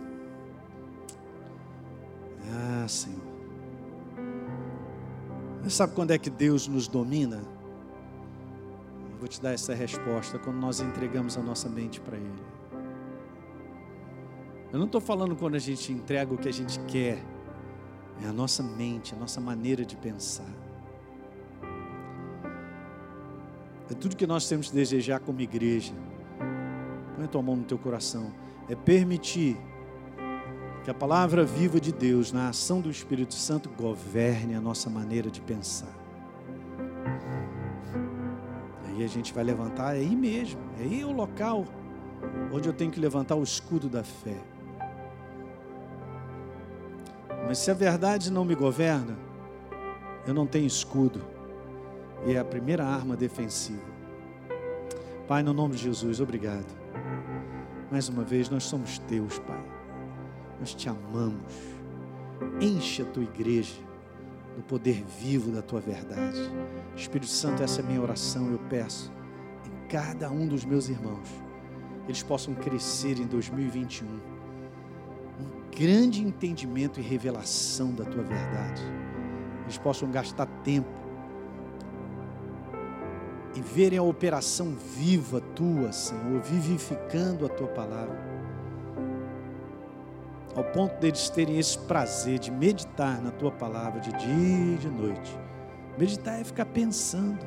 Ah, 2.52 2.88
Senhor. 2.88 3.28
Sabe 5.70 5.94
quando 5.94 6.12
é 6.12 6.18
que 6.18 6.30
Deus 6.30 6.68
nos 6.68 6.88
domina? 6.88 7.44
Eu 9.12 9.18
vou 9.20 9.28
te 9.28 9.42
dar 9.42 9.52
essa 9.52 9.74
resposta 9.74 10.40
quando 10.40 10.58
nós 10.58 10.80
entregamos 10.80 11.38
a 11.38 11.42
nossa 11.42 11.68
mente 11.68 12.00
para 12.00 12.16
Ele. 12.16 12.57
Eu 14.72 14.80
não 14.80 14.86
estou 14.86 15.00
falando 15.00 15.36
quando 15.36 15.56
a 15.56 15.60
gente 15.60 15.92
entrega 15.94 16.34
o 16.34 16.38
que 16.38 16.50
a 16.50 16.54
gente 16.54 16.80
quer. 16.82 17.24
É 18.22 18.28
a 18.28 18.34
nossa 18.34 18.62
mente, 18.62 19.14
a 19.14 19.18
nossa 19.18 19.40
maneira 19.40 19.86
de 19.86 19.96
pensar. 19.96 20.52
É 23.90 23.94
tudo 23.94 24.18
que 24.18 24.28
nós 24.28 24.50
temos 24.50 24.70
que 24.70 24.76
desejar 24.76 25.22
como 25.22 25.40
igreja. 25.40 25.94
Põe 27.16 27.26
a 27.26 27.28
tua 27.28 27.42
mão 27.42 27.56
no 27.56 27.64
teu 27.64 27.78
coração. 27.78 28.34
É 28.68 28.76
permitir 28.76 29.58
que 30.84 30.92
a 30.92 30.94
palavra 30.94 31.46
viva 31.46 31.80
de 31.80 31.94
Deus, 31.94 32.34
na 32.34 32.50
ação 32.50 32.82
do 32.82 32.90
Espírito 32.90 33.34
Santo, 33.34 33.70
governe 33.70 34.56
a 34.56 34.62
nossa 34.62 34.90
maneira 34.90 35.32
de 35.32 35.40
pensar. 35.40 35.96
Aí 38.86 39.04
a 39.04 39.08
gente 39.08 39.34
vai 39.34 39.44
levantar, 39.44 39.96
é 39.96 40.00
aí 40.00 40.16
mesmo, 40.16 40.60
é 40.80 40.84
aí 40.84 41.06
o 41.06 41.12
local 41.12 41.66
onde 42.52 42.68
eu 42.68 42.74
tenho 42.74 42.92
que 42.92 43.00
levantar 43.00 43.36
o 43.36 43.44
escudo 43.44 43.88
da 43.88 44.04
fé. 44.04 44.38
Mas 47.48 47.60
se 47.60 47.72
a 47.72 47.74
verdade 47.74 48.30
não 48.30 48.44
me 48.44 48.54
governa, 48.54 49.18
eu 50.28 50.34
não 50.34 50.46
tenho 50.46 50.68
escudo. 50.68 51.22
E 52.26 52.34
é 52.34 52.40
a 52.40 52.44
primeira 52.44 52.86
arma 52.86 53.16
defensiva. 53.16 53.86
Pai, 55.28 55.42
no 55.44 55.54
nome 55.54 55.76
de 55.76 55.84
Jesus, 55.84 56.20
obrigado. 56.20 56.68
Mais 57.90 58.10
uma 58.10 58.24
vez, 58.24 58.50
nós 58.50 58.64
somos 58.64 59.00
teus, 59.00 59.40
Pai. 59.40 59.64
Nós 60.60 60.74
te 60.74 60.90
amamos. 60.90 61.54
Enche 62.60 63.02
a 63.02 63.06
tua 63.06 63.24
igreja 63.24 63.76
do 64.58 64.64
poder 64.64 65.06
vivo 65.06 65.50
da 65.52 65.62
tua 65.62 65.80
verdade. 65.80 66.52
Espírito 66.96 67.32
Santo, 67.32 67.64
essa 67.64 67.80
é 67.80 67.84
a 67.84 67.88
minha 67.88 68.02
oração. 68.02 68.52
Eu 68.52 68.60
peço 68.70 69.12
em 69.66 69.88
cada 69.88 70.30
um 70.30 70.48
dos 70.48 70.66
meus 70.66 70.90
irmãos, 70.90 71.30
eles 72.06 72.24
possam 72.24 72.54
crescer 72.56 73.20
em 73.20 73.28
2021. 73.28 74.37
Grande 75.78 76.24
entendimento 76.24 77.00
e 77.00 77.04
revelação 77.04 77.94
da 77.94 78.04
tua 78.04 78.24
verdade. 78.24 78.82
Eles 79.62 79.78
possam 79.78 80.10
gastar 80.10 80.48
tempo 80.64 80.90
e 83.56 83.62
verem 83.62 84.00
a 84.00 84.02
operação 84.02 84.74
viva 84.74 85.40
tua, 85.40 85.92
Senhor, 85.92 86.42
vivificando 86.42 87.46
a 87.46 87.50
tua 87.50 87.68
palavra. 87.68 88.18
Ao 90.56 90.64
ponto 90.64 91.00
deles 91.00 91.30
terem 91.30 91.60
esse 91.60 91.78
prazer 91.78 92.40
de 92.40 92.50
meditar 92.50 93.22
na 93.22 93.30
tua 93.30 93.52
palavra 93.52 94.00
de 94.00 94.12
dia 94.14 94.74
e 94.74 94.78
de 94.80 94.90
noite. 94.90 95.38
Meditar 95.96 96.42
é 96.42 96.44
ficar 96.44 96.66
pensando, 96.66 97.46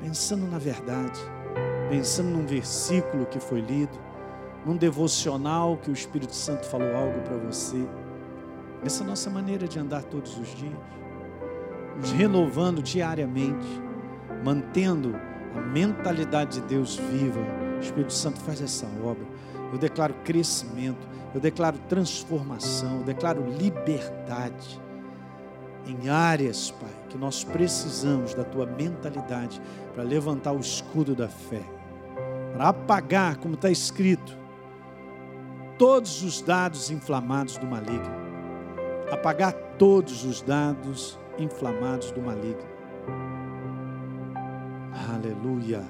pensando 0.00 0.46
na 0.46 0.58
verdade, 0.58 1.18
pensando 1.90 2.28
num 2.28 2.46
versículo 2.46 3.26
que 3.26 3.40
foi 3.40 3.60
lido, 3.60 3.98
num 4.64 4.76
devocional 4.76 5.76
que 5.76 5.90
o 5.90 5.92
Espírito 5.92 6.34
Santo 6.34 6.66
falou 6.66 6.94
algo 6.96 7.20
para 7.20 7.36
você. 7.36 7.86
Essa 8.84 9.02
é 9.02 9.06
nossa 9.06 9.30
maneira 9.30 9.66
de 9.66 9.78
andar 9.78 10.02
todos 10.04 10.38
os 10.38 10.48
dias, 10.54 10.72
nos 11.96 12.12
renovando 12.12 12.82
diariamente 12.82 13.84
mantendo 14.44 15.16
a 15.56 15.60
mentalidade 15.60 16.60
de 16.60 16.66
Deus 16.66 16.96
viva. 16.96 17.40
O 17.78 17.80
Espírito 17.80 18.12
Santo 18.12 18.38
faz 18.40 18.60
essa 18.60 18.86
obra. 19.02 19.24
Eu 19.72 19.78
declaro 19.78 20.14
crescimento, 20.22 21.08
eu 21.34 21.40
declaro 21.40 21.78
transformação, 21.88 22.98
eu 22.98 23.02
declaro 23.02 23.44
liberdade 23.58 24.80
em 25.86 26.08
áreas, 26.08 26.70
Pai, 26.70 26.90
que 27.08 27.18
nós 27.18 27.42
precisamos 27.42 28.34
da 28.34 28.44
tua 28.44 28.66
mentalidade 28.66 29.60
para 29.94 30.04
levantar 30.04 30.52
o 30.52 30.60
escudo 30.60 31.14
da 31.14 31.28
fé, 31.28 31.62
para 32.52 32.68
apagar, 32.68 33.36
como 33.36 33.54
está 33.54 33.70
escrito, 33.70 34.38
todos 35.78 36.22
os 36.22 36.40
dados 36.40 36.90
inflamados 36.90 37.58
do 37.58 37.66
maligno, 37.66 38.14
apagar 39.10 39.52
todos 39.78 40.24
os 40.24 40.42
dados 40.42 41.18
inflamados 41.38 42.10
do 42.10 42.20
maligno 42.20 42.74
Aleluia. 45.12 45.82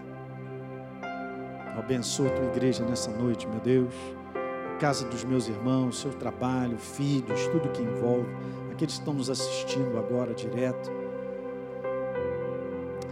Abençoa 1.78 2.28
a 2.28 2.30
tua 2.30 2.46
igreja 2.46 2.84
nessa 2.84 3.10
noite, 3.10 3.46
meu 3.46 3.60
Deus. 3.60 3.94
A 4.74 4.76
casa 4.78 5.06
dos 5.06 5.24
meus 5.24 5.46
irmãos, 5.46 6.00
seu 6.00 6.12
trabalho, 6.12 6.76
filhos, 6.78 7.46
tudo 7.48 7.68
que 7.70 7.82
envolve. 7.82 8.28
Aqueles 8.72 8.94
que 8.94 9.00
estão 9.00 9.14
nos 9.14 9.30
assistindo 9.30 9.98
agora 9.98 10.34
direto. 10.34 10.90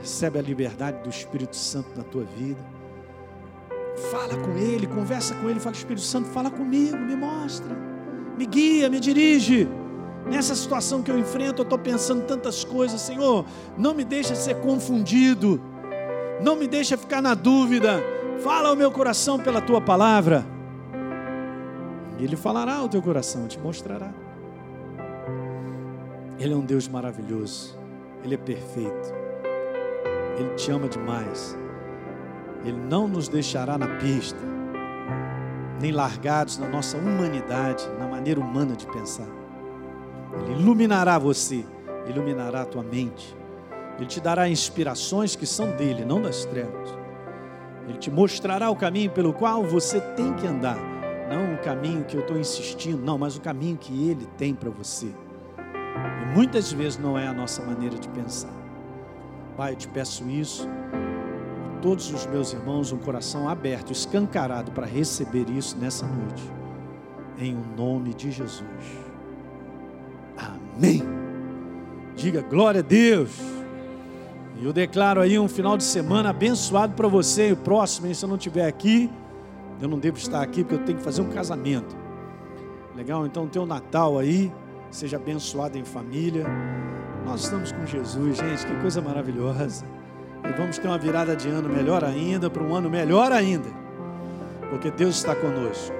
Recebe 0.00 0.38
a 0.38 0.42
liberdade 0.42 1.02
do 1.02 1.10
Espírito 1.10 1.56
Santo 1.56 1.90
na 1.96 2.04
tua 2.04 2.24
vida. 2.24 2.60
Fala 4.10 4.36
com 4.36 4.56
Ele, 4.56 4.86
conversa 4.86 5.34
com 5.34 5.48
Ele, 5.48 5.60
fala, 5.60 5.74
Espírito 5.74 6.04
Santo, 6.04 6.28
fala 6.28 6.50
comigo, 6.50 6.96
me 6.96 7.14
mostra, 7.14 7.76
me 8.36 8.46
guia, 8.46 8.88
me 8.88 8.98
dirige. 8.98 9.68
Nessa 10.26 10.54
situação 10.54 11.02
que 11.02 11.10
eu 11.10 11.18
enfrento, 11.18 11.62
eu 11.62 11.64
estou 11.64 11.78
pensando 11.78 12.24
tantas 12.24 12.64
coisas, 12.64 13.00
Senhor, 13.00 13.44
não 13.76 13.92
me 13.92 14.04
deixa 14.04 14.34
ser 14.34 14.54
confundido 14.56 15.60
não 16.42 16.56
me 16.56 16.66
deixa 16.66 16.96
ficar 16.96 17.22
na 17.22 17.34
dúvida. 17.34 18.02
Fala 18.42 18.68
ao 18.68 18.76
meu 18.76 18.90
coração 18.90 19.38
pela 19.38 19.60
tua 19.60 19.80
palavra. 19.80 20.44
Ele 22.18 22.36
falará 22.36 22.76
ao 22.76 22.88
teu 22.88 23.00
coração, 23.00 23.46
te 23.46 23.58
mostrará. 23.58 24.12
Ele 26.38 26.52
é 26.52 26.56
um 26.56 26.64
Deus 26.64 26.88
maravilhoso. 26.88 27.78
Ele 28.24 28.34
é 28.34 28.38
perfeito. 28.38 29.14
Ele 30.38 30.50
te 30.54 30.70
ama 30.70 30.88
demais. 30.88 31.56
Ele 32.64 32.78
não 32.78 33.08
nos 33.08 33.28
deixará 33.28 33.76
na 33.76 33.88
pista, 33.98 34.40
nem 35.80 35.92
largados 35.92 36.58
na 36.58 36.68
nossa 36.68 36.96
humanidade, 36.96 37.88
na 37.98 38.06
maneira 38.06 38.40
humana 38.40 38.76
de 38.76 38.86
pensar. 38.86 39.28
Ele 40.40 40.60
iluminará 40.60 41.18
você, 41.18 41.64
iluminará 42.06 42.62
a 42.62 42.66
tua 42.66 42.82
mente 42.82 43.36
ele 43.96 44.06
te 44.06 44.20
dará 44.20 44.48
inspirações 44.48 45.36
que 45.36 45.46
são 45.46 45.70
dele, 45.76 46.04
não 46.04 46.20
das 46.20 46.44
trevas. 46.44 46.92
Ele 47.88 47.98
te 47.98 48.10
mostrará 48.10 48.70
o 48.70 48.76
caminho 48.76 49.10
pelo 49.10 49.32
qual 49.32 49.62
você 49.62 50.00
tem 50.00 50.32
que 50.34 50.46
andar. 50.46 50.76
Não 51.28 51.54
o 51.54 51.58
caminho 51.58 52.04
que 52.04 52.16
eu 52.16 52.20
estou 52.20 52.38
insistindo, 52.38 53.02
não, 53.02 53.18
mas 53.18 53.36
o 53.36 53.40
caminho 53.40 53.76
que 53.76 54.08
ele 54.08 54.26
tem 54.36 54.54
para 54.54 54.70
você. 54.70 55.06
E 55.06 56.34
muitas 56.34 56.72
vezes 56.72 56.98
não 56.98 57.18
é 57.18 57.26
a 57.26 57.32
nossa 57.32 57.62
maneira 57.64 57.96
de 57.96 58.08
pensar. 58.08 58.52
Pai, 59.56 59.72
eu 59.72 59.76
te 59.76 59.88
peço 59.88 60.28
isso. 60.28 60.68
Todos 61.82 62.12
os 62.12 62.24
meus 62.26 62.52
irmãos, 62.52 62.92
um 62.92 62.98
coração 62.98 63.48
aberto, 63.48 63.90
escancarado 63.92 64.70
para 64.70 64.86
receber 64.86 65.50
isso 65.50 65.76
nessa 65.76 66.06
noite. 66.06 66.48
Em 67.36 67.56
o 67.56 67.76
nome 67.76 68.14
de 68.14 68.30
Jesus. 68.30 68.62
Amém. 70.36 71.02
Diga 72.14 72.40
glória 72.40 72.78
a 72.78 72.84
Deus. 72.84 73.36
E 74.60 74.64
eu 74.64 74.72
declaro 74.72 75.20
aí 75.20 75.36
um 75.40 75.48
final 75.48 75.76
de 75.76 75.82
semana 75.82 76.30
abençoado 76.30 76.94
para 76.94 77.08
você 77.08 77.48
e 77.48 77.52
o 77.52 77.56
próximo, 77.56 78.14
se 78.14 78.24
eu 78.24 78.28
não 78.28 78.36
estiver 78.36 78.68
aqui, 78.68 79.10
eu 79.80 79.88
não 79.88 79.98
devo 79.98 80.18
estar 80.18 80.40
aqui 80.40 80.62
porque 80.62 80.76
eu 80.76 80.84
tenho 80.84 80.98
que 80.98 81.04
fazer 81.04 81.20
um 81.20 81.30
casamento. 81.30 81.96
Legal? 82.94 83.26
Então, 83.26 83.48
teu 83.48 83.66
Natal 83.66 84.20
aí, 84.20 84.52
seja 84.88 85.16
abençoado 85.16 85.76
em 85.76 85.84
família. 85.84 86.46
Nós 87.26 87.42
estamos 87.42 87.72
com 87.72 87.84
Jesus, 87.84 88.36
gente, 88.36 88.64
que 88.64 88.80
coisa 88.80 89.00
maravilhosa. 89.00 89.84
E 90.44 90.52
vamos 90.52 90.78
ter 90.78 90.88
uma 90.88 90.98
virada 90.98 91.36
de 91.36 91.48
ano 91.48 91.68
melhor 91.68 92.04
ainda, 92.04 92.50
para 92.50 92.62
um 92.62 92.74
ano 92.74 92.90
melhor 92.90 93.32
ainda, 93.32 93.68
porque 94.70 94.90
Deus 94.90 95.16
está 95.16 95.34
conosco. 95.34 95.94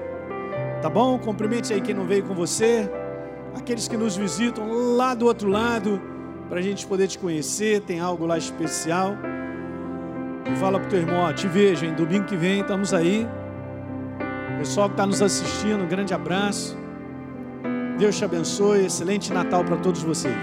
Tá 0.81 0.89
bom? 0.89 1.17
Cumprimente 1.17 1.73
aí 1.73 1.81
quem 1.81 1.95
não 1.95 2.05
veio 2.05 2.23
com 2.23 2.33
você, 2.33 2.89
aqueles 3.55 3.87
que 3.87 3.95
nos 3.95 4.17
visitam 4.17 4.95
lá 4.97 5.13
do 5.13 5.25
outro 5.25 5.49
lado 5.49 6.01
para 6.49 6.59
a 6.59 6.61
gente 6.61 6.85
poder 6.85 7.07
te 7.07 7.17
conhecer, 7.17 7.81
tem 7.81 7.99
algo 7.99 8.25
lá 8.25 8.37
especial. 8.37 9.15
E 10.45 10.55
fala 10.57 10.77
para 10.77 10.87
o 10.87 10.89
teu 10.89 10.99
irmão, 10.99 11.21
ó, 11.21 11.31
te 11.31 11.47
vejo, 11.47 11.85
em 11.85 11.93
domingo 11.93 12.25
que 12.25 12.35
vem 12.35 12.59
estamos 12.59 12.93
aí. 12.93 13.27
Pessoal 14.59 14.87
que 14.87 14.93
está 14.93 15.05
nos 15.05 15.21
assistindo, 15.21 15.83
um 15.83 15.87
grande 15.87 16.13
abraço. 16.13 16.77
Deus 17.97 18.17
te 18.17 18.25
abençoe, 18.25 18.85
excelente 18.85 19.33
Natal 19.33 19.63
para 19.63 19.77
todos 19.77 20.03
vocês. 20.03 20.35